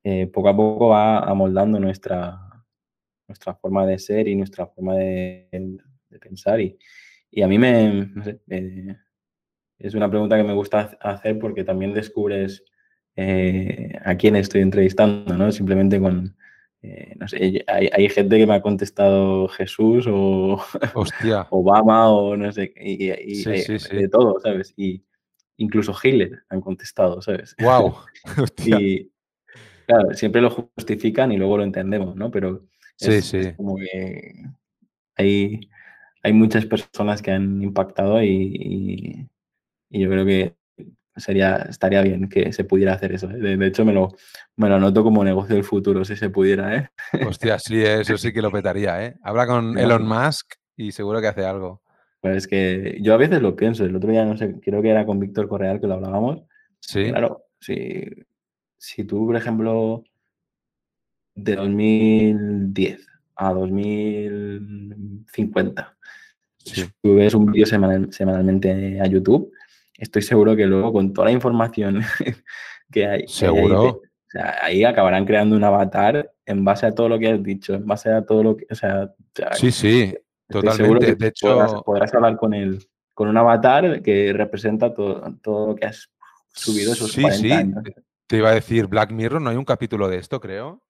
eh, 0.05 0.27
poco 0.29 0.49
a 0.51 0.57
poco 0.57 0.89
va 0.91 1.19
amoldando 1.21 1.81
nuestra, 1.81 2.39
nuestra 3.27 3.55
forma 3.55 3.87
de 3.87 3.99
ser 3.99 4.29
y 4.29 4.37
nuestra 4.37 4.67
forma 4.67 4.95
de, 4.97 5.49
de 6.11 6.19
pensar. 6.19 6.61
Y, 6.61 6.79
y 7.31 7.43
a 7.43 7.49
mí 7.49 7.59
me, 7.59 8.07
no 8.15 8.23
sé, 8.23 8.41
eh, 8.51 8.97
es 9.79 9.95
una 9.95 10.09
pregunta 10.09 10.37
que 10.37 10.45
me 10.45 10.53
gusta 10.55 10.97
ha- 11.01 11.11
hacer 11.13 11.39
porque 11.39 11.65
también 11.65 11.93
descubres 11.95 12.65
eh, 13.17 13.93
a 14.05 14.15
quién 14.17 14.37
estoy 14.37 14.61
entrevistando, 14.61 15.37
¿no? 15.37 15.51
Simplemente 15.53 16.01
con, 16.01 16.37
eh, 16.83 17.15
no 17.19 17.27
sé, 17.29 17.65
hay, 17.67 17.89
hay 17.93 18.09
gente 18.09 18.37
que 18.39 18.47
me 18.47 18.55
ha 18.55 18.63
contestado 18.63 19.49
Jesús 19.49 20.07
o. 20.09 20.61
Obama 21.51 22.13
o 22.13 22.37
no 22.37 22.53
sé, 22.53 22.73
y, 22.77 23.11
y- 23.11 23.35
Sí, 23.37 23.57
sí, 23.59 23.79
sí. 23.79 23.97
de 23.97 24.09
todo, 24.09 24.39
¿sabes? 24.41 24.75
Y 24.77 25.03
incluso 25.57 25.95
Hitler 26.03 26.43
han 26.49 26.61
contestado, 26.61 27.23
¿sabes? 27.23 27.55
Wow. 27.61 27.95
Hostia. 28.43 28.81
Y 28.81 29.11
claro, 29.87 30.14
siempre 30.14 30.41
lo 30.43 30.51
justifican 30.51 31.32
y 31.32 31.37
luego 31.37 31.59
lo 31.59 31.64
entendemos, 31.64 32.16
¿no? 32.16 32.30
Pero 32.30 32.64
Sí, 32.97 33.07
es, 33.07 33.22
sí. 33.22 33.37
es 33.39 33.49
como 33.57 33.76
que 33.76 34.45
hay, 35.16 35.61
hay 36.22 36.32
muchas 36.32 36.66
personas 36.66 37.22
que 37.22 37.32
han 37.32 37.62
impactado 37.62 38.22
y, 38.22 38.28
y- 38.30 39.28
y 39.91 40.01
yo 40.01 40.11
creo 40.11 40.26
que 40.26 40.57
sería, 41.16 41.57
estaría 41.59 42.03
bien 42.03 42.28
que 42.28 42.53
se 42.53 42.64
pudiera 42.64 42.95
hacer 42.95 43.12
eso. 43.12 43.30
¿eh? 43.30 43.39
De, 43.39 43.57
de 43.57 43.66
hecho, 43.66 43.85
me 43.85 43.93
lo, 43.93 44.14
me 44.57 44.68
lo 44.68 44.76
anoto 44.76 45.05
como 45.05 45.24
negocio 45.24 45.55
del 45.55 45.64
futuro, 45.64 46.05
si 46.05 46.16
se 46.16 46.30
pudiera, 46.30 46.76
¿eh? 46.76 46.89
Hostia, 47.26 47.59
sí, 47.59 47.82
eso 47.82 48.18
sí 48.18 48.32
que 48.32 48.43
lo 48.43 48.51
petaría, 48.53 49.05
¿eh? 49.05 49.16
Habla 49.22 49.47
con 49.47 49.78
Elon 49.78 50.07
Musk 50.07 50.55
y 50.76 50.93
seguro 50.93 51.20
que 51.20 51.28
hace 51.28 51.45
algo. 51.45 51.82
Pues 52.20 52.37
es 52.39 52.47
que 52.49 52.99
yo 53.03 53.14
a 53.14 53.18
veces 53.18 53.43
lo 53.43 53.55
pienso. 53.55 53.85
El 53.85 53.95
otro 53.97 54.11
día, 54.11 54.24
no 54.24 54.37
sé, 54.37 54.59
creo 54.61 54.82
que 54.82 54.91
era 54.91 55.05
con 55.07 55.20
Víctor 55.20 55.49
Correal 55.49 55.80
que 55.80 55.87
lo 55.87 55.95
hablábamos. 55.95 56.43
Sí, 56.80 57.05
Claro, 57.11 57.45
si, 57.61 58.05
si 58.85 59.05
tú, 59.05 59.26
por 59.26 59.37
ejemplo, 59.37 60.05
de 61.35 61.57
2010 61.57 63.07
a 63.37 63.53
2050, 63.55 65.97
sí. 66.59 66.85
subes 67.03 67.35
un 67.35 67.47
vídeo 67.47 67.64
semanal- 67.66 68.12
semanalmente 68.12 69.01
a 69.01 69.07
YouTube, 69.07 69.51
estoy 69.97 70.20
seguro 70.22 70.55
que 70.55 70.66
luego 70.66 70.93
con 70.93 71.12
toda 71.14 71.26
la 71.28 71.32
información 71.32 72.03
que 72.93 73.07
hay, 73.07 73.07
que 73.07 73.07
hay 73.07 73.20
ahí, 73.22 73.28
Seguro. 73.28 73.82
te- 73.82 73.99
o 73.99 74.03
sea, 74.30 74.57
ahí 74.62 74.85
acabarán 74.85 75.24
creando 75.24 75.57
un 75.57 75.64
avatar 75.64 76.30
en 76.45 76.62
base 76.64 76.85
a 76.87 76.93
todo 76.95 77.09
lo 77.09 77.18
que 77.18 77.28
has 77.30 77.43
dicho, 77.43 77.72
en 77.74 77.87
base 77.87 78.11
a 78.11 78.24
todo 78.26 78.43
lo 78.43 78.57
que, 78.57 78.66
o 78.70 78.74
sea, 78.74 79.11
Sí, 79.53 79.70
sí, 79.70 80.14
seguro 80.51 80.70
totalmente. 80.70 81.07
que 81.07 81.14
De 81.14 81.32
podrás, 81.41 81.70
hecho, 81.72 81.82
podrás 81.82 82.14
hablar 82.14 82.37
con 82.37 82.53
él, 82.53 82.78
con 83.14 83.28
un 83.28 83.37
avatar 83.39 84.03
que 84.03 84.32
representa 84.35 84.93
todo, 84.93 85.22
todo 85.43 85.68
lo 85.68 85.74
que 85.74 85.87
has 85.87 86.11
subido 86.53 86.93
esos 86.93 87.11
sí, 87.12 87.22
40 87.22 87.43
sí. 87.47 87.53
años. 87.53 87.82
Te 88.27 88.39
iba 88.39 88.51
a 88.51 88.55
decir 88.55 88.87
Black 88.87 89.11
Mirror, 89.12 89.41
¿no 89.41 89.51
hay 89.51 89.57
un 89.57 89.64
capítulo 89.64 90.09
de 90.09 90.18
esto, 90.18 90.41
creo? 90.41 90.83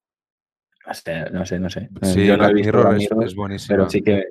No 0.87 0.95
sé, 0.95 1.31
no 1.31 1.47
sé, 1.47 1.59
no 1.59 1.71
sé. 1.71 1.89
Sí, 2.03 2.27
Yo 2.27 2.37
no 2.37 2.45
he 2.45 2.53
Black 2.53 2.55
visto 2.55 2.67
Mirror 2.67 2.83
Black 2.89 2.97
es, 3.03 3.11
Mirror, 3.11 3.25
es 3.25 3.35
buenísima. 3.35 3.77
pero 3.77 3.91
sí 3.91 4.03
que 4.03 4.25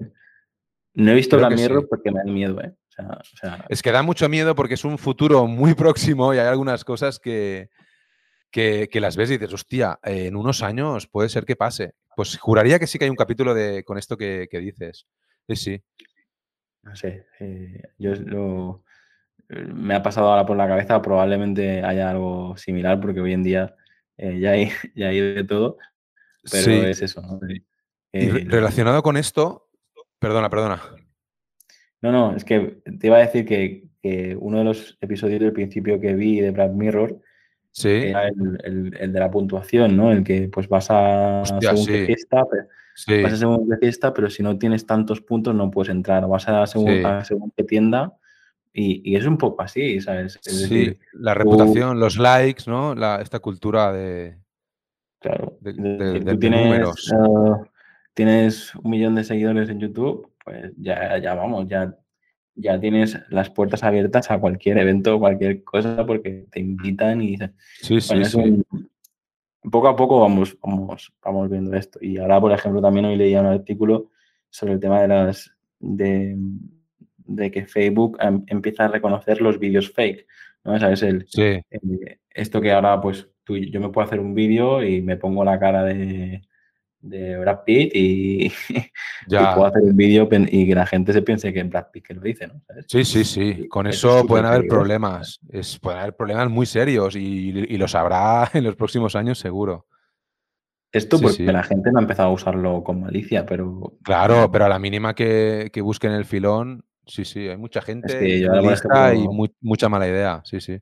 no 0.95 1.11
he 1.11 1.15
visto 1.15 1.37
Creo 1.37 1.47
Black 1.47 1.59
Mirror 1.59 1.81
sí. 1.81 1.87
porque 1.89 2.11
me 2.11 2.19
da 2.19 2.25
miedo, 2.25 2.61
¿eh? 2.61 2.75
O 2.89 2.91
sea, 2.91 3.07
o 3.07 3.37
sea, 3.37 3.65
Es 3.69 3.81
que 3.81 3.91
da 3.91 4.03
mucho 4.03 4.29
miedo 4.29 4.53
porque 4.55 4.75
es 4.75 4.85
un 4.85 4.97
futuro 4.97 5.47
muy 5.47 5.73
próximo 5.75 6.33
y 6.33 6.37
hay 6.37 6.45
algunas 6.47 6.85
cosas 6.85 7.19
que, 7.19 7.69
que, 8.51 8.87
que 8.91 9.01
las 9.01 9.17
ves 9.17 9.31
y 9.31 9.33
dices, 9.37 9.53
hostia, 9.53 9.99
en 10.03 10.35
unos 10.35 10.61
años 10.61 11.07
puede 11.07 11.29
ser 11.29 11.45
que 11.45 11.55
pase. 11.55 11.95
Pues 12.15 12.37
juraría 12.37 12.77
que 12.77 12.85
sí 12.85 12.99
que 12.99 13.05
hay 13.05 13.09
un 13.09 13.15
capítulo 13.17 13.55
de, 13.55 13.83
con 13.83 13.97
esto 13.97 14.15
que, 14.15 14.47
que 14.49 14.59
dices. 14.59 15.07
Sí, 15.49 15.55
sí. 15.55 15.83
no 16.83 16.95
sé. 16.95 17.25
eh, 17.39 17.81
yo 17.97 18.13
lo, 18.13 18.82
me 19.73 19.95
ha 19.95 20.03
pasado 20.03 20.27
ahora 20.29 20.45
por 20.45 20.57
la 20.57 20.67
cabeza, 20.67 21.01
probablemente 21.01 21.83
haya 21.83 22.09
algo 22.09 22.55
similar 22.57 22.99
porque 22.99 23.19
hoy 23.21 23.33
en 23.33 23.43
día 23.43 23.75
eh, 24.17 24.39
ya, 24.39 24.51
hay, 24.51 24.69
ya 24.95 25.07
hay 25.09 25.19
de 25.19 25.43
todo, 25.43 25.77
pero 26.51 26.63
Sí. 26.63 26.71
es 26.85 27.01
eso. 27.01 27.21
¿no? 27.21 27.39
Y 27.47 28.29
re- 28.29 28.41
El- 28.41 28.49
relacionado 28.51 29.01
con 29.03 29.17
esto, 29.17 29.69
perdona, 30.19 30.49
perdona. 30.49 30.81
No, 32.01 32.11
no, 32.11 32.35
es 32.35 32.43
que 32.43 32.81
te 32.99 33.07
iba 33.07 33.17
a 33.17 33.21
decir 33.21 33.45
que, 33.45 33.85
que 34.01 34.35
uno 34.39 34.57
de 34.59 34.63
los 34.65 34.97
episodios 35.01 35.39
del 35.39 35.53
principio 35.53 35.99
que 36.01 36.13
vi 36.13 36.41
de 36.41 36.51
Black 36.51 36.71
Mirror 36.71 37.19
Sí, 37.71 37.89
era 37.89 38.27
el, 38.27 38.59
el- 38.63 38.97
el 38.99 39.13
de 39.13 39.19
la 39.19 39.31
puntuación, 39.31 39.97
¿no? 39.97 40.11
El 40.11 40.23
que 40.23 40.47
pues 40.47 40.67
vas 40.67 40.91
a 40.91 41.41
Hostia, 41.41 41.71
según 41.71 41.85
qué 41.87 42.05
fiesta, 42.05 42.43
pe- 42.45 42.67
sí, 42.93 43.21
vas 43.23 43.33
a 43.33 43.37
según 43.37 43.67
qué 43.67 43.77
fiesta, 43.77 44.13
pero 44.13 44.29
si 44.29 44.43
no 44.43 44.59
tienes 44.59 44.85
tantos 44.85 45.21
puntos 45.21 45.55
no 45.55 45.71
puedes 45.71 45.89
entrar. 45.89 46.27
Vas 46.27 46.47
a 46.47 46.67
según, 46.67 47.03
a 47.03 47.23
según 47.25 47.51
qué 47.57 47.63
tienda 47.63 48.13
y, 48.73 49.11
y 49.11 49.15
es 49.15 49.25
un 49.25 49.37
poco 49.37 49.61
así, 49.61 50.01
¿sabes? 50.01 50.39
Es 50.43 50.55
sí. 50.57 50.61
decir, 50.61 50.99
La 51.13 51.33
reputación, 51.33 51.99
los 51.99 52.17
likes, 52.17 52.63
¿no? 52.67 52.95
La, 52.95 53.21
esta 53.21 53.39
cultura 53.39 53.91
de, 53.93 54.37
claro, 55.19 55.57
de- 55.61 56.37
tienes, 56.37 56.61
números. 56.61 57.11
eh, 57.13 57.69
tienes 58.13 58.75
un 58.75 58.91
millón 58.91 59.15
de 59.15 59.23
seguidores 59.23 59.69
en 59.69 59.79
YouTube, 59.79 60.31
pues 60.43 60.71
ya, 60.77 61.17
ya 61.19 61.35
vamos, 61.35 61.67
ya, 61.67 61.95
ya 62.55 62.79
tienes 62.79 63.19
las 63.29 63.49
puertas 63.49 63.83
abiertas 63.83 64.29
a 64.31 64.39
cualquier 64.39 64.77
evento, 64.79 65.19
cualquier 65.19 65.63
cosa, 65.63 66.05
porque 66.05 66.47
te 66.51 66.59
invitan 66.59 67.21
y 67.21 67.37
Sí, 67.79 68.01
sí, 68.01 68.07
Bueno, 68.09 68.21
es 68.25 68.31
sí. 68.31 68.37
un- 68.39 68.65
poco 69.71 69.87
a 69.87 69.95
poco 69.95 70.19
vamos, 70.19 70.57
vamos, 70.61 71.13
vamos 71.23 71.49
viendo 71.49 71.73
esto. 71.75 71.97
Y 72.01 72.17
ahora, 72.17 72.41
por 72.41 72.51
ejemplo, 72.51 72.81
también 72.81 73.05
hoy 73.05 73.15
leía 73.15 73.39
un 73.39 73.47
artículo 73.47 74.09
sobre 74.49 74.73
el 74.73 74.79
tema 74.79 75.01
de 75.01 75.07
las 75.07 75.51
de, 75.79 76.37
de 77.25 77.51
que 77.51 77.65
Facebook 77.65 78.17
em- 78.21 78.43
empieza 78.47 78.85
a 78.85 78.87
reconocer 78.89 79.41
los 79.41 79.59
vídeos 79.59 79.91
fake. 79.91 80.25
¿no? 80.63 80.79
¿Sabes? 80.79 81.03
El, 81.03 81.25
Sí, 81.27 81.41
el- 81.69 82.19
esto 82.29 82.61
que 82.61 82.71
ahora, 82.71 82.99
pues, 83.01 83.29
tú, 83.43 83.57
yo 83.57 83.79
me 83.79 83.89
puedo 83.89 84.05
hacer 84.07 84.19
un 84.19 84.33
vídeo 84.33 84.83
y 84.83 85.01
me 85.01 85.17
pongo 85.17 85.43
la 85.43 85.59
cara 85.59 85.83
de, 85.83 86.41
de 87.01 87.37
Brad 87.37 87.59
Pitt 87.65 87.91
y, 87.93 88.49
puedo 89.29 89.65
hacer 89.65 89.81
un 89.83 89.95
vídeo 89.95 90.27
y 90.31 90.67
que 90.67 90.73
la 90.75 90.85
gente 90.85 91.11
se 91.13 91.21
piense 91.21 91.51
que 91.53 91.59
es 91.59 91.69
Brad 91.69 91.87
Pitt 91.91 92.05
que 92.07 92.13
lo 92.13 92.21
dice, 92.21 92.47
¿no? 92.47 92.61
¿Sabes? 92.65 92.85
Sí, 92.87 93.03
sí, 93.03 93.23
sí. 93.23 93.67
Con 93.67 93.87
eso 93.87 94.25
pueden 94.25 94.45
haber 94.45 94.59
peligroso. 94.61 94.79
problemas. 94.79 95.39
Es, 95.49 95.77
pueden 95.79 95.99
haber 95.99 96.15
problemas 96.15 96.49
muy 96.49 96.65
serios 96.65 97.15
y, 97.15 97.49
y 97.49 97.77
los 97.77 97.93
habrá 97.95 98.49
en 98.53 98.63
los 98.63 98.75
próximos 98.75 99.15
años 99.15 99.37
seguro. 99.37 99.85
Esto 100.91 101.17
Sí, 101.17 101.23
porque 101.23 101.37
sí. 101.37 101.43
la 101.45 101.63
gente 101.63 101.91
no 101.91 101.97
ha 101.99 102.03
empezado 102.03 102.29
a 102.29 102.33
usarlo 102.33 102.83
con 102.83 103.01
malicia, 103.01 103.45
pero 103.45 103.93
Claro, 104.03 104.49
pero 104.51 104.65
a 104.65 104.69
la 104.69 104.77
mínima 104.79 105.13
que, 105.15 105.71
que 105.73 105.81
busquen 105.81 106.11
el 106.11 106.23
filón, 106.25 106.85
sí, 107.05 107.25
sí, 107.25 107.47
hay 107.47 107.57
mucha 107.57 107.81
gente 107.81 108.17
que 108.19 108.39
yo 108.39 108.51
y 109.13 109.27
mucha 109.61 109.89
mala 109.89 110.07
idea, 110.07 110.41
sí, 110.45 110.59
sí. 110.59 110.79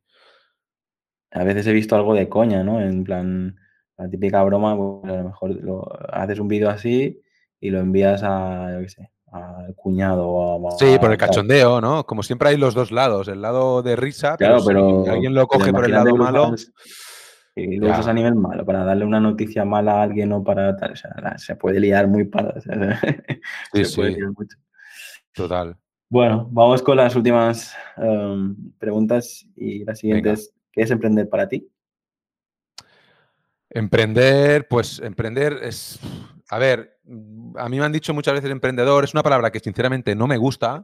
a 1.31 1.43
veces 1.43 1.67
he 1.67 1.73
visto 1.73 1.95
algo 1.95 2.13
de 2.13 2.29
coña, 2.29 2.63
¿no? 2.63 2.81
En 2.81 3.03
plan, 3.03 3.55
la 3.97 4.09
típica 4.09 4.43
broma, 4.43 4.75
pues 4.75 5.13
a 5.13 5.17
lo 5.17 5.23
mejor 5.25 5.49
lo, 5.61 5.87
haces 6.13 6.39
un 6.39 6.47
vídeo 6.47 6.69
así 6.69 7.21
y 7.59 7.69
lo 7.69 7.79
envías 7.79 8.21
a, 8.23 8.71
yo 8.73 8.81
qué 8.81 8.89
sé, 8.89 9.11
al 9.31 9.75
cuñado 9.75 10.27
o 10.27 10.67
a... 10.67 10.77
Sí, 10.77 10.97
por 10.99 11.11
el 11.11 11.17
cachondeo, 11.17 11.79
¿no? 11.79 12.05
Como 12.05 12.23
siempre 12.23 12.49
hay 12.49 12.57
los 12.57 12.73
dos 12.73 12.91
lados, 12.91 13.27
el 13.27 13.41
lado 13.41 13.81
de 13.81 13.95
risa, 13.95 14.35
Claro, 14.37 14.59
pero, 14.65 15.03
si 15.03 15.09
alguien 15.09 15.33
lo 15.33 15.47
coge 15.47 15.71
por 15.71 15.85
el 15.85 15.91
lado 15.91 16.15
malo, 16.15 16.53
y 17.55 17.77
lo 17.77 17.87
Ya. 17.87 17.93
usas 17.93 18.07
a 18.07 18.13
nivel 18.13 18.35
malo, 18.35 18.65
para 18.65 18.83
darle 18.83 19.05
una 19.05 19.19
noticia 19.19 19.65
mala 19.65 19.99
a 19.99 20.03
alguien 20.03 20.31
o 20.31 20.43
para 20.43 20.75
tal, 20.77 20.93
o 20.93 20.95
sea, 20.95 21.37
se 21.37 21.55
puede 21.55 21.79
liar 21.79 22.07
muy 22.07 22.25
para, 22.25 22.49
o 22.57 22.61
sea, 22.61 22.99
Sí, 23.73 23.85
se 23.85 23.95
puede 23.95 24.11
sí. 24.11 24.17
liar 24.17 24.31
mucho. 24.31 24.57
total. 25.33 25.77
Bueno, 26.11 26.49
vamos 26.51 26.81
con 26.81 26.97
las 26.97 27.15
últimas 27.15 27.73
em, 27.95 28.73
preguntas 28.77 29.47
y 29.55 29.85
la 29.85 29.95
siguiente 29.95 30.27
Venga. 30.27 30.41
es, 30.41 30.53
¿qué 30.69 30.81
es 30.81 30.91
emprender 30.91 31.29
para 31.29 31.47
ti? 31.47 31.71
Emprender, 33.69 34.67
pues 34.67 34.99
emprender 34.99 35.59
es, 35.61 36.01
a 36.49 36.59
ver, 36.59 36.99
a 37.55 37.69
mí 37.69 37.79
me 37.79 37.85
han 37.85 37.93
dicho 37.93 38.13
muchas 38.13 38.33
veces 38.33 38.51
emprendedor, 38.51 39.05
es 39.05 39.13
una 39.13 39.23
palabra 39.23 39.51
que 39.51 39.61
sinceramente 39.61 40.13
no 40.13 40.27
me 40.27 40.35
gusta, 40.35 40.83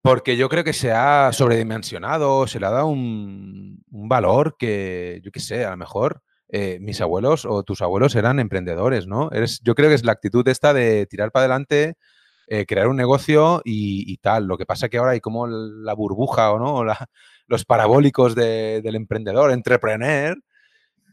porque 0.00 0.36
yo 0.36 0.48
creo 0.48 0.62
que 0.62 0.74
se 0.74 0.92
ha 0.92 1.32
sobredimensionado, 1.32 2.46
se 2.46 2.60
le 2.60 2.66
ha 2.66 2.70
dado 2.70 2.86
un, 2.86 3.82
un 3.90 4.08
valor 4.08 4.54
que, 4.56 5.20
yo 5.24 5.32
qué 5.32 5.40
sé, 5.40 5.64
a 5.64 5.70
lo 5.70 5.76
mejor 5.76 6.22
eh, 6.50 6.78
mis 6.80 7.00
abuelos 7.00 7.44
o 7.44 7.64
tus 7.64 7.82
abuelos 7.82 8.14
eran 8.14 8.38
emprendedores, 8.38 9.08
¿no? 9.08 9.28
Eres, 9.32 9.60
yo 9.64 9.74
creo 9.74 9.88
que 9.88 9.96
es 9.96 10.04
la 10.04 10.12
actitud 10.12 10.46
esta 10.46 10.72
de 10.72 11.06
tirar 11.06 11.32
para 11.32 11.46
adelante, 11.46 11.96
eh, 12.48 12.66
crear 12.66 12.88
un 12.88 12.96
negocio 12.96 13.62
y, 13.64 14.16
tal. 14.18 14.46
Lo 14.46 14.58
que 14.58 14.66
pasa 14.66 14.88
que 14.88 14.98
ahora 14.98 15.12
hay 15.12 15.20
como 15.20 15.46
la 15.46 15.94
burbuja 15.94 16.52
o 16.52 16.58
no, 16.58 16.84
los 17.46 17.64
parabólicos 17.64 18.34
de- 18.34 18.80
del 18.82 18.96
emprendedor, 18.96 19.52
entrepreneur, 19.52 20.36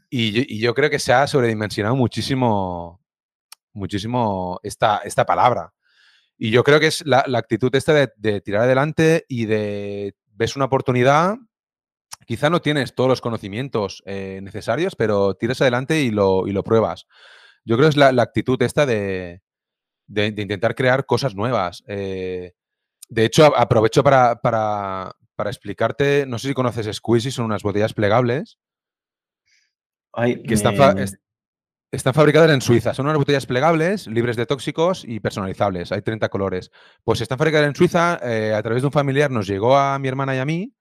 y 0.08 0.58
yo, 0.60 0.74
creo 0.74 0.88
que 0.90 0.98
se 0.98 1.12
ha 1.12 1.26
sobredimensionado 1.26 1.96
muchísimo, 1.96 3.00
muchísimo 3.72 4.60
esta, 4.62 4.98
esta 4.98 5.26
palabra. 5.26 5.72
Y 6.38 6.50
yo 6.50 6.64
creo 6.64 6.80
que 6.80 6.86
es 6.88 7.04
la, 7.06 7.24
actitud 7.34 7.74
esta 7.74 7.92
de, 7.92 8.12
de 8.16 8.40
tirar 8.40 8.62
adelante 8.62 9.24
y 9.28 9.46
de 9.46 10.14
ves 10.36 10.56
una 10.56 10.66
oportunidad, 10.66 11.36
quizá 12.26 12.50
no 12.50 12.60
tienes 12.60 12.94
todos 12.94 13.08
los 13.08 13.20
conocimientos 13.20 14.02
eh, 14.06 14.40
necesarios, 14.42 14.94
pero 14.96 15.34
tiras 15.34 15.60
adelante 15.60 16.00
y 16.02 16.10
lo, 16.10 16.46
y 16.46 16.52
lo 16.52 16.62
pruebas. 16.62 17.06
Yo 17.64 17.76
creo 17.76 17.88
que 17.88 17.90
es 17.90 17.96
la, 17.96 18.12
la 18.12 18.22
actitud 18.22 18.60
esta 18.62 18.86
de, 18.86 19.42
de, 20.06 20.26
intentar 20.26 20.74
crear 20.74 21.06
cosas 21.06 21.34
nuevas. 21.34 21.82
Eh, 21.86 22.52
de 23.08 23.24
hecho, 23.24 23.56
aprovecho 23.56 24.02
para, 24.02 24.36
para, 24.36 25.14
para, 25.34 25.50
explicarte, 25.50 26.26
no 26.26 26.38
sé 26.38 26.48
si 26.48 26.54
conoces 26.54 26.94
Squeezy, 26.96 27.30
son 27.30 27.46
unas 27.46 27.62
botellas 27.62 27.94
plegables. 27.94 28.58
Ay, 30.12 30.42
que 30.42 30.54
están, 30.54 30.76
están 31.92 32.14
fabricadas 32.14 32.50
en 32.50 32.60
Suiza. 32.60 32.94
Son 32.94 33.06
unas 33.06 33.18
botellas 33.18 33.46
plegables, 33.46 34.06
libres 34.06 34.36
de 34.36 34.46
tóxicos 34.46 35.04
y 35.06 35.20
personalizables. 35.20 35.92
Hay 35.92 36.02
30 36.02 36.28
colores. 36.28 36.70
Pues 37.04 37.20
están 37.20 37.38
fabricadas 37.38 37.68
en 37.68 37.74
Suiza. 37.74 38.18
Eh, 38.22 38.54
a 38.54 38.62
través 38.62 38.82
de 38.82 38.86
un 38.86 38.92
familiar 38.92 39.30
nos 39.30 39.46
llegó 39.46 39.76
a 39.76 39.98
mi 39.98 40.08
hermana 40.08 40.34
y 40.34 40.38
a 40.38 40.44
mí. 40.44 40.72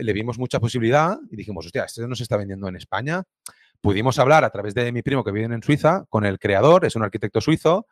le 0.00 0.12
vimos 0.12 0.38
mucha 0.38 0.60
posibilidad 0.60 1.16
y 1.30 1.36
dijimos, 1.36 1.64
hostia, 1.64 1.84
esto 1.84 2.06
no 2.06 2.14
se 2.14 2.24
está 2.24 2.36
vendiendo 2.36 2.68
en 2.68 2.76
España. 2.76 3.22
Pudimos 3.82 4.18
hablar 4.18 4.44
a 4.44 4.50
través 4.50 4.74
de 4.74 4.90
mi 4.92 5.02
primo 5.02 5.22
que 5.22 5.32
vive 5.32 5.52
en 5.52 5.62
Suiza 5.62 6.06
con 6.08 6.24
el 6.24 6.38
creador, 6.38 6.86
es 6.86 6.96
un 6.96 7.02
arquitecto 7.02 7.42
suizo, 7.42 7.86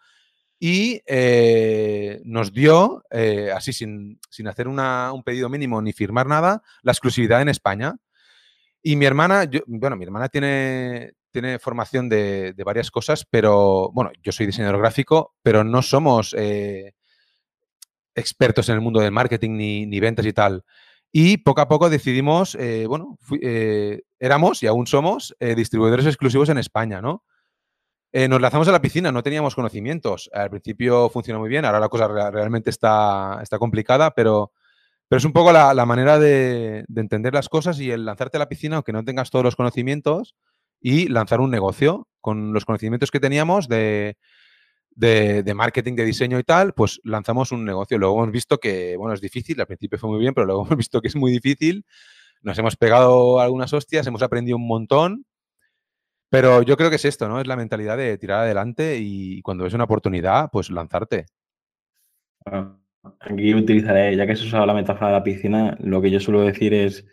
y 0.58 1.02
eh, 1.06 2.20
nos 2.24 2.52
dio, 2.52 3.02
eh, 3.10 3.50
así 3.54 3.72
sin, 3.72 4.18
sin 4.30 4.48
hacer 4.48 4.68
un 4.68 5.22
pedido 5.24 5.48
mínimo 5.48 5.82
ni 5.82 5.92
firmar 5.92 6.26
nada, 6.26 6.62
la 6.82 6.92
exclusividad 6.92 7.42
en 7.42 7.48
España. 7.48 7.96
Y 8.82 8.96
mi 8.96 9.04
hermana, 9.04 9.50
bueno, 9.66 9.96
mi 9.96 10.04
hermana 10.04 10.28
tiene, 10.28 11.12
tiene 11.30 11.58
formación 11.58 12.08
de, 12.08 12.54
varias 12.64 12.90
cosas, 12.90 13.26
pero 13.28 13.90
bueno, 13.92 14.10
yo 14.22 14.32
soy 14.32 14.46
diseñador 14.46 14.78
gráfico, 14.78 15.34
pero 15.42 15.64
no 15.64 15.82
somos 15.82 16.34
eh, 16.38 16.94
expertos 18.14 18.68
en 18.68 18.76
el 18.76 18.80
mundo 18.80 19.00
del 19.00 19.12
marketing 19.12 19.56
ni, 19.56 20.00
ventas 20.00 20.26
y 20.26 20.32
tal. 20.32 20.64
Y 21.12 21.38
poco 21.38 21.60
a 21.60 21.68
poco 21.68 21.90
decidimos, 21.90 22.54
eh, 22.54 22.86
bueno, 22.86 23.18
eh, 23.42 24.02
éramos 24.18 24.62
y 24.62 24.66
aún 24.68 24.86
somos 24.86 25.34
distribuidores 25.40 26.06
exclusivos 26.06 26.48
en 26.48 26.58
España, 26.58 27.00
¿no? 27.00 27.24
nos 28.12 28.40
lanzamos 28.40 28.66
a 28.66 28.72
la 28.72 28.82
piscina, 28.82 29.12
no 29.12 29.22
teníamos 29.22 29.54
conocimientos. 29.54 30.30
Al 30.32 30.50
principio 30.50 31.08
funcionó 31.10 31.38
muy 31.38 31.48
bien, 31.48 31.64
ahora 31.64 31.78
la 31.78 31.88
cosa 31.88 32.08
realmente 32.08 32.68
está, 32.68 33.38
está 33.40 33.58
complicada, 33.60 34.10
pero, 34.10 34.50
pero 35.06 35.18
es 35.18 35.24
un 35.24 35.32
poco 35.32 35.52
la, 35.52 35.86
manera 35.86 36.18
de, 36.18 36.84
de, 36.88 37.00
entender 37.00 37.32
las 37.34 37.48
cosas 37.48 37.78
y 37.78 37.92
el 37.92 38.04
lanzarte 38.04 38.36
a 38.36 38.40
la 38.40 38.48
piscina, 38.48 38.76
aunque 38.76 38.92
no 38.92 39.04
tengas 39.04 39.30
todos 39.30 39.44
los 39.44 39.54
conocimientos, 39.54 40.34
y 40.80 41.08
lanzar 41.08 41.40
un 41.40 41.50
negocio 41.50 42.08
con 42.20 42.52
los 42.52 42.64
conocimientos 42.64 43.10
que 43.10 43.20
teníamos 43.20 43.68
de, 43.68 44.16
de, 45.00 45.54
marketing, 45.54 45.94
de 45.94 46.04
diseño 46.04 46.38
y 46.38 46.44
tal, 46.44 46.74
pues 46.74 47.00
lanzamos 47.04 47.52
un 47.52 47.64
negocio. 47.64 47.98
Luego 47.98 48.22
hemos 48.22 48.32
visto 48.32 48.58
que, 48.58 48.96
bueno, 48.96 49.14
es 49.14 49.20
difícil, 49.20 49.58
al 49.60 49.66
principio 49.66 49.98
fue 49.98 50.10
muy 50.10 50.20
bien, 50.20 50.34
pero 50.34 50.46
luego 50.46 50.64
hemos 50.66 50.76
visto 50.76 51.00
que 51.00 51.08
es 51.08 51.16
muy 51.16 51.32
difícil. 51.32 51.84
Nos 52.42 52.58
hemos 52.58 52.76
pegado 52.76 53.40
algunas 53.40 53.72
hostias, 53.72 54.06
hemos 54.06 54.22
aprendido 54.22 54.56
un 54.56 54.66
montón, 54.66 55.24
pero 56.30 56.62
yo 56.62 56.76
creo 56.76 56.90
que 56.90 56.96
es 56.96 57.04
esto, 57.04 57.28
¿no? 57.28 57.40
Es 57.40 57.46
la 57.46 57.56
mentalidad 57.56 57.96
de 57.96 58.16
tirar 58.16 58.40
adelante 58.40 58.98
y 58.98 59.42
cuando 59.42 59.64
ves 59.64 59.74
una 59.74 59.84
oportunidad, 59.84 60.48
pues 60.50 60.70
lanzarte. 60.70 61.26
aquí 63.20 63.54
utilizaré, 63.54 64.16
ya 64.16 64.26
que 64.26 64.36
se 64.36 64.44
usado 64.44 64.64
la 64.64 64.74
metáfora 64.74 65.08
de 65.08 65.12
la 65.14 65.24
piscina, 65.24 65.76
lo 65.80 66.00
que 66.00 66.10
yo 66.10 66.20
suelo 66.20 66.42
decir 66.42 66.72
es 66.72 67.06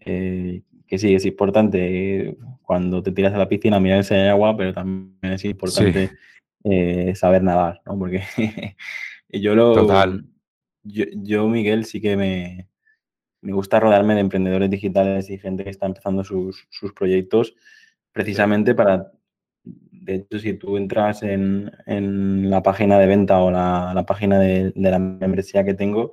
eh, 0.00 0.62
que 0.86 0.98
sí, 0.98 1.14
es 1.14 1.26
importante 1.26 2.36
cuando 2.62 3.02
te 3.02 3.12
tiras 3.12 3.34
a 3.34 3.38
la 3.38 3.48
piscina 3.48 3.80
mirar 3.80 4.04
si 4.04 4.14
hay 4.14 4.28
agua, 4.28 4.56
pero 4.56 4.72
también 4.72 5.32
es 5.32 5.44
importante 5.44 6.10
eh, 6.64 7.14
saber 7.14 7.42
nadar, 7.42 7.82
¿no? 7.86 7.98
Porque 7.98 8.22
yo 9.28 9.54
lo... 9.54 9.74
Total. 9.74 10.24
Yo, 10.82 11.48
Miguel, 11.48 11.86
sí 11.86 12.00
que 12.00 12.16
me, 12.16 12.68
me, 13.40 13.52
gusta 13.52 13.80
rodearme 13.80 14.14
de 14.14 14.20
emprendedores 14.20 14.68
digitales 14.68 15.30
y 15.30 15.38
gente 15.38 15.64
que 15.64 15.70
está 15.70 15.86
empezando 15.86 16.24
sus, 16.24 16.66
sus 16.70 16.92
proyectos 16.92 17.54
precisamente 18.12 18.74
para... 18.74 19.12
De 19.62 20.16
hecho, 20.16 20.38
si 20.38 20.52
tú 20.54 20.76
entras 20.76 21.22
en, 21.22 21.72
en 21.86 22.50
la 22.50 22.62
página 22.62 22.98
de 22.98 23.06
venta 23.06 23.40
o 23.40 23.50
la, 23.50 23.92
la 23.94 24.04
página 24.04 24.38
de, 24.38 24.72
de, 24.74 24.90
la 24.90 24.98
membresía 24.98 25.64
que 25.64 25.72
tengo, 25.72 26.12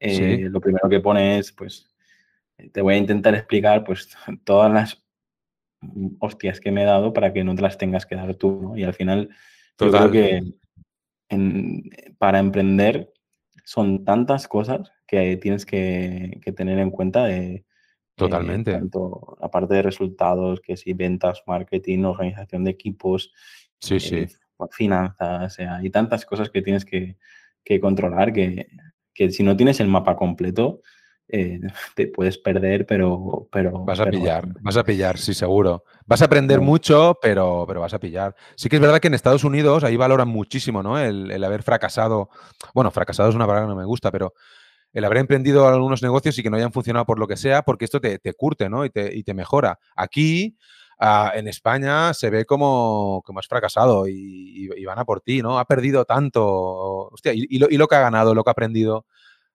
eh, 0.00 0.48
lo 0.50 0.60
primero 0.60 0.88
que 0.88 0.98
pone 0.98 1.38
es, 1.38 1.52
pues, 1.52 1.94
te 2.72 2.80
voy 2.80 2.94
a 2.94 2.98
intentar 2.98 3.34
explicar 3.34 3.84
pues 3.84 4.16
todas 4.44 4.72
las 4.72 5.02
hostias 6.18 6.60
que 6.60 6.72
me 6.72 6.82
he 6.82 6.86
dado 6.86 7.12
para 7.12 7.32
que 7.32 7.44
no 7.44 7.54
te 7.54 7.62
las 7.62 7.78
tengas 7.78 8.06
que 8.06 8.16
dar 8.16 8.34
tú, 8.34 8.60
¿no? 8.60 8.76
Y 8.76 8.82
al 8.82 8.94
final 8.94 9.30
yo 9.78 9.90
creo 9.90 10.10
que 10.10 10.42
para 12.18 12.38
emprender 12.38 13.12
son 13.64 14.04
tantas 14.04 14.48
cosas 14.48 14.90
que 15.06 15.36
tienes 15.36 15.66
que, 15.66 16.40
tener 16.56 16.78
en 16.78 16.90
cuenta 16.90 17.24
de, 17.24 17.54
eh, 17.54 17.64
Totalmente. 18.14 18.72
tanto 18.72 19.36
la 19.40 19.50
parte 19.50 19.74
de 19.74 19.82
resultados, 19.82 20.60
que 20.60 20.76
si 20.76 20.92
ventas, 20.92 21.42
marketing, 21.46 22.04
organización 22.04 22.64
de 22.64 22.70
equipos, 22.70 23.32
sí, 23.78 24.00
sí. 24.00 24.16
Eh, 24.16 24.28
finanzas, 24.70 25.52
o 25.52 25.54
sea, 25.54 25.76
hay 25.76 25.90
tantas 25.90 26.24
cosas 26.24 26.50
que 26.50 26.62
tienes 26.62 26.84
que, 26.84 27.16
que 27.62 27.78
controlar 27.78 28.32
que, 28.32 28.68
que, 29.14 29.30
si 29.30 29.42
no 29.42 29.56
tienes 29.56 29.80
el 29.80 29.88
mapa 29.88 30.16
completo, 30.16 30.80
eh, 31.28 31.60
te 31.94 32.06
puedes 32.08 32.38
perder, 32.38 32.86
pero... 32.86 33.48
pero 33.50 33.84
vas 33.84 34.00
a 34.00 34.06
pillar, 34.06 34.46
vas 34.60 34.76
a 34.76 34.84
pillar, 34.84 35.18
sí, 35.18 35.34
seguro. 35.34 35.84
Vas 36.06 36.22
a 36.22 36.26
aprender 36.26 36.60
mucho, 36.60 37.18
pero, 37.20 37.64
pero 37.66 37.80
vas 37.80 37.94
a 37.94 38.00
pillar. 38.00 38.34
Sí 38.56 38.68
que 38.68 38.76
es 38.76 38.82
verdad 38.82 39.00
que 39.00 39.08
en 39.08 39.14
Estados 39.14 39.44
Unidos 39.44 39.84
ahí 39.84 39.96
valoran 39.96 40.28
muchísimo, 40.28 40.82
¿no? 40.82 40.98
El, 40.98 41.44
haber 41.44 41.62
fracasado. 41.62 42.30
Bueno, 42.74 42.90
fracasado 42.90 43.28
es 43.28 43.34
una 43.34 43.46
palabra 43.46 43.66
que 43.66 43.74
no 43.74 43.78
me 43.78 43.84
gusta, 43.84 44.10
pero 44.10 44.32
el 44.92 45.04
haber 45.04 45.18
emprendido 45.18 45.68
algunos 45.68 46.02
negocios 46.02 46.38
y 46.38 46.42
que 46.42 46.50
no 46.50 46.56
hayan 46.56 46.72
funcionado 46.72 47.04
por 47.04 47.18
lo 47.18 47.26
que 47.26 47.36
sea, 47.36 47.62
porque 47.62 47.84
esto 47.84 48.00
te, 48.00 48.18
curte, 48.34 48.70
¿no? 48.70 48.84
Y 48.84 48.90
te, 48.90 49.34
mejora. 49.34 49.78
Aquí, 49.94 50.56
ah, 50.98 51.32
en 51.34 51.46
España, 51.46 52.14
se 52.14 52.30
ve 52.30 52.46
como, 52.46 53.22
como 53.24 53.38
has 53.40 53.46
fracasado 53.46 54.08
y, 54.08 54.68
van 54.86 54.98
a 54.98 55.04
por 55.04 55.20
ti, 55.20 55.42
¿no? 55.42 55.58
Ha 55.58 55.66
perdido 55.66 56.06
tanto. 56.06 57.10
Hostia, 57.10 57.32
y, 57.34 57.58
lo, 57.58 57.68
y 57.68 57.76
lo 57.76 57.86
que 57.86 57.96
ha 57.96 58.00
ganado, 58.00 58.34
lo 58.34 58.44
que 58.44 58.50
ha 58.50 58.52
aprendido 58.52 59.04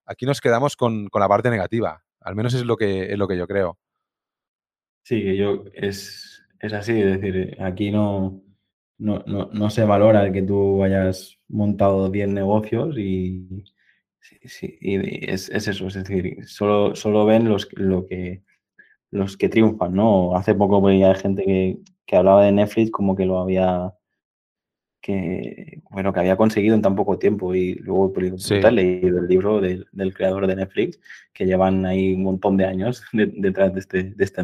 aquí 0.05 0.25
nos 0.25 0.41
quedamos 0.41 0.75
con, 0.75 1.09
la 1.13 1.27
parte 1.27 1.49
negativa. 1.49 2.03
Al 2.21 2.35
menos 2.35 2.53
es 2.53 2.63
lo 2.63 2.77
que, 2.77 3.11
es 3.11 3.17
lo 3.17 3.27
que 3.27 3.37
yo 3.37 3.47
creo. 3.47 3.77
Sí, 5.03 5.35
yo 5.35 5.65
es, 5.73 6.43
es 6.59 6.73
así, 6.73 6.93
es 6.93 7.19
decir, 7.19 7.57
aquí 7.59 7.91
no, 7.91 8.41
no, 8.97 9.69
se 9.69 9.83
valora 9.83 10.31
que 10.31 10.41
tú 10.41 10.83
hayas 10.83 11.37
montado 11.49 12.09
10 12.09 12.29
negocios 12.29 12.97
y, 12.97 13.65
es, 14.41 15.49
eso, 15.49 15.87
es 15.87 15.93
decir, 15.93 16.47
solo, 16.47 16.95
solo 16.95 17.25
ven 17.25 17.49
los, 17.49 17.67
lo 17.73 18.05
que, 18.05 18.43
los 19.11 19.35
que 19.35 19.49
triunfan, 19.49 19.93
¿no? 19.93 20.35
Hace 20.37 20.55
poco 20.55 20.81
veía 20.81 21.13
gente 21.15 21.43
que, 21.43 21.79
que 22.05 22.15
hablaba 22.15 22.45
de 22.45 22.53
Netflix 22.53 22.91
como 22.91 23.15
que 23.15 23.25
lo 23.25 23.39
había 23.39 23.93
que, 25.03 25.81
bueno, 25.89 26.13
que 26.13 26.21
había 26.21 26.37
conseguido 26.37 26.75
en 26.75 26.81
tan 26.81 26.95
poco 26.95 27.19
tiempo. 27.19 27.53
Y 27.53 27.75
luego 27.75 28.13
he 28.17 28.71
leído 28.71 29.19
el 29.19 29.27
libro 29.27 29.59
del, 29.59 30.13
creador 30.13 30.47
de 30.47 30.55
Netflix, 30.55 30.97
que 31.33 31.45
llevan 31.45 31.85
ahí 31.85 32.13
un 32.13 32.23
montón 32.23 32.55
de 32.55 32.65
años 32.65 33.03
detrás 33.11 33.73
de 33.73 33.81
este... 33.81 34.03
De 34.03 34.23
este 34.23 34.43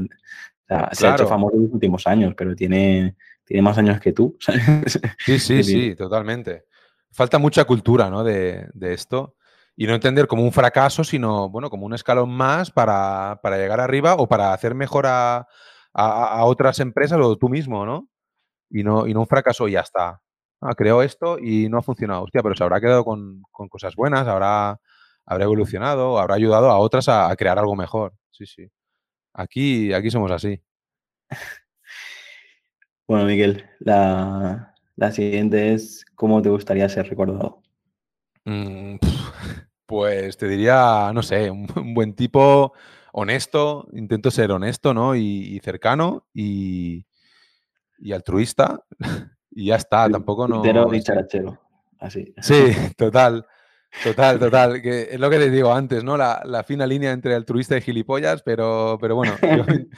Se 0.91 1.07
ha 1.07 1.13
hecho 1.13 1.27
famoso 1.27 1.55
en 1.55 1.63
los 1.63 1.71
últimos 1.71 2.05
años, 2.05 2.33
pero 2.37 2.55
tiene, 2.55 3.15
tiene 3.45 3.61
más 3.61 3.77
años 3.77 3.99
que 4.01 4.11
tú. 4.11 4.37
Sí, 5.25 5.39
sí, 5.39 5.63
sí, 5.63 5.95
totalmente. 5.95 6.65
Falta 7.09 7.39
mucha 7.39 7.63
cultura 7.63 8.09
¿no? 8.09 8.23
de, 8.25 8.67
de, 8.73 8.93
esto 8.93 9.35
y 9.77 9.87
no 9.87 9.95
entender 9.95 10.27
como 10.27 10.43
un 10.43 10.51
fracaso, 10.51 11.05
sino 11.05 11.49
bueno, 11.49 11.69
como 11.69 11.85
un 11.85 11.93
escalón 11.93 12.31
más 12.31 12.69
para, 12.69 13.39
para 13.41 13.57
llegar 13.57 13.79
arriba 13.79 14.15
o 14.15 14.27
para 14.27 14.51
hacer 14.53 14.75
mejor 14.75 15.05
a, 15.07 15.37
a, 15.37 15.45
a, 15.93 16.43
otras 16.43 16.81
empresas 16.81 17.17
o 17.21 17.37
tú 17.37 17.47
mismo, 17.47 17.85
¿no? 17.85 18.09
Y 18.69 18.83
no, 18.83 19.07
y 19.07 19.13
no 19.13 19.21
un 19.21 19.27
fracaso 19.27 19.67
y 19.67 19.71
ya 19.71 19.79
está 19.79 20.21
ah, 20.61 20.73
creo 20.75 21.01
esto 21.01 21.37
y 21.39 21.69
no 21.69 21.77
ha 21.77 21.81
funcionado. 21.81 22.23
Hostia, 22.23 22.43
pero 22.43 22.55
se 22.55 22.63
habrá 22.63 22.81
quedado 22.81 23.05
con, 23.05 23.41
cosas 23.69 23.95
buenas, 23.95 24.27
habrá, 24.27 24.79
habrá 25.25 25.43
evolucionado, 25.43 26.19
habrá 26.19 26.35
ayudado 26.35 26.69
a 26.69 26.77
otras 26.79 27.09
a, 27.09 27.35
crear 27.35 27.59
algo 27.59 27.75
mejor. 27.75 28.13
Sí, 28.31 28.45
sí. 28.45 28.69
Aquí, 29.33 29.93
aquí 29.93 30.11
somos 30.11 30.31
así. 30.31 30.61
Bueno, 33.07 33.25
Miguel, 33.25 33.65
la, 33.79 34.75
siguiente 35.11 35.73
es, 35.73 36.05
¿cómo 36.13 36.43
te 36.43 36.49
gustaría 36.49 36.87
ser 36.89 37.09
recordado? 37.09 37.63
Mm, 38.45 38.97
pues 39.87 40.37
te 40.37 40.47
diría, 40.47 41.09
no 41.11 41.23
sé, 41.23 41.49
un, 41.49 41.65
buen 41.95 42.13
tipo 42.13 42.71
honesto, 43.11 43.87
intento 43.93 44.29
ser 44.29 44.51
honesto, 44.51 44.93
¿no? 44.93 45.15
Y, 45.15 45.59
cercano 45.63 46.27
y, 46.35 47.07
y 47.97 48.11
altruista. 48.11 48.85
Y 49.59 49.65
ya 49.65 49.75
está, 49.75 50.09
tampoco 50.09 50.47
no... 50.47 50.61
dicharachero, 50.89 51.59
así. 51.99 52.33
Sí, 52.41 52.71
total, 52.95 53.45
total, 54.01 54.39
total, 54.39 54.81
que 54.81 55.09
es 55.11 55.19
lo 55.19 55.29
que 55.29 55.37
te 55.37 55.49
digo 55.49 55.73
antes, 55.73 56.01
¿no? 56.01 56.15
La, 56.15 56.63
fina 56.65 56.87
línea 56.87 57.11
entre 57.11 57.35
altruista 57.35 57.75
y 57.75 57.81
gilipollas, 57.81 58.41
pero, 58.41 58.97
pero 59.01 59.15
bueno, 59.15 59.33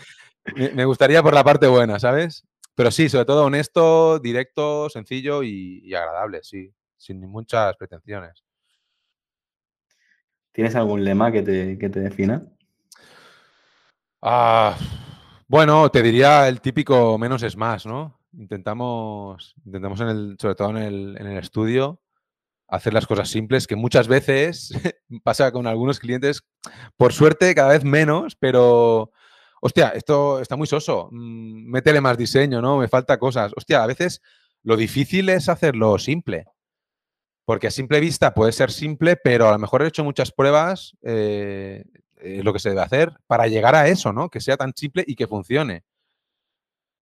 me, 0.74 0.86
gustaría 0.86 1.22
por 1.22 1.36
la 1.36 1.43
parte 1.43 1.68
buena, 1.68 1.99
¿sabes? 1.99 2.43
Pero 2.74 2.89
sí, 2.89 3.07
sobre 3.07 3.26
todo 3.26 3.45
honesto, 3.45 4.18
directo, 4.18 4.89
sencillo 4.89 5.43
y, 5.43 5.93
agradable, 5.93 6.39
sí, 6.41 6.74
sin 6.97 7.20
muchas 7.30 7.78
pretensiones. 7.78 8.43
¿Tienes 10.53 10.76
algún 10.76 11.03
lema 11.03 11.32
que 11.32 11.43
te, 11.43 11.78
que 11.78 11.89
te 11.89 11.99
defina? 11.99 12.43
Ah, 14.24 14.76
bueno, 15.47 15.91
te 15.91 16.01
diría 16.01 16.47
el 16.47 16.62
típico 16.62 17.20
menos 17.20 17.43
es 17.43 17.55
más, 17.55 17.86
¿no? 17.86 18.20
Intentamos, 18.34 19.56
intentamos 19.66 20.00
en 20.02 20.08
el, 20.08 20.38
sobre 20.40 20.56
todo 20.56 20.70
en 20.72 20.78
el, 20.78 21.18
en 21.20 21.28
el 21.28 21.38
estudio, 21.38 22.02
hacer 22.68 22.94
las 22.94 23.06
cosas 23.06 23.30
simples, 23.30 23.68
que 23.68 23.76
muchas 23.76 24.08
veces 24.08 24.72
pasa 25.24 25.52
con 25.52 25.68
algunos 25.68 26.00
clientes, 26.00 26.42
por 26.98 27.14
suerte 27.14 27.54
cada 27.54 27.70
vez 27.74 27.84
menos, 27.84 28.36
pero, 28.36 29.12
hostia, 29.62 29.90
esto 29.90 30.40
está 30.40 30.56
muy 30.56 30.68
soso, 30.68 31.10
mm, 31.12 31.70
métele 31.70 32.00
más 32.00 32.18
diseño, 32.18 32.62
¿no? 32.62 32.78
Me 32.78 32.88
falta 32.88 33.20
cosas. 33.20 33.52
Hostia, 33.56 33.84
a 33.84 33.88
veces 33.88 34.22
lo 34.64 34.78
difícil 34.78 35.30
es 35.30 35.50
hacerlo 35.50 35.98
simple. 36.00 36.46
Porque 37.44 37.68
a 37.68 37.72
simple 37.72 38.00
vista 38.00 38.34
puede 38.34 38.54
ser 38.54 38.72
simple, 38.72 39.18
pero 39.18 39.50
a 39.50 39.52
lo 39.52 39.60
mejor 39.60 39.82
he 39.82 39.88
hecho 39.88 40.04
muchas 40.04 40.32
pruebas, 40.32 40.96
eh, 41.02 41.84
eh, 42.18 42.42
lo 42.44 42.54
que 42.54 42.60
se 42.60 42.70
debe 42.70 42.82
hacer 42.82 43.12
para 43.28 43.48
llegar 43.48 43.76
a 43.76 43.88
eso, 43.88 44.14
¿no? 44.14 44.30
Que 44.30 44.40
sea 44.40 44.56
tan 44.56 44.74
simple 44.76 45.04
y 45.06 45.16
que 45.16 45.28
funcione. 45.28 45.84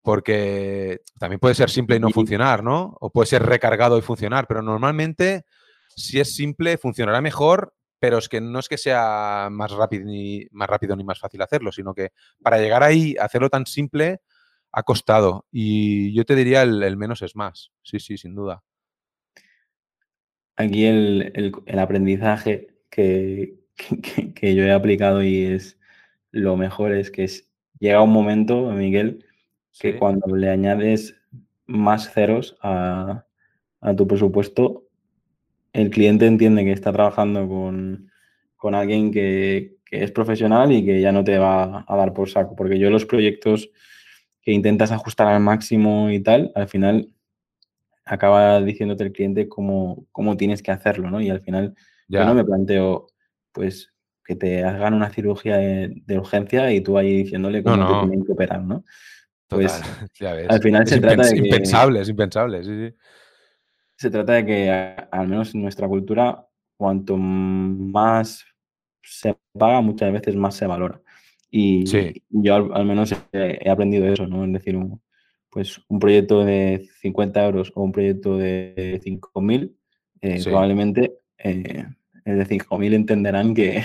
Porque 0.02 1.02
también 1.20 1.40
puede 1.40 1.56
ser 1.56 1.70
simple 1.70 1.98
y 1.98 2.00
no 2.00 2.10
funcionar, 2.10 2.64
¿no? 2.64 2.96
O 3.02 3.10
puede 3.10 3.28
ser 3.28 3.44
recargado 3.44 3.98
y 3.98 4.02
funcionar, 4.02 4.48
pero 4.48 4.62
normalmente 4.62 5.46
si 5.96 6.20
es 6.20 6.34
simple 6.34 6.78
funcionará 6.78 7.22
mejor, 7.22 7.74
pero 8.00 8.18
es 8.18 8.30
que 8.30 8.40
no 8.40 8.60
es 8.60 8.70
que 8.70 8.78
sea 8.78 9.50
más 9.52 9.72
rápido 9.72 10.06
ni 10.06 10.48
más 10.52 10.70
rápido 10.70 10.96
ni 10.96 11.04
más 11.04 11.20
fácil 11.20 11.42
hacerlo, 11.42 11.72
sino 11.72 11.94
que 11.94 12.12
para 12.42 12.60
llegar 12.60 12.84
ahí, 12.84 13.16
hacerlo 13.20 13.50
tan 13.50 13.66
simple, 13.66 14.22
ha 14.72 14.84
costado. 14.84 15.46
Y 15.52 16.14
yo 16.14 16.26
te 16.26 16.36
diría 16.36 16.62
el, 16.62 16.98
menos 16.98 17.22
es 17.22 17.36
más. 17.36 17.72
Sí, 17.84 18.00
sí, 18.00 18.18
sin 18.18 18.36
duda. 18.36 18.64
Aquí 20.56 20.86
el, 20.86 21.54
aprendizaje 21.78 22.68
que, 22.90 23.60
que, 24.36 24.56
yo 24.56 24.64
he 24.64 24.72
aplicado 24.72 25.24
y 25.24 25.44
es 25.44 25.80
lo 26.32 26.58
mejor 26.58 26.94
es 26.94 27.12
que 27.12 27.24
es, 27.24 27.50
llega 27.80 28.02
un 28.02 28.12
momento, 28.12 28.70
Miguel, 28.72 29.26
que 29.80 29.98
cuando 29.98 30.36
le 30.36 30.50
añades 30.50 31.16
más 31.66 32.12
ceros 32.12 32.58
a, 32.62 33.26
tu 33.96 34.08
presupuesto, 34.08 34.84
el 35.72 35.90
cliente 35.90 36.26
entiende 36.26 36.66
que 36.66 36.74
está 36.74 36.92
trabajando 36.92 37.48
con, 37.48 38.76
alguien 38.76 39.12
que, 39.12 39.78
es 39.92 40.12
profesional 40.12 40.72
y 40.72 40.86
que 40.86 41.02
ya 41.02 41.12
no 41.12 41.24
te 41.24 41.40
va 41.40 41.84
a 41.88 41.96
dar 41.96 42.14
por 42.14 42.30
saco. 42.30 42.56
Porque 42.56 42.78
yo 42.78 42.92
los 42.92 43.06
proyectos 43.06 43.72
que 44.42 44.52
intentas 44.52 44.92
ajustar 44.92 45.28
al 45.28 45.42
máximo 45.42 46.12
y 46.12 46.20
tal, 46.20 46.52
al 46.54 46.68
final 46.68 47.14
acaba 48.06 48.62
diciéndote 48.62 49.06
el 49.06 49.12
cliente 49.12 49.48
cómo, 49.48 50.06
cómo 50.12 50.38
tienes 50.38 50.62
que 50.62 50.72
hacerlo, 50.72 51.10
¿no? 51.10 51.22
Y 51.22 51.30
al 51.30 51.42
final 51.42 51.74
yo 52.08 52.26
no 52.26 52.34
me 52.34 52.44
planteo, 52.44 53.08
pues, 53.52 53.94
que 54.26 54.36
te 54.36 54.64
hagan 54.64 54.94
una 54.94 55.10
cirugía 55.10 55.58
de, 55.58 56.20
urgencia 56.20 56.72
y 56.72 56.82
tú 56.82 56.98
ahí 56.98 57.24
diciéndole 57.24 57.64
cómo 57.64 58.02
te 58.02 58.08
tienen 58.08 58.26
que 58.26 58.32
operar, 58.32 58.62
¿no? 58.62 58.84
Pues 59.50 59.82
al 60.50 60.62
final 60.62 60.88
se 60.88 61.00
trata 61.00 61.24
de 61.24 61.34
que... 61.34 61.48
Impensable, 61.48 62.02
es 62.02 62.10
impensable, 62.10 62.64
sí, 62.64 62.88
sí. 62.88 62.96
Se 63.98 64.10
trata 64.10 64.34
de 64.34 64.46
que, 64.46 64.70
al 65.12 65.28
menos 65.28 65.54
en 65.54 65.64
nuestra 65.64 65.88
cultura, 65.88 66.48
cuanto 66.78 67.18
más 67.18 68.46
se 69.04 69.36
paga, 69.52 69.82
muchas 69.82 70.14
veces 70.14 70.36
más 70.36 70.56
se 70.56 70.68
valora. 70.68 71.02
Y 71.52 71.84
yo 72.30 72.56
al, 72.74 72.86
menos 72.86 73.14
he, 73.34 73.70
aprendido 73.70 74.08
eso, 74.08 74.28
¿no? 74.28 74.46
Es 74.46 74.54
decir, 74.54 74.78
un, 74.78 75.02
pues 75.50 75.82
un 75.90 76.00
proyecto 76.00 76.46
de 76.46 76.88
50 77.02 77.46
euros 77.46 77.72
o 77.76 77.84
un 77.84 77.92
proyecto 77.92 78.38
de 78.38 79.02
5.000, 79.04 79.76
eh, 80.22 80.42
probablemente 80.44 81.16
eh, 81.38 81.86
el 82.24 82.38
de 82.38 82.46
5.000 82.46 82.94
entenderán 82.94 83.54
que, 83.56 83.84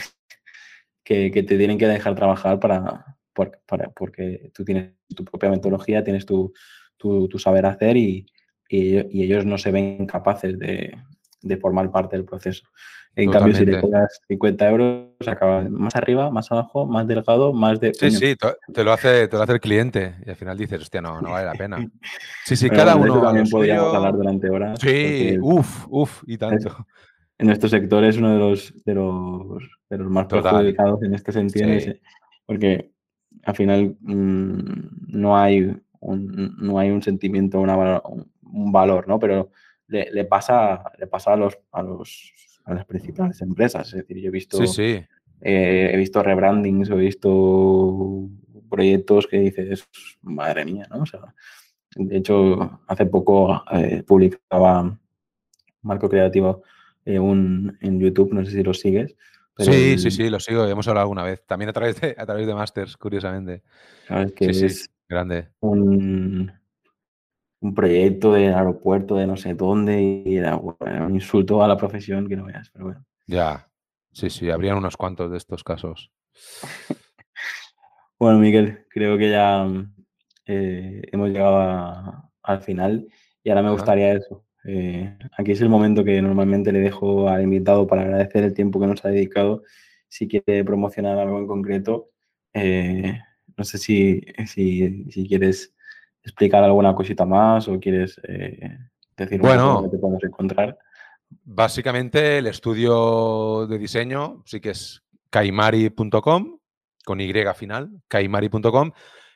que, 1.02 1.30
te 1.30 1.58
tienen 1.58 1.78
que 1.78 1.86
dejar 1.86 2.14
trabajar 2.14 2.60
para, 2.60 3.16
para, 3.34 3.90
porque 3.90 4.50
tú 4.54 4.64
tienes 4.64 4.92
tu 5.14 5.24
propia 5.24 5.50
metodología, 5.50 6.04
tienes 6.04 6.24
tu, 6.24 6.52
tu, 6.96 7.38
saber 7.38 7.66
hacer 7.66 7.96
y, 7.96 8.26
y, 8.68 9.22
ellos 9.22 9.44
no 9.44 9.58
se 9.58 9.70
ven 9.70 10.06
capaces 10.06 10.58
de, 10.58 10.96
de 11.42 11.56
formar 11.56 11.90
parte 11.90 12.16
del 12.16 12.24
proceso. 12.24 12.64
En 13.16 13.30
cambio, 13.30 13.54
si 13.54 13.64
le 13.64 13.80
cobras 13.80 14.20
50 14.26 14.68
euros, 14.68 15.28
acaba 15.28 15.62
más 15.68 15.94
arriba, 15.94 16.30
más 16.30 16.50
abajo, 16.50 16.84
más 16.84 17.06
delgado, 17.06 17.52
más 17.52 17.78
de. 17.78 17.94
Sí, 17.94 18.10
sí, 18.10 18.34
te 18.72 18.82
lo, 18.82 18.92
hace, 18.92 19.28
te 19.28 19.36
lo 19.36 19.42
hace 19.42 19.52
el 19.52 19.60
cliente 19.60 20.16
y 20.26 20.30
al 20.30 20.36
final 20.36 20.58
dices, 20.58 20.80
hostia, 20.80 21.00
no, 21.00 21.20
no 21.20 21.30
vale 21.30 21.46
la 21.46 21.54
pena. 21.54 21.76
Sí, 22.44 22.56
sí, 22.56 22.68
cada 22.68 22.96
uno. 22.96 23.22
También 23.22 23.48
podríamos 23.48 23.94
hablar 23.94 24.14
durante 24.14 24.50
horas. 24.50 24.78
Sí, 24.80 25.38
uff, 25.40 25.86
uff, 25.88 26.22
y 26.26 26.36
tanto. 26.36 26.76
en 27.38 27.46
nuestro 27.46 27.68
sector 27.68 28.04
es 28.04 28.16
uno 28.16 28.32
de 28.32 28.38
los, 28.38 28.84
de 28.84 28.94
los, 28.94 29.62
de 29.88 29.98
los 29.98 30.10
más 30.10 30.26
perjudicados 30.26 31.02
en 31.02 31.14
este 31.14 31.32
sentido, 31.32 31.68
porque 32.46 32.93
al 33.44 33.54
final 33.54 33.96
mm, 34.00 35.18
no, 35.18 35.36
hay 35.36 35.74
un, 36.00 36.56
no 36.58 36.78
hay 36.78 36.90
un 36.90 37.02
sentimiento, 37.02 37.60
una, 37.60 38.00
un 38.42 38.72
valor, 38.72 39.08
¿no? 39.08 39.18
Pero 39.18 39.50
le, 39.88 40.10
le, 40.10 40.24
pasa, 40.24 40.82
le 40.98 41.06
pasa 41.06 41.32
a, 41.32 41.36
los, 41.36 41.58
a, 41.72 41.82
los, 41.82 42.32
a 42.64 42.74
las 42.74 42.84
principales 42.84 43.40
empresas. 43.42 43.88
Es 43.88 43.94
decir, 43.94 44.18
yo 44.18 44.28
he 44.28 44.32
visto, 44.32 44.58
eh, 45.40 45.90
he 45.92 45.96
visto 45.96 46.22
rebrandings, 46.22 46.90
he 46.90 46.94
visto 46.94 48.28
proyectos 48.68 49.26
que 49.26 49.38
dices, 49.38 49.86
madre 50.22 50.64
mía, 50.64 50.86
¿no? 50.90 51.02
O 51.02 51.06
sea, 51.06 51.34
de 51.96 52.16
hecho, 52.16 52.80
hace 52.86 53.06
poco 53.06 53.62
eh, 53.72 54.02
publicaba 54.06 54.98
Marco 55.82 56.08
Creativo 56.08 56.62
eh, 57.04 57.18
un, 57.18 57.76
en 57.80 58.00
YouTube, 58.00 58.32
no 58.32 58.44
sé 58.44 58.52
si 58.52 58.62
lo 58.62 58.74
sigues. 58.74 59.14
Sí, 59.58 59.98
sí, 59.98 60.10
sí, 60.10 60.30
lo 60.30 60.40
sigo, 60.40 60.66
hemos 60.66 60.86
hablado 60.88 61.04
alguna 61.04 61.22
vez. 61.22 61.44
También 61.46 61.68
a 61.68 61.72
través 61.72 62.00
de, 62.00 62.14
a 62.18 62.26
través 62.26 62.46
de 62.46 62.54
Masters, 62.54 62.96
curiosamente. 62.96 63.62
que 64.36 64.54
sí, 64.54 64.66
es 64.66 64.90
grande. 65.08 65.48
Un, 65.60 66.52
un 67.64 67.74
proyecto 67.74 68.34
del 68.34 68.52
aeropuerto 68.52 69.16
de 69.16 69.26
no 69.26 69.36
sé 69.38 69.54
dónde 69.54 70.02
y 70.02 70.36
era 70.36 70.56
un 70.56 71.14
insulto 71.14 71.62
a 71.62 71.68
la 71.68 71.78
profesión 71.78 72.28
que 72.28 72.36
no 72.36 72.44
veas, 72.44 72.70
pero 72.70 72.84
bueno. 72.84 73.04
Ya, 73.26 73.70
sí, 74.12 74.28
sí, 74.28 74.50
habrían 74.50 74.76
unos 74.76 74.98
cuantos 74.98 75.30
de 75.30 75.38
estos 75.38 75.64
casos. 75.64 76.12
bueno, 78.18 78.38
Miguel, 78.38 78.84
creo 78.90 79.16
que 79.16 79.30
ya 79.30 79.66
eh, 80.44 81.02
hemos 81.10 81.30
llegado 81.30 82.30
al 82.42 82.60
final 82.60 83.08
y 83.42 83.48
ahora 83.48 83.62
me 83.62 83.70
gustaría 83.70 84.12
eso. 84.12 84.43
Eh, 84.64 85.16
aquí 85.36 85.52
es 85.52 85.60
el 85.60 85.68
momento 85.68 86.04
que 86.04 86.20
normalmente 86.22 86.72
le 86.72 86.80
dejo 86.80 87.28
al 87.28 87.42
invitado 87.42 87.86
para 87.86 88.02
agradecer 88.02 88.44
el 88.44 88.54
tiempo 88.54 88.80
que 88.80 88.86
nos 88.86 89.04
ha 89.04 89.08
dedicado. 89.08 89.62
Si 90.08 90.28
quiere 90.28 90.64
promocionar 90.64 91.18
algo 91.18 91.38
en 91.38 91.46
concreto, 91.46 92.10
eh, 92.52 93.18
no 93.56 93.64
sé 93.64 93.78
si, 93.78 94.22
si, 94.46 95.10
si 95.10 95.28
quieres 95.28 95.74
explicar 96.22 96.64
alguna 96.64 96.94
cosita 96.94 97.26
más 97.26 97.68
o 97.68 97.78
quieres 97.78 98.20
eh, 98.26 98.78
decir 99.16 99.40
bueno, 99.40 99.74
dónde 99.74 99.90
te 99.90 99.98
podemos 99.98 100.24
encontrar? 100.24 100.78
Básicamente 101.44 102.38
el 102.38 102.46
estudio 102.46 103.66
de 103.66 103.78
diseño 103.78 104.42
sí 104.46 104.60
que 104.60 104.70
es 104.70 105.02
kaimari.com 105.30 106.58
con 107.04 107.20
Y 107.20 107.32
final, 107.54 107.90
kaimari.com 108.08 108.92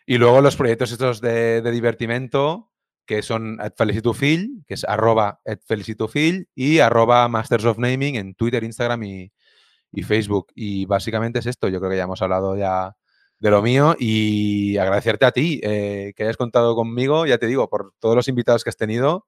y 0.07 0.17
luego 0.17 0.41
los 0.41 0.57
proyectos 0.57 0.93
estos 0.93 1.21
de, 1.21 1.61
divertimento 1.71 2.71
que 3.09 3.23
son 3.23 3.59
@felicitofil, 3.75 4.65
que 4.67 4.75
es 4.75 4.85
arroba 4.85 5.41
@felicitofil 5.67 6.51
y 6.55 6.81
arroba 6.81 7.27
Masters 7.27 7.65
of 7.65 7.79
Naming 7.79 8.17
en 8.17 8.35
Twitter, 8.35 8.63
Instagram 8.63 9.03
y, 9.03 9.33
y 9.91 10.03
Facebook. 10.03 10.49
Y 10.55 10.85
básicamente 10.85 11.39
es 11.39 11.47
esto, 11.47 11.69
yo 11.69 11.81
creo 11.81 11.91
que 11.91 11.97
ya 11.97 12.03
hemos 12.03 12.21
hablado 12.21 12.55
ya 12.55 12.97
de 13.41 13.51
lo 13.51 13.63
mío 13.63 13.97
y 13.99 14.77
agradecerte 14.77 15.25
a 15.25 15.33
ti 15.33 15.59
eh, 15.63 16.13
que 16.15 16.25
hayas 16.25 16.37
contado 16.37 16.77
conmigo, 16.77 17.25
ya 17.25 17.39
te 17.39 17.47
digo, 17.47 17.71
por 17.71 17.95
todos 17.99 18.15
los 18.15 18.29
invitados 18.29 18.63
que 18.63 18.69
has 18.69 18.77
tenido 18.77 19.27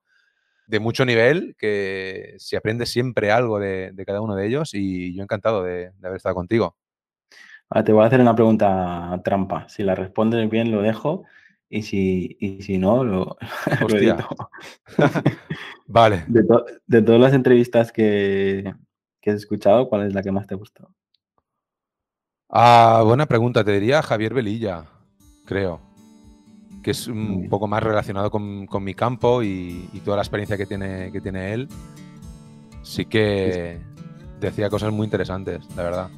de 0.67 0.79
mucho 0.79 1.03
nivel, 1.03 1.55
que 1.57 2.35
se 2.37 2.57
aprende 2.57 2.85
siempre 2.85 3.31
algo 3.31 3.57
de, 3.57 3.93
cada 4.05 4.21
uno 4.21 4.35
de 4.35 4.45
ellos 4.45 4.75
y 4.75 5.15
yo 5.15 5.23
encantado 5.23 5.63
de, 5.63 5.91
haber 6.03 6.17
estado 6.17 6.35
contigo. 6.35 6.77
te 7.83 7.91
voy 7.91 8.03
a 8.03 8.07
hacer 8.07 8.21
una 8.21 8.35
pregunta 8.35 9.19
trampa. 9.23 9.67
Si 9.69 9.81
la 9.81 9.95
respondes 9.95 10.47
bien, 10.51 10.71
lo 10.71 10.83
dejo 10.83 11.23
y 11.71 11.83
si, 11.83 12.37
si 12.61 12.77
no, 12.77 13.03
lo, 13.05 13.37
vale. 15.87 16.25
De, 16.27 16.45
de, 16.85 17.01
todas 17.01 17.21
las 17.21 17.33
entrevistas 17.33 17.93
que, 17.93 18.73
que 19.21 19.31
has 19.31 19.37
escuchado, 19.37 19.87
¿cuál 19.87 20.05
es 20.05 20.13
la 20.13 20.21
que 20.21 20.33
más 20.33 20.47
te 20.47 20.55
gustó? 20.55 20.93
Ah, 22.49 23.03
buena 23.05 23.25
pregunta, 23.25 23.63
te 23.63 23.71
diría 23.71 24.01
Javier 24.01 24.33
Velilla, 24.33 24.83
creo. 25.45 25.79
Que 26.83 26.91
es 26.91 27.07
un 27.07 27.47
poco 27.47 27.67
más 27.67 27.81
relacionado 27.81 28.29
con, 28.29 28.67
mi 28.83 28.93
campo 28.93 29.41
y, 29.41 29.87
toda 30.03 30.17
la 30.17 30.23
experiencia 30.23 30.57
que 30.57 30.65
tiene, 30.65 31.09
que 31.11 31.21
tiene 31.21 31.53
él. 31.53 31.69
Sí 32.81 33.05
que 33.05 33.79
decía 34.41 34.69
cosas 34.69 34.91
muy 34.91 35.05
interesantes, 35.05 35.65
la 35.77 35.83
verdad. 35.83 36.09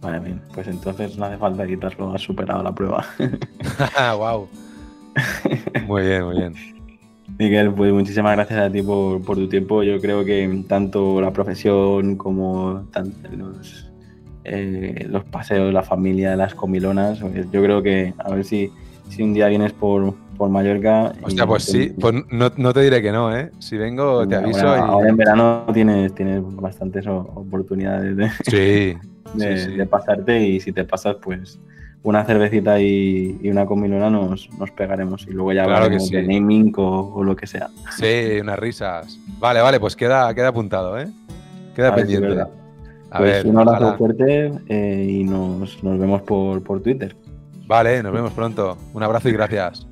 Vale, 0.00 0.20
bien. 0.20 0.40
Pues 0.54 0.66
entonces 0.68 1.16
no 1.16 1.26
hace 1.26 1.38
falta 1.38 1.66
quitarlo, 1.66 2.14
has 2.14 2.22
superado 2.22 2.62
la 2.62 2.74
prueba. 2.74 3.04
wow. 4.16 4.48
Muy 5.86 6.02
bien, 6.02 6.24
muy 6.24 6.36
bien. 6.36 6.54
Miguel, 7.38 7.72
pues 7.72 7.92
muchísimas 7.92 8.36
gracias 8.36 8.60
a 8.60 8.70
ti 8.70 8.82
por, 8.82 9.22
por 9.24 9.36
tu 9.36 9.48
tiempo. 9.48 9.82
Yo 9.82 10.00
creo 10.00 10.24
que 10.24 10.64
tanto 10.68 11.20
la 11.20 11.32
profesión 11.32 12.16
como 12.16 12.86
tanto 12.92 13.28
eh, 14.44 15.06
los 15.08 15.24
paseos, 15.24 15.72
la 15.72 15.82
familia, 15.82 16.36
las 16.36 16.54
comilonas. 16.54 17.20
Pues 17.20 17.50
yo 17.50 17.62
creo 17.62 17.82
que 17.82 18.14
a 18.18 18.30
ver 18.30 18.44
si 18.44 18.70
si 19.08 19.22
un 19.22 19.32
día 19.34 19.48
vienes 19.48 19.72
por, 19.72 20.14
por 20.36 20.50
Mallorca. 20.50 21.12
Hostia, 21.22 21.46
pues 21.46 21.64
sí, 21.64 21.92
pues 21.98 22.14
no, 22.30 22.50
no, 22.56 22.72
te 22.72 22.80
diré 22.80 23.02
que 23.02 23.12
no, 23.12 23.34
¿eh? 23.34 23.50
Si 23.58 23.76
vengo, 23.76 24.26
te 24.26 24.36
aviso. 24.36 24.66
Ahora, 24.66 24.78
y... 24.78 24.90
ahora 24.90 25.08
en 25.08 25.16
verano 25.16 25.64
tienes, 25.72 26.14
tienes 26.14 26.42
bastantes 26.44 27.06
oportunidades 27.06 28.16
de, 28.16 28.30
sí, 28.44 28.98
de, 29.38 29.58
sí, 29.58 29.64
sí. 29.70 29.76
de 29.76 29.86
pasarte 29.86 30.46
y 30.46 30.60
si 30.60 30.72
te 30.72 30.84
pasas, 30.84 31.16
pues 31.22 31.58
una 32.02 32.24
cervecita 32.24 32.80
y, 32.80 33.38
y 33.42 33.48
una 33.50 33.66
comilona 33.66 34.08
nos, 34.10 34.48
nos 34.58 34.70
pegaremos 34.70 35.26
y 35.26 35.32
luego 35.32 35.52
ya 35.52 35.64
Claro 35.64 35.72
que 35.74 35.76
hablaremos 35.96 36.10
de 36.10 36.20
sí. 36.22 36.26
naming 36.28 36.72
o, 36.76 37.14
o 37.14 37.24
lo 37.24 37.34
que 37.34 37.46
sea. 37.46 37.68
Sí, 37.96 38.38
unas 38.40 38.58
risas. 38.58 39.18
Vale, 39.38 39.60
vale, 39.60 39.80
pues 39.80 39.96
queda, 39.96 40.32
queda 40.34 40.48
apuntado, 40.48 40.98
¿eh? 40.98 41.08
Queda 41.74 41.88
A 41.88 41.94
pendiente. 41.96 42.40
A 43.10 43.18
Pues 43.18 43.44
ver, 43.44 43.46
un 43.46 43.58
abrazo 43.58 43.84
ojalá. 43.84 43.98
fuerte 43.98 44.52
eh, 44.68 45.06
y 45.08 45.24
nos, 45.24 45.82
nos 45.82 45.98
vemos 45.98 46.22
por, 46.22 46.62
por 46.62 46.80
Twitter. 46.82 47.16
Vale, 47.66 48.02
nos 48.02 48.12
vemos 48.12 48.32
pronto. 48.32 48.76
Un 48.94 49.02
abrazo 49.02 49.28
y 49.28 49.32
gracias. 49.32 49.86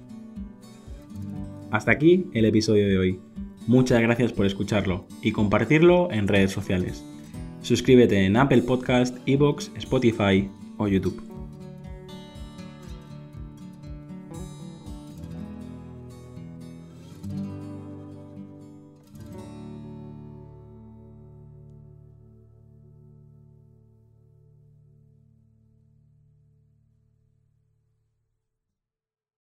Hasta 1.71 1.91
aquí 1.91 2.27
el 2.35 2.45
episodio 2.45 2.87
de 2.87 2.99
hoy. 2.99 3.21
Muchas 3.67 4.01
gracias 4.01 4.33
por 4.33 4.47
escucharlo 4.47 5.07
y 5.23 5.33
compartirlo 5.33 6.11
en 6.13 6.29
redes 6.29 6.53
sociales. 6.53 7.05
Suscríbete 7.65 8.27
en 8.27 8.37
Apple 8.37 8.61
Podcast, 8.61 9.17
Evox, 9.25 9.71
Spotify 9.79 10.51
o 10.77 10.87
YouTube. 10.87 11.34